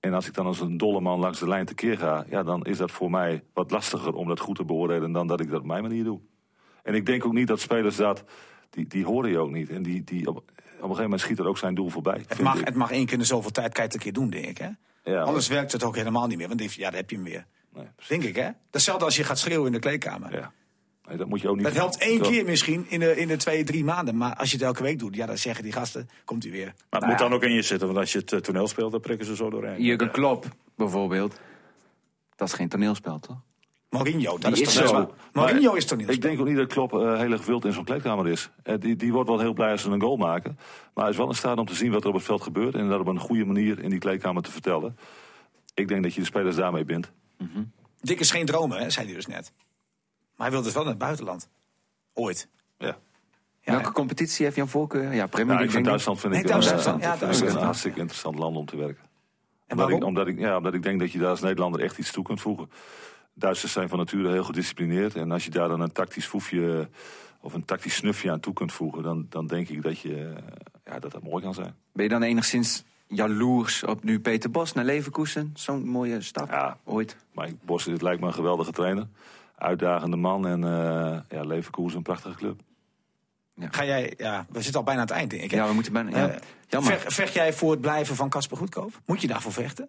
En 0.00 0.14
als 0.14 0.26
ik 0.26 0.34
dan 0.34 0.46
als 0.46 0.60
een 0.60 0.76
dolle 0.76 1.00
man 1.00 1.18
langs 1.18 1.38
de 1.38 1.48
lijn 1.48 1.66
tekeer 1.66 1.98
ga... 1.98 2.24
Ja, 2.30 2.42
dan 2.42 2.64
is 2.64 2.76
dat 2.76 2.90
voor 2.90 3.10
mij 3.10 3.42
wat 3.52 3.70
lastiger 3.70 4.12
om 4.12 4.28
dat 4.28 4.40
goed 4.40 4.56
te 4.56 4.64
beoordelen... 4.64 5.12
dan 5.12 5.26
dat 5.26 5.40
ik 5.40 5.50
dat 5.50 5.60
op 5.60 5.66
mijn 5.66 5.82
manier 5.82 6.04
doe. 6.04 6.20
En 6.82 6.94
ik 6.94 7.06
denk 7.06 7.24
ook 7.24 7.32
niet 7.32 7.46
dat 7.46 7.60
spelers 7.60 7.96
dat... 7.96 8.24
Die, 8.70 8.86
die 8.86 9.04
horen 9.04 9.30
je 9.30 9.38
ook 9.38 9.50
niet. 9.50 9.70
En 9.70 9.82
die, 9.82 10.04
die 10.04 10.28
op, 10.28 10.36
op 10.36 10.42
een 10.46 10.80
gegeven 10.80 11.02
moment 11.02 11.20
schiet 11.20 11.38
er 11.38 11.46
ook 11.46 11.58
zijn 11.58 11.74
doel 11.74 11.88
voorbij. 11.88 12.24
Het 12.26 12.40
mag, 12.40 12.58
ik. 12.58 12.64
het 12.64 12.74
mag 12.74 12.90
één 12.90 13.06
keer 13.06 13.18
in 13.18 13.26
zoveel 13.26 13.50
tijd 13.50 13.76
het 13.76 13.94
een 13.94 14.00
keer 14.00 14.12
doen, 14.12 14.30
denk 14.30 14.44
ik, 14.44 14.58
hè? 14.58 14.68
Ja, 15.04 15.20
Anders 15.22 15.48
werkt 15.48 15.72
het 15.72 15.84
ook 15.84 15.96
helemaal 15.96 16.26
niet 16.26 16.38
meer, 16.38 16.48
want 16.48 16.58
dan- 16.60 16.68
ja, 16.72 16.84
dan 16.90 16.94
heb 16.94 17.10
je 17.10 17.16
hem 17.16 17.24
weer. 17.24 17.46
Nee. 17.74 17.86
Denk 18.08 18.22
ik, 18.22 18.36
hè? 18.36 18.50
Hetzelfde 18.70 19.04
als 19.04 19.16
je 19.16 19.24
gaat 19.24 19.38
schreeuwen 19.38 19.66
in 19.66 19.72
de 19.72 19.78
kleedkamer. 19.78 20.32
Ja. 20.32 20.52
Nee, 21.08 21.16
dat 21.16 21.28
moet 21.28 21.40
je 21.40 21.48
ook 21.48 21.56
niet 21.56 21.64
Dat 21.64 21.74
helpt 21.74 21.98
één 21.98 22.20
keer 22.20 22.44
misschien 22.44 22.86
in 22.88 23.00
de, 23.00 23.16
in 23.16 23.28
de 23.28 23.36
twee, 23.36 23.64
drie 23.64 23.84
maanden. 23.84 24.16
Maar 24.16 24.34
als 24.36 24.50
je 24.50 24.56
het 24.56 24.64
elke 24.66 24.82
week 24.82 24.98
doet, 24.98 25.14
ja, 25.14 25.26
dan 25.26 25.38
zeggen 25.38 25.64
die 25.64 25.72
gasten, 25.72 26.08
komt 26.24 26.42
hij 26.42 26.52
weer. 26.52 26.64
Maar 26.66 26.74
het 26.74 26.90
Nou 26.90 27.06
moet 27.06 27.18
ja. 27.20 27.28
dan 27.28 27.34
ook 27.34 27.42
in 27.42 27.52
je 27.52 27.62
zitten, 27.62 27.86
want 27.86 27.98
als 27.98 28.12
je 28.12 28.18
het 28.18 28.32
eh, 28.32 28.38
toneel 28.40 28.68
speelt, 28.68 28.92
dan 28.92 29.00
prikken 29.00 29.26
ze 29.26 29.36
zo 29.36 29.50
doorheen. 29.50 29.82
Jurgen 29.82 30.10
Klopp 30.10 30.46
bijvoorbeeld. 30.76 31.40
Dat 32.36 32.48
is 32.48 32.54
geen 32.54 32.68
toneelspel, 32.68 33.18
toch? 33.18 33.36
Mourinho, 33.90 34.38
dat 34.38 34.54
Die 34.54 34.62
is 34.62 34.68
is 34.68 34.74
toch 34.74 34.88
zo. 34.88 34.94
wel- 34.94 35.14
Mourinho 35.32 35.68
Maar 35.68 35.76
is 35.76 35.84
toch 35.84 35.98
niet. 35.98 36.08
Ik 36.10 36.22
denk 36.22 36.40
ook 36.40 36.46
niet 36.46 36.56
dat 36.56 36.66
Klopp 36.72 36.92
eh, 36.92 37.18
heel 37.18 37.32
erg 37.32 37.46
wild 37.46 37.64
in 37.64 37.72
zo'n 37.72 37.84
kleedkamer 37.84 38.28
is. 38.28 38.50
Eh, 38.62 38.74
die, 38.78 38.96
die 38.96 39.12
wordt 39.12 39.28
wel 39.28 39.38
heel 39.40 39.52
blij 39.52 39.70
als 39.70 39.82
ze 39.82 39.90
een 39.90 40.00
goal 40.00 40.16
maken. 40.16 40.58
Maar 40.94 41.04
hij 41.04 41.12
is 41.12 41.18
wel 41.18 41.28
in 41.28 41.34
staat 41.34 41.58
om 41.58 41.66
te 41.66 41.74
zien 41.74 41.92
wat 41.92 42.02
er 42.02 42.08
op 42.08 42.14
het 42.14 42.24
veld 42.24 42.42
gebeurt. 42.42 42.74
En 42.74 42.88
dat 42.88 43.00
op 43.00 43.06
een 43.06 43.18
goede 43.18 43.44
manier 43.44 43.82
in 43.82 43.90
die 43.90 43.98
kleedkamer 43.98 44.42
te 44.42 44.50
vertellen. 44.50 44.96
Ik 45.74 45.88
denk 45.88 46.02
dat 46.02 46.14
je 46.14 46.20
de 46.20 46.26
spelers 46.26 46.56
daarmee 46.56 46.84
bindt. 46.84 47.10
Dick 48.00 48.20
is 48.20 48.30
geen 48.30 48.46
dromer, 48.46 48.78
hè, 48.78 48.90
zei 48.90 49.06
hij 49.06 49.14
dus 49.14 49.26
net. 49.26 49.52
Maar 50.38 50.46
hij 50.46 50.50
wil 50.56 50.62
dus 50.62 50.72
wel 50.74 50.82
naar 50.82 50.92
het 50.92 51.00
buitenland. 51.02 51.48
Ooit. 52.14 52.48
Ja. 52.78 52.98
Ja, 53.60 53.72
Welke 53.74 53.92
competitie 53.92 54.44
heeft 54.44 54.56
jouw 54.56 54.66
voorkeur? 54.66 55.12
Ja, 55.14 55.26
Premier 55.26 55.30
Nou, 55.30 55.40
ik 55.40 55.48
League. 55.48 55.70
vind 55.70 55.78
ik. 55.78 55.84
Duitsland 55.84 56.20
vind 56.20 56.32
Nee, 56.32 56.42
ik, 56.42 56.48
een, 56.48 56.60
Duitsland, 56.60 57.00
eh, 57.02 57.02
ja, 57.02 57.10
vind 57.10 57.20
ik 57.22 57.26
Duitsland. 57.26 57.54
een 57.54 57.64
hartstikke 57.64 57.98
interessant 57.98 58.38
land 58.38 58.56
om 58.56 58.66
te 58.66 58.76
werken. 58.76 59.02
En 59.02 59.08
Omdat 59.76 59.86
ik, 59.86 59.92
waarom? 59.92 60.08
omdat, 60.08 60.26
ik, 60.26 60.38
ja, 60.38 60.56
omdat 60.56 60.74
ik 60.74 60.82
denk 60.82 61.00
dat 61.00 61.12
je 61.12 61.18
daar 61.18 61.28
als 61.30 61.40
Nederlander 61.40 61.80
echt 61.80 61.98
iets 61.98 62.12
toe 62.12 62.24
kunt 62.24 62.40
voegen. 62.40 62.70
Duitsers 63.34 63.72
zijn 63.72 63.88
van 63.88 63.98
nature 63.98 64.32
heel 64.32 64.44
gedisciplineerd. 64.44 65.14
En 65.14 65.30
als 65.30 65.44
je 65.44 65.50
daar 65.50 65.68
dan 65.68 65.80
een 65.80 65.92
tactisch 65.92 66.26
foefje 66.26 66.88
of 67.40 67.54
een 67.54 67.64
tactisch 67.64 67.94
snufje 67.94 68.30
aan 68.30 68.40
toe 68.40 68.52
kunt 68.52 68.72
voegen... 68.72 69.02
dan, 69.02 69.26
dan 69.28 69.46
denk 69.46 69.68
ik 69.68 69.82
dat, 69.82 69.98
je, 70.00 70.34
ja, 70.84 70.98
dat 70.98 71.12
dat 71.12 71.22
mooi 71.22 71.42
kan 71.42 71.54
zijn. 71.54 71.74
Ben 71.92 72.04
je 72.04 72.10
dan 72.10 72.22
enigszins 72.22 72.84
jaloers 73.06 73.84
op 73.84 74.02
nu 74.04 74.20
Peter 74.20 74.50
Bos 74.50 74.72
naar 74.72 74.84
Leverkusen? 74.84 75.50
Zo'n 75.54 75.88
mooie 75.88 76.20
stap 76.20 76.50
Ja. 76.50 76.78
ooit. 76.84 77.16
Maar 77.34 77.48
Bos 77.64 77.84
dit 77.84 78.02
lijkt 78.02 78.20
me 78.20 78.26
een 78.26 78.32
geweldige 78.34 78.72
trainer. 78.72 79.06
Uitdagende 79.58 80.16
man 80.16 80.46
en 80.46 80.64
eh 80.64 81.18
ja, 81.28 81.42
Leverkusen 81.44 81.96
een 81.96 82.02
prachtige 82.02 82.34
club. 82.36 82.60
Ga 83.60 83.84
jij, 83.84 84.14
ja, 84.16 84.46
we 84.50 84.60
zitten 84.62 84.80
al 84.80 84.86
bijna 84.86 85.00
aan 85.00 85.06
het 85.06 85.16
eind, 85.16 85.30
denk 85.30 85.42
ik. 85.42 85.50
hè? 85.50 85.56
Ja, 85.56 85.66
we 85.68 85.74
moeten 85.74 85.92
bijna... 85.92 86.10
Ja. 86.18 86.28
Eh, 86.28 86.36
Jammer. 86.68 86.92
Vecht, 86.92 87.14
vecht 87.14 87.32
jij 87.34 87.52
voor 87.52 87.70
het 87.70 87.80
blijven 87.80 88.16
van 88.16 88.28
Casper 88.28 88.56
Goedkoop? 88.56 88.92
Moet 89.06 89.20
je 89.20 89.26
daarvoor 89.26 89.52
vechten? 89.52 89.88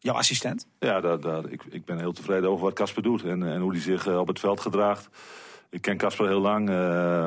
Jouw 0.00 0.14
assistent? 0.14 0.66
Ja, 0.78 1.00
daar, 1.00 1.20
daar, 1.20 1.48
ik, 1.48 1.62
ik 1.70 1.84
ben 1.84 1.98
heel 1.98 2.12
tevreden 2.12 2.50
over 2.50 2.64
wat 2.64 2.74
Casper 2.74 3.02
doet 3.02 3.22
en, 3.24 3.42
en 3.42 3.60
hoe 3.60 3.72
hij 3.72 3.80
zich 3.80 4.06
eh, 4.06 4.18
op 4.18 4.26
het 4.26 4.40
veld 4.40 4.60
gedraagt. 4.60 5.08
Ik 5.70 5.80
ken 5.80 5.96
Casper 5.96 6.26
heel 6.28 6.40
lang. 6.40 6.68
eh, 6.70 7.26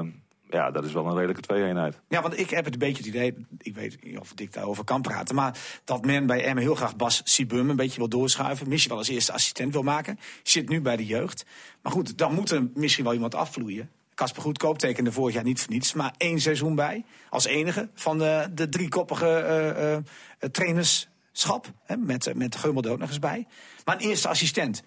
ja, 0.50 0.72
dat 0.72 0.86
is 0.86 0.94
wel 0.94 1.06
een 1.06 1.14
redelijke 1.14 1.42
twee-eenheid. 1.42 2.00
Ja, 2.10 2.22
want 2.22 2.40
ik 2.40 2.50
heb 2.50 2.66
het 2.66 2.74
een 2.74 2.80
beetje 2.80 2.98
het 2.98 3.06
idee, 3.06 3.46
ik 3.58 3.76
weet 3.76 4.04
niet 4.04 4.20
of 4.20 4.32
ik 4.36 4.54
daarover 4.54 4.84
kan 4.84 5.02
praten, 5.02 5.36
maar 5.36 5.58
dat 5.84 6.06
men 6.06 6.26
bij 6.26 6.44
Emmen 6.44 6.64
heel 6.64 6.76
graag 6.76 6.96
Bas 6.96 7.22
Sibum 7.24 7.70
een 7.70 7.76
beetje 7.76 7.98
wil 7.98 8.10
doorschuiven. 8.10 8.70
Misschien 8.70 8.90
wel 8.90 9.00
als 9.00 9.10
eerste 9.10 9.32
assistent 9.32 9.74
wil 9.74 9.84
maken. 9.84 10.20
Zit 10.44 10.70
nu 10.70 10.82
bij 10.82 10.96
de 10.96 11.06
jeugd. 11.06 11.46
Maar 11.82 11.92
goed, 11.92 12.18
dan 12.18 12.34
moet 12.34 12.52
er 12.52 12.68
misschien 12.74 13.04
wel 13.04 13.14
iemand 13.14 13.36
afvloeien. 13.36 13.90
Casper 14.16 14.42
Goedkoop 14.42 14.78
tekende 14.78 15.12
vorig 15.12 15.34
jaar 15.34 15.44
niet 15.44 15.62
voor 15.62 15.74
niets, 15.74 15.94
maar 15.94 16.14
één 16.18 16.40
seizoen 16.40 16.76
bij. 16.76 17.06
Als 17.30 17.46
enige 17.46 17.90
van 17.94 18.18
de, 18.18 18.48
de 18.54 18.70
driekoppige 18.70 19.28
eh, 19.28 19.94
eh, 19.94 20.04
trainerschap. 20.52 21.72
Hè, 21.84 21.98
met, 21.98 22.36
met 22.36 22.52
de 22.52 22.58
Geumel 22.58 22.84
ook 22.86 23.00
nog 23.00 23.10
eens 23.10 23.20
bij. 23.20 23.48
Maar 23.86 23.96
een 23.96 24.08
eerste 24.08 24.28
assistent. 24.28 24.84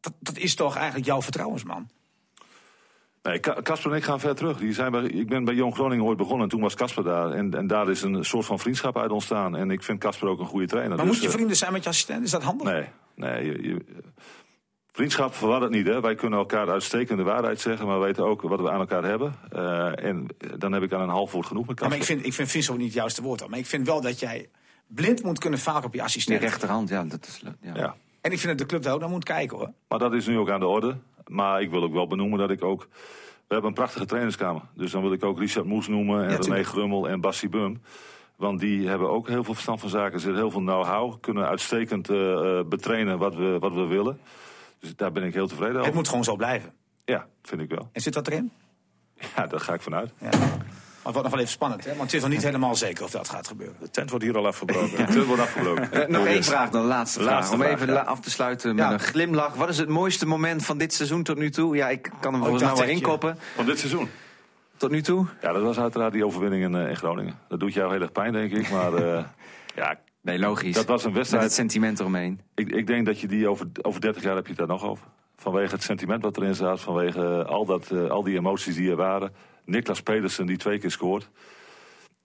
Dat, 0.00 0.12
dat 0.20 0.36
is 0.36 0.54
toch 0.54 0.76
eigenlijk 0.76 1.06
jouw 1.06 1.22
vertrouwensman? 1.22 1.88
Nee, 3.22 3.40
Casper 3.40 3.90
en 3.90 3.96
ik 3.96 4.04
gaan 4.04 4.20
ver 4.20 4.34
terug. 4.34 4.58
Die 4.58 4.72
zijn 4.72 4.90
bij, 4.92 5.02
ik 5.04 5.28
ben 5.28 5.44
bij 5.44 5.54
Jong 5.54 5.74
Groningen 5.74 6.04
ooit 6.04 6.16
begonnen 6.16 6.42
en 6.42 6.48
toen 6.48 6.60
was 6.60 6.74
Casper 6.74 7.04
daar. 7.04 7.30
En, 7.30 7.54
en 7.54 7.66
daar 7.66 7.90
is 7.90 8.02
een 8.02 8.24
soort 8.24 8.46
van 8.46 8.58
vriendschap 8.58 8.98
uit 8.98 9.10
ontstaan. 9.10 9.56
En 9.56 9.70
ik 9.70 9.82
vind 9.82 9.98
Casper 10.00 10.28
ook 10.28 10.40
een 10.40 10.46
goede 10.46 10.66
trainer. 10.66 10.96
Maar 10.96 11.04
Dus, 11.06 11.14
moet 11.14 11.22
je 11.22 11.28
eh, 11.28 11.34
vrienden 11.34 11.56
zijn 11.56 11.72
met 11.72 11.82
je 11.82 11.88
assistent? 11.88 12.24
Is 12.24 12.30
dat 12.30 12.42
handig? 12.42 12.66
Nee, 12.72 12.84
nee. 13.14 13.44
Je, 13.44 13.62
je- 13.68 13.84
vriendschap 14.92 15.34
verwar 15.34 15.60
het 15.62 15.70
niet. 15.70 15.86
Hè. 15.86 16.00
Wij 16.00 16.14
kunnen 16.14 16.38
elkaar 16.38 16.68
uitstekende 16.70 17.22
waarheid 17.22 17.60
zeggen, 17.60 17.86
maar 17.86 17.98
we 18.00 18.04
weten 18.06 18.24
ook 18.24 18.42
wat 18.42 18.60
we 18.60 18.70
aan 18.70 18.80
elkaar 18.80 19.04
hebben. 19.04 19.34
Eh, 19.50 20.04
en 20.04 20.26
dan 20.58 20.72
heb 20.72 20.82
ik 20.82 20.92
aan 20.92 21.00
een 21.00 21.08
half 21.08 21.32
woord 21.32 21.46
genoeg 21.46 21.66
met 21.66 21.80
Ja, 21.80 21.88
maar 21.88 21.96
Casper. 21.98 22.14
ik 22.16 22.20
vind, 22.22 22.32
ik 22.32 22.36
vind 22.36 22.50
Vincent 22.50 22.76
niet 22.78 22.86
het 22.86 22.96
juiste 22.96 23.22
woord. 23.22 23.40
hoor. 23.40 23.50
Maar 23.50 23.58
ik 23.58 23.66
vind 23.66 23.86
wel 23.86 24.00
dat 24.00 24.20
jij 24.20 24.48
blind 24.86 25.22
moet 25.22 25.38
kunnen 25.38 25.58
varen 25.58 25.78
op 25.84 25.90
je 25.90 25.90
Die 25.90 26.02
assistent. 26.02 26.40
rechterhand, 26.40 26.88
ja, 26.88 27.04
dat 27.04 27.26
is 27.26 27.40
leuk. 27.40 27.54
Ja. 27.60 27.74
Ja. 27.74 27.94
En 28.20 28.32
ik 28.32 28.38
vind 28.38 28.48
dat 28.48 28.58
de 28.58 28.66
club 28.66 28.82
daar 28.82 28.94
ook 28.94 29.00
naar 29.00 29.08
moet 29.08 29.24
kijken 29.24 29.56
hoor. 29.58 29.72
Maar 29.88 29.98
dat 29.98 30.12
is 30.14 30.26
nu 30.26 30.38
ook 30.38 30.50
aan 30.50 30.60
de 30.60 30.66
orde. 30.66 30.96
Maar 31.30 31.60
ik 31.62 31.70
wil 31.70 31.82
ook 31.82 31.92
wel 31.92 32.06
benoemen 32.06 32.38
dat 32.38 32.50
ik 32.50 32.64
ook... 32.64 32.88
We 33.46 33.56
hebben 33.56 33.68
een 33.68 33.76
prachtige 33.76 34.06
trainerskamer. 34.06 34.62
Dus 34.74 34.90
dan 34.90 35.02
wil 35.02 35.12
ik 35.12 35.24
ook 35.24 35.38
Richard 35.38 35.66
Moes 35.66 35.88
noemen 35.88 36.24
en 36.24 36.30
Ja, 36.30 36.36
René. 36.36 36.64
Grummel 36.64 37.08
en 37.08 37.20
Bassie 37.20 37.48
Bum. 37.48 37.82
Want 38.36 38.60
die 38.60 38.88
hebben 38.88 39.10
ook 39.10 39.28
heel 39.28 39.44
veel 39.44 39.52
verstand 39.54 39.80
van 39.80 39.88
zaken. 39.88 40.12
Er 40.12 40.20
zit 40.20 40.34
heel 40.34 40.50
veel 40.50 40.60
know-how. 40.60 41.20
Kunnen 41.20 41.46
uitstekend 41.46 42.08
eh, 42.08 42.58
eh, 42.58 42.66
betrainen 42.66 43.18
wat 43.18 43.34
we, 43.34 43.56
wat 43.58 43.72
we 43.74 43.84
willen. 43.86 44.20
Dus 44.78 44.96
daar 44.96 45.12
ben 45.12 45.22
ik 45.22 45.34
heel 45.34 45.46
tevreden 45.48 45.74
Het 45.74 45.82
over. 45.82 45.94
moet 45.94 46.08
gewoon 46.08 46.24
zo 46.24 46.36
blijven. 46.36 46.72
Ja, 47.04 47.26
vind 47.42 47.60
ik 47.60 47.70
wel. 47.70 47.88
En 47.92 48.00
zit 48.00 48.12
dat 48.14 48.26
erin? 48.26 48.52
Ja, 49.36 49.46
daar 49.46 49.60
ga 49.60 49.74
ik 49.74 49.80
vanuit. 49.80 50.12
Ja. 50.20 50.30
Maar 51.12 51.22
het 51.22 51.28
wordt 51.28 51.28
nog 51.28 51.30
wel 51.30 51.40
even 51.40 51.52
spannend, 51.52 51.84
hè? 51.84 51.90
want 51.90 52.02
het 52.02 52.12
is 52.14 52.20
nog 52.20 52.30
niet 52.30 52.42
helemaal 52.42 52.74
zeker 52.74 53.04
of 53.04 53.10
dat 53.10 53.28
gaat 53.28 53.48
gebeuren. 53.48 53.76
De 53.80 53.90
tent 53.90 54.10
wordt 54.10 54.24
hier 54.24 54.36
al 54.36 54.46
afgebroken. 54.46 55.04
Het 55.04 55.24
wordt 55.26 55.42
afgebroken. 55.42 55.92
Eh, 55.92 56.08
nog 56.08 56.26
één 56.26 56.44
vraag 56.44 56.70
dan, 56.70 56.82
de 56.82 56.88
laatste 56.88 57.20
vraag. 57.20 57.32
Laatste 57.34 57.54
Om 57.54 57.60
vraag, 57.60 57.72
even 57.72 57.86
ja. 57.86 58.00
af 58.00 58.20
te 58.20 58.30
sluiten 58.30 58.74
met 58.74 58.84
Ja. 58.84 58.92
een 58.92 59.00
glimlach. 59.00 59.54
Wat 59.54 59.68
is 59.68 59.78
het 59.78 59.88
mooiste 59.88 60.26
moment 60.26 60.64
van 60.64 60.78
dit 60.78 60.94
seizoen 60.94 61.22
tot 61.22 61.38
nu 61.38 61.50
toe? 61.50 61.76
Ja, 61.76 61.88
ik 61.88 62.02
kan 62.20 62.32
hem 62.32 62.42
Oh, 62.42 62.48
volgens 62.48 62.62
ik 62.62 62.68
mij 62.68 62.76
wel 62.76 62.86
dat 62.86 62.96
inkoppen. 63.02 63.38
Van 63.54 63.66
dit 63.66 63.78
seizoen. 63.78 64.08
Tot 64.76 64.90
nu 64.90 65.02
toe? 65.02 65.26
Ja, 65.42 65.52
dat 65.52 65.62
was 65.62 65.78
uiteraard 65.78 66.12
die 66.12 66.24
overwinning 66.26 66.64
in, 66.64 66.74
eh, 66.74 66.88
in 66.88 66.96
Groningen. 66.96 67.34
Dat 67.48 67.60
doet 67.60 67.74
jou 67.74 67.92
heel 67.92 68.00
erg 68.00 68.12
pijn, 68.12 68.32
denk 68.32 68.52
ik. 68.52 68.70
Maar 68.70 68.94
eh, 68.94 69.24
ja, 69.76 69.98
Nee, 70.22 70.38
logisch. 70.38 70.74
dat 70.74 70.86
was 70.86 71.04
een 71.04 71.12
Met 71.12 71.18
het 71.20 71.28
wedstrijd. 71.30 71.52
sentiment 71.52 72.00
eromheen. 72.00 72.40
Ik, 72.54 72.68
ik 72.72 72.86
denk 72.86 73.06
dat 73.06 73.20
je 73.20 73.26
die 73.26 73.48
over, 73.48 73.66
over 73.82 74.00
30 74.00 74.22
jaar 74.22 74.34
heb 74.34 74.44
je 74.44 74.48
het 74.50 74.58
daar 74.58 74.68
nog 74.68 74.84
over. 74.84 75.06
Vanwege 75.40 75.74
het 75.74 75.82
sentiment 75.82 76.22
wat 76.22 76.36
erin 76.36 76.54
staat, 76.54 76.80
vanwege 76.80 77.44
al, 77.44 77.64
dat, 77.64 77.90
eh, 77.90 78.10
al 78.10 78.22
die 78.22 78.36
emoties 78.36 78.74
die 78.74 78.90
er 78.90 78.96
waren. 78.96 79.34
Niklas 79.64 80.02
Pedersen 80.02 80.46
die 80.46 80.56
twee 80.56 80.78
keer 80.78 80.90
scoort. 80.90 81.28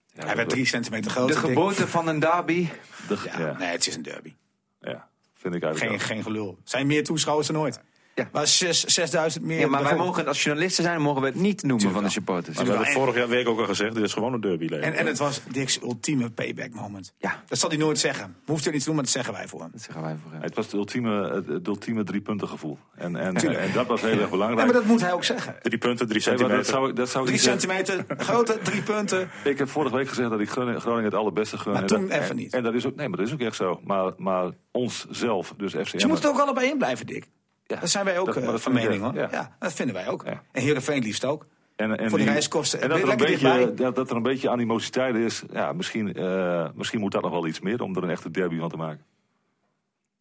Ja, 0.06 0.24
Hij 0.26 0.36
werd 0.36 0.48
drie 0.48 0.66
centimeter 0.66 1.10
groter. 1.10 1.34
De 1.34 1.40
geboorte 1.40 1.86
van 1.88 2.08
een 2.08 2.18
derby. 2.18 2.68
de- 3.08 3.18
Ja, 3.24 3.38
ja, 3.40 3.56
Nee, 3.58 3.68
het 3.68 3.86
is 3.86 3.94
een 3.96 4.02
derby. 4.02 4.34
ja, 4.80 5.08
vind 5.34 5.54
ik 5.54 5.62
eigenlijk 5.62 5.78
Geen, 5.78 5.88
wel. 6.08 6.16
geen 6.16 6.22
gelul. 6.22 6.58
Zijn 6.64 6.86
meer 6.86 7.04
toeschouwers 7.04 7.46
dan 7.46 7.58
ooit. 7.58 7.80
Ja. 8.16 8.28
Maar 8.32 8.46
zes- 8.46 8.84
6000 8.84 9.44
meer. 9.44 9.58
Ja, 9.58 9.66
maar 9.68 9.82
wij 9.82 9.96
mogen, 9.96 10.26
als 10.26 10.42
journalisten 10.42 10.84
zijn, 10.84 11.00
mogen 11.00 11.20
we 11.20 11.26
het 11.26 11.36
niet 11.36 11.62
noemen 11.62 11.78
Tuurlijk 11.78 11.94
van 11.94 12.04
de 12.04 12.10
supporters. 12.10 12.56
Maar 12.56 12.66
we 12.66 12.72
hebben 12.72 12.92
vorig 12.92 13.14
jaar 13.16 13.28
week 13.28 13.48
ook 13.48 13.58
al 13.58 13.64
gezegd, 13.64 13.94
dit 13.94 14.04
is 14.04 14.12
gewoon 14.12 14.32
een 14.32 14.40
derby. 14.40 14.66
En, 14.66 14.94
en 14.94 15.06
het 15.06 15.18
was 15.18 15.40
Dick's 15.50 15.78
ultieme 15.82 16.30
payback 16.30 16.72
moment. 16.74 17.14
Ja. 17.18 17.42
Dat 17.48 17.58
zal 17.58 17.68
hij 17.68 17.78
nooit 17.78 17.98
zeggen. 17.98 18.36
Hoeft 18.46 18.62
hij 18.64 18.72
niet 18.72 18.80
te 18.80 18.86
doen, 18.86 18.94
maar 18.94 19.04
dat 19.04 19.12
zeggen 19.12 19.32
wij 19.32 19.48
voor 19.48 19.60
hem. 19.60 19.68
Dat 19.72 19.82
zeggen 19.82 20.02
wij 20.02 20.16
voor 20.22 20.32
hem. 20.32 20.42
Het 20.42 20.54
was 20.54 20.64
het 20.64 20.74
ultieme, 20.74 21.30
het, 21.34 21.46
het 21.46 21.66
ultieme 21.66 22.04
driepuntengevoel. 22.04 22.78
En, 22.94 23.16
en, 23.16 23.34
Tuurlijk. 23.34 23.60
en 23.60 23.72
dat 23.72 23.86
was 23.86 24.00
heel 24.00 24.10
erg 24.10 24.20
Ja, 24.20 24.26
belangrijk. 24.28 24.64
maar 24.64 24.74
dat 24.80 24.84
moet 24.84 25.00
hij 25.00 25.12
ook 25.12 25.24
zeggen. 25.24 25.56
Drie 25.62 25.78
punten, 25.78 26.08
drie 26.08 26.20
centimeter. 26.20 26.56
dat 26.56 26.66
zou, 26.66 26.92
dat 26.92 27.10
zou 27.10 27.26
Drie 27.26 27.38
centimeter, 27.38 28.04
grote, 28.08 28.58
drie 28.62 28.82
punten. 28.82 29.30
Ik 29.44 29.58
heb 29.58 29.68
vorige 29.68 29.96
week 29.96 30.08
gezegd 30.08 30.30
dat 30.30 30.40
ik 30.40 30.48
Groningen 30.50 31.04
het 31.04 31.14
allerbeste 31.14 31.58
gun. 31.58 31.72
Maar 31.72 31.80
En 31.82 31.86
toen 31.88 32.08
dat- 32.08 32.16
even 32.18 32.30
en- 32.30 32.36
niet. 32.36 32.54
En 32.54 32.62
dat 32.62 32.74
is 32.74 32.86
ook, 32.86 32.94
nee, 32.96 33.08
maar 33.08 33.18
dat 33.18 33.26
is 33.26 33.32
ook 33.32 33.40
echt 33.40 33.56
zo. 33.56 33.80
Maar, 33.84 34.12
maar 34.16 34.50
ons 34.72 35.06
zelf, 35.10 35.54
dus 35.56 35.72
FCM. 35.72 35.98
Ze 35.98 36.06
moeten 36.06 36.28
er 36.28 36.34
ook 36.34 36.40
allebei 36.40 36.68
in 36.70 36.78
blijven, 36.78 37.06
Dick. 37.06 37.26
Ja, 37.66 37.80
Dat 37.80 37.90
zijn 37.90 38.04
wij 38.04 38.18
ook 38.18 38.26
dat- 38.34 38.36
eh, 38.36 38.54
van 38.54 38.72
mening, 38.72 39.02
hoor. 39.02 39.14
Ja. 39.14 39.28
ja. 39.30 39.56
dat 39.58 39.72
vinden 39.72 39.94
wij 39.94 40.08
ook. 40.08 40.22
Ja. 40.24 40.42
En 40.52 40.62
Heerenveen 40.62 41.02
liefst 41.02 41.24
ook. 41.24 41.46
En, 41.76 41.96
en 41.98 42.08
Voor 42.10 42.18
die 42.18 42.26
reiskosten. 42.28 42.80
En 42.80 42.88
dat 42.88 42.98
er, 42.98 43.08
een 43.08 43.16
beetje, 43.16 43.74
dat, 43.74 43.94
dat 43.94 44.10
er 44.10 44.16
een 44.16 44.22
beetje 44.22 44.50
animositeit 44.50 45.14
is. 45.16 45.42
Ja, 45.52 45.72
misschien, 45.72 46.14
eh, 46.14 46.68
misschien 46.74 47.00
moet 47.00 47.12
dat 47.12 47.22
nog 47.22 47.30
wel 47.30 47.46
iets 47.46 47.60
meer 47.60 47.82
om 47.82 47.96
er 47.96 48.02
een 48.02 48.10
echte 48.10 48.30
derby 48.30 48.58
van 48.58 48.68
te 48.68 48.76
maken. 48.76 49.04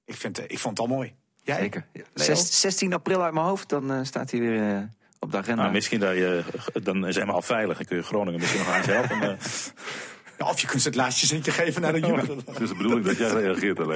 Ik, 0.06 0.16
vind, 0.16 0.38
eh, 0.40 0.44
ik 0.48 0.60
vond 0.60 0.78
het 0.78 0.88
al 0.90 0.96
mooi. 0.96 1.14
Jij? 1.44 1.58
Zeker. 1.60 1.86
Leo? 1.94 2.04
Zes- 2.14 2.60
16 2.62 2.94
april 2.94 3.24
uit 3.24 3.34
mijn 3.34 3.46
hoofd, 3.46 3.70
dan 3.70 4.06
staat 4.06 4.32
hij 4.32 4.40
weer 4.40 4.90
op 5.20 5.32
de 5.32 5.38
agenda. 5.38 5.62
Nou, 5.62 5.74
misschien 5.74 6.00
dat 6.00 6.14
je, 6.16 6.44
dan 6.84 7.08
is 7.08 7.18
Emma 7.18 7.34
al 7.34 7.42
veilig 7.42 7.80
en 7.80 7.86
kun 7.86 7.98
je 7.98 8.04
Groningen 8.04 8.40
misschien 8.40 8.62
nog 8.62 8.70
aan 8.70 8.82
helpen. 8.84 9.38
Ja, 10.38 10.46
of 10.48 10.60
je 10.62 10.68
kunt 10.68 10.82
ze 10.82 10.88
het 10.88 10.98
laatste 10.98 11.26
zintje 11.26 11.52
geven 11.52 11.82
naar 11.82 11.94
de 11.94 12.00
jongeren. 12.00 12.38
Het 12.52 12.60
is 12.62 12.70
de 12.70 12.76
bedoeling 12.76 13.06
dat 13.06 13.18
jij 13.18 13.30
reageert, 13.30 13.78
Leo. 13.78 13.96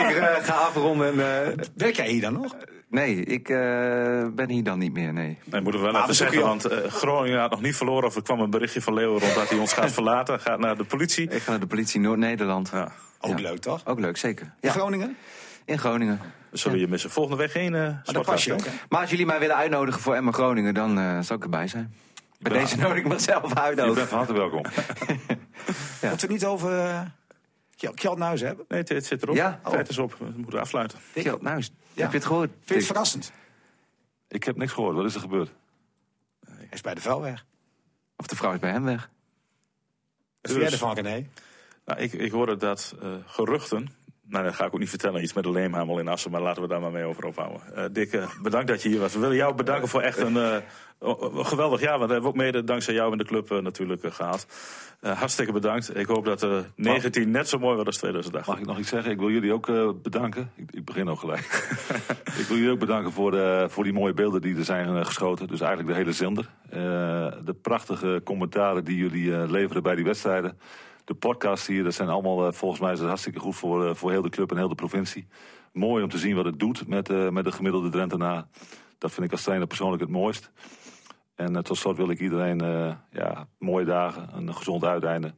ik 0.00 0.16
eh, 0.16 0.44
ga 0.44 0.52
afronden. 0.54 1.06
En, 1.20 1.46
eh, 1.46 1.64
Werk 1.76 1.96
jij 1.96 2.08
hier 2.08 2.20
dan 2.20 2.32
nog? 2.32 2.56
nee, 2.88 3.24
ik 3.24 3.48
eh, 3.48 3.56
ben 4.34 4.50
hier 4.50 4.64
dan 4.64 4.78
niet 4.78 4.92
meer. 4.92 5.12
Nee. 5.12 5.38
Nee, 5.44 5.60
moeten 5.60 5.80
we 5.80 5.86
wel 5.86 5.96
Ah, 5.96 6.08
even 6.08 6.08
we 6.08 6.14
zoeken 6.14 6.34
zeggen, 6.34 6.48
want 6.48 6.64
eh, 6.84 6.90
Groningen 6.92 7.40
had 7.40 7.50
nog 7.50 7.60
niet 7.62 7.76
verloren. 7.76 8.08
Of 8.08 8.16
er 8.16 8.22
kwam 8.22 8.40
een 8.40 8.50
berichtje 8.50 8.82
van 8.82 8.94
Leeuwen 8.94 9.20
rond 9.20 9.34
dat 9.34 9.48
hij 9.48 9.58
ons 9.58 9.72
gaat 9.72 9.92
verlaten. 10.00 10.40
Gaat 10.40 10.58
naar 10.58 10.76
de 10.76 10.84
politie. 10.84 11.28
Ik 11.30 11.42
ga 11.42 11.50
naar 11.50 11.60
de 11.60 11.66
politie 11.66 12.00
Noord-Nederland. 12.00 12.70
Ja, 12.72 12.92
Ook 13.20 13.38
Ja. 13.38 13.48
leuk, 13.48 13.58
toch? 13.58 13.86
Ook 13.86 13.98
leuk, 14.00 14.16
zeker. 14.16 14.44
In 14.46 14.52
Ja, 14.60 14.70
Groningen? 14.70 15.16
in 15.64 15.78
Groningen. 15.78 16.20
zullen 16.52 16.76
we 16.76 16.82
je 16.84 16.88
missen. 16.90 17.10
Volgende 17.10 17.38
week 17.38 17.50
geen 17.50 17.74
eh 17.74 17.80
Maar 17.80 18.16
ook? 18.52 18.58
Maar 18.88 19.00
als 19.00 19.10
jullie 19.10 19.26
mij 19.26 19.38
willen 19.38 19.56
uitnodigen 19.56 20.00
voor 20.00 20.14
Emma 20.14 20.30
Groningen, 20.32 20.74
dan 20.74 20.98
eh 20.98 21.18
zal 21.20 21.36
ik 21.36 21.42
erbij 21.42 21.68
zijn. 21.68 21.94
Bij 22.44 22.52
Ja. 22.52 22.60
deze 22.60 22.76
nodig 22.76 22.96
ik 22.96 23.06
mezelf 23.08 23.54
uit 23.54 23.76
Je 23.78 23.82
ook. 23.84 23.94
bent 23.94 24.08
van 24.08 24.18
harte 24.18 24.32
welkom. 24.32 24.62
Ja. 26.00 26.08
Moeten 26.10 26.28
we 26.28 26.34
niet 26.34 26.44
over 26.44 26.70
uh, 26.78 27.00
Kjeldnuis 27.94 28.40
hebben? 28.40 28.64
Nee, 28.68 28.80
het, 28.80 28.88
het 28.88 29.06
zit 29.06 29.22
erop. 29.22 29.34
Ja? 29.34 29.60
Tijd 29.70 29.88
is 29.88 29.98
op. 29.98 30.14
We 30.18 30.32
moeten 30.36 30.60
afsluiten. 30.60 30.98
Kjeld, 31.14 31.42
is- 31.42 31.70
Ja. 31.92 32.02
heb 32.02 32.10
je 32.10 32.16
het 32.16 32.26
gehoord? 32.26 32.50
Vind 32.50 32.68
je 32.68 32.74
het 32.74 32.84
verrassend? 32.86 33.32
Ik 34.28 34.44
heb 34.44 34.56
niks 34.56 34.72
gehoord. 34.72 34.96
Wat 34.96 35.04
is 35.04 35.14
er 35.14 35.20
gebeurd? 35.20 35.50
Hij 36.46 36.66
is 36.70 36.80
bij 36.80 36.94
de 36.94 37.00
vuilweg. 37.00 37.44
Of 38.16 38.26
de 38.26 38.36
vrouw 38.36 38.52
is 38.52 38.58
bij 38.58 38.70
hem 38.70 38.84
weg. 38.84 39.10
Wat 40.40 40.50
vind 40.52 40.62
jij 40.62 40.72
ervan, 40.72 40.94
René? 40.94 41.26
Nou, 41.84 42.00
ik, 42.00 42.12
ik 42.12 42.30
hoorde 42.32 42.56
dat 42.56 42.94
eh, 43.02 43.08
geruchten. 43.26 43.88
Nou, 44.28 44.44
dat 44.44 44.54
ga 44.54 44.64
ik 44.64 44.74
ook 44.74 44.80
niet 44.80 44.88
vertellen. 44.88 45.22
Iets 45.22 45.32
met 45.32 45.44
de 45.44 45.50
leemhamel 45.50 45.98
in 45.98 46.08
Assen. 46.08 46.30
Maar 46.30 46.40
laten 46.40 46.62
we 46.62 46.68
daar 46.68 46.80
maar 46.80 46.90
mee 46.90 47.04
over 47.04 47.24
ophouden. 47.24 47.60
Eh 47.74 47.84
Dick, 47.92 48.12
eh, 48.12 48.28
bedankt 48.42 48.68
dat 48.68 48.82
je 48.82 48.88
hier 48.88 49.00
was. 49.00 49.14
We 49.14 49.20
willen 49.20 49.36
jou 49.36 49.54
bedanken 49.54 49.88
voor 49.88 50.00
echt 50.00 50.18
een, 50.18 50.36
eh, 50.36 50.56
een 50.98 51.46
geweldig 51.46 51.80
jaar. 51.80 51.98
Want 51.98 52.00
dat 52.00 52.10
hebben 52.10 52.22
we 52.22 52.36
ook 52.38 52.44
mede 52.44 52.64
dankzij 52.64 52.94
jou 52.94 53.12
in 53.12 53.18
de 53.18 53.24
club 53.24 53.50
natuurlijk 53.50 54.02
eh, 54.02 54.12
gehad. 54.12 54.46
Eh, 55.00 55.18
hartstikke 55.18 55.52
bedankt. 55.52 55.96
Ik 55.96 56.06
hoop 56.06 56.24
dat 56.24 56.42
eh 56.42 56.58
19 56.76 57.30
net 57.30 57.48
zo 57.48 57.58
mooi 57.58 57.74
wordt 57.74 57.86
als 57.86 57.96
2008. 57.96 58.46
Mag 58.46 58.58
ik 58.58 58.66
nog 58.66 58.78
iets 58.78 58.88
zeggen? 58.88 59.10
Ik 59.10 59.18
wil 59.18 59.30
jullie 59.30 59.52
ook 59.52 59.66
bedanken. 60.02 60.50
Ik, 60.56 60.70
ik 60.70 60.84
begin 60.84 61.08
ook 61.08 61.18
gelijk. 61.18 61.40
ik 62.40 62.44
wil 62.48 62.56
jullie 62.56 62.72
ook 62.72 62.78
bedanken 62.78 63.12
voor, 63.12 63.30
de, 63.30 63.66
voor 63.68 63.84
die 63.84 63.92
mooie 63.92 64.14
beelden 64.14 64.40
die 64.40 64.56
er 64.56 64.64
zijn 64.64 65.06
geschoten. 65.06 65.46
Dus 65.46 65.60
eigenlijk 65.60 65.90
de 65.90 65.96
hele 65.96 66.12
zender. 66.12 66.48
De 67.44 67.56
prachtige 67.62 68.20
commentaren 68.24 68.84
die 68.84 68.96
jullie 68.96 69.50
leveren 69.50 69.82
bij 69.82 69.94
die 69.94 70.04
wedstrijden. 70.04 70.58
De 71.04 71.14
podcast 71.14 71.66
hier, 71.66 71.84
dat 71.84 71.94
zijn 71.94 72.08
allemaal, 72.08 72.46
eh, 72.46 72.52
volgens 72.52 72.80
mij 72.80 72.92
is 72.92 72.98
het 72.98 73.08
hartstikke 73.08 73.38
goed 73.38 73.56
voor, 73.56 73.88
eh, 73.88 73.94
voor 73.94 74.10
heel 74.10 74.22
de 74.22 74.28
club 74.28 74.50
en 74.50 74.56
heel 74.56 74.68
de 74.68 74.74
provincie. 74.74 75.26
Mooi 75.72 76.02
om 76.02 76.08
te 76.08 76.18
zien 76.18 76.36
wat 76.36 76.44
het 76.44 76.58
doet 76.58 76.86
met, 76.88 77.10
eh, 77.10 77.28
met 77.28 77.44
de 77.44 77.52
gemiddelde 77.52 77.88
Drentenaar. 77.88 78.46
Dat 78.98 79.12
vind 79.12 79.26
ik 79.26 79.32
als 79.32 79.42
trainer 79.42 79.66
persoonlijk 79.66 80.02
het 80.02 80.10
mooist. 80.10 80.50
En 81.34 81.62
tot 81.62 81.76
slot 81.76 81.96
wil 81.96 82.10
ik 82.10 82.20
iedereen 82.20 82.58
ja, 83.10 83.48
mooie 83.58 83.84
dagen, 83.84 84.28
een 84.32 84.54
gezond 84.54 84.84
uiteinde 84.84 85.34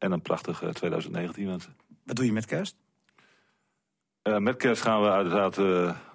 en 0.00 0.12
een 0.12 0.22
prachtig 0.22 0.62
eh, 0.62 0.68
2019 0.68 1.46
wensen. 1.46 1.76
Wat 2.04 2.16
doe 2.16 2.24
je 2.24 2.32
met 2.32 2.46
kerst? 2.46 2.76
Met 4.22 4.56
kerst 4.56 4.82
gaan 4.82 5.02
we 5.02 5.10
uiteraard, 5.10 5.56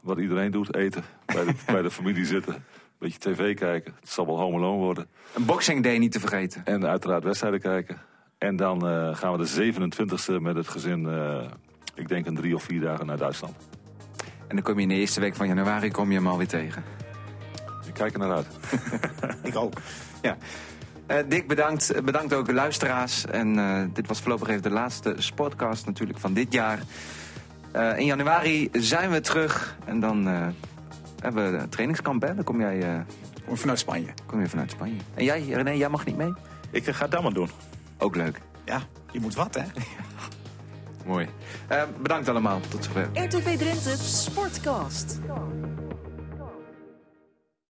wat 0.02 0.18
iedereen 0.18 0.52
doet, 0.52 0.76
eten. 0.76 1.04
Bij 1.26 1.46
de, 1.46 1.54
bij 1.72 1.82
de 1.82 1.92
familie 1.92 2.26
zitten. 2.26 2.54
Een 2.54 2.62
beetje 2.98 3.20
tv 3.20 3.56
kijken. 3.56 3.96
Het 4.00 4.10
zal 4.10 4.26
wel 4.26 4.38
Home 4.38 4.58
Alone 4.58 4.78
worden. 4.78 5.08
Een 5.34 5.46
Boxing 5.46 5.84
Day 5.84 5.98
niet 5.98 6.12
te 6.12 6.20
vergeten. 6.20 6.66
En 6.66 6.86
uiteraard 6.86 7.24
wedstrijden 7.24 7.60
kijken. 7.60 8.02
En 8.38 8.56
dan 8.56 8.88
eh, 8.88 9.16
gaan 9.16 9.38
we 9.38 9.46
de 9.46 9.74
27e 9.74 10.42
met 10.42 10.56
het 10.56 10.68
gezin, 10.68 11.10
eh, 11.10 11.44
ik 11.96 12.08
denk 12.08 12.26
een 12.26 12.36
drie 12.36 12.56
of 12.56 12.64
vier 12.64 12.82
dagen 12.82 13.06
naar 13.06 13.18
Duitsland. 13.18 13.56
En 14.48 14.56
dan 14.56 14.62
kom 14.66 14.76
je 14.76 14.82
in 14.82 14.88
de 14.88 14.96
eerste 14.96 15.20
week 15.20 15.36
van 15.36 15.48
januari 15.48 15.92
kom 15.92 16.10
je 16.12 16.18
hem 16.18 16.28
alweer 16.28 16.48
tegen. 16.48 16.84
Ik 17.88 17.94
kijk 17.94 18.14
er 18.14 18.20
naar 18.20 18.32
uit. 18.32 18.48
Ik 19.50 19.56
ook. 19.56 19.74
Ja. 20.22 20.38
Eh, 21.06 21.18
Dick, 21.28 21.48
bedankt. 21.48 22.04
Bedankt 22.04 22.34
ook 22.34 22.46
de 22.46 22.54
luisteraars. 22.54 23.26
En 23.26 23.60
eh, 23.60 23.84
dit 23.94 24.08
was 24.08 24.20
voorlopig 24.22 24.48
even 24.48 24.62
de 24.62 24.70
laatste 24.70 25.16
sportcast 25.18 25.86
natuurlijk 25.86 26.20
van 26.20 26.34
dit 26.34 26.54
jaar. 26.54 26.80
Eh, 27.76 27.98
in 27.98 28.06
januari 28.06 28.70
zijn 28.72 29.12
we 29.12 29.22
terug. 29.22 29.78
En 29.86 30.00
dan 30.00 30.28
eh, 30.28 30.48
hebben 31.22 31.52
we 31.52 31.58
een 31.58 31.70
trainingskamp. 31.70 32.22
Hè? 32.22 32.36
Dan 32.36 32.44
kom 32.44 32.60
jij 32.60 32.82
eh, 32.82 33.00
Kom 33.46 33.58
vanuit 33.58 33.80
Spanje. 33.80 34.08
kom 34.26 34.42
je 34.42 34.50
vanuit 34.50 34.72
Spanje. 34.72 34.98
En 35.14 35.24
jij, 35.24 35.42
René, 35.42 35.72
jij 35.72 35.90
mag 35.90 36.06
niet 36.06 36.18
mee? 36.18 36.34
Ik 36.72 36.86
ga 36.86 37.08
dat 37.08 37.24
maar 37.24 37.34
doen. 37.34 37.50
Ook 37.98 38.16
leuk. 38.16 38.42
Ja, 38.66 38.82
je 39.12 39.20
moet 39.20 39.36
wat, 39.36 39.56
hè? 39.56 39.64
Mooi. 41.06 41.28
Eh, 41.68 41.84
bedankt 42.02 42.30
allemaal. 42.30 42.60
Tot 42.70 42.84
zover. 42.84 43.10
RTV 43.14 43.58
Drenthe 43.58 43.96
Sportcast. 43.98 45.20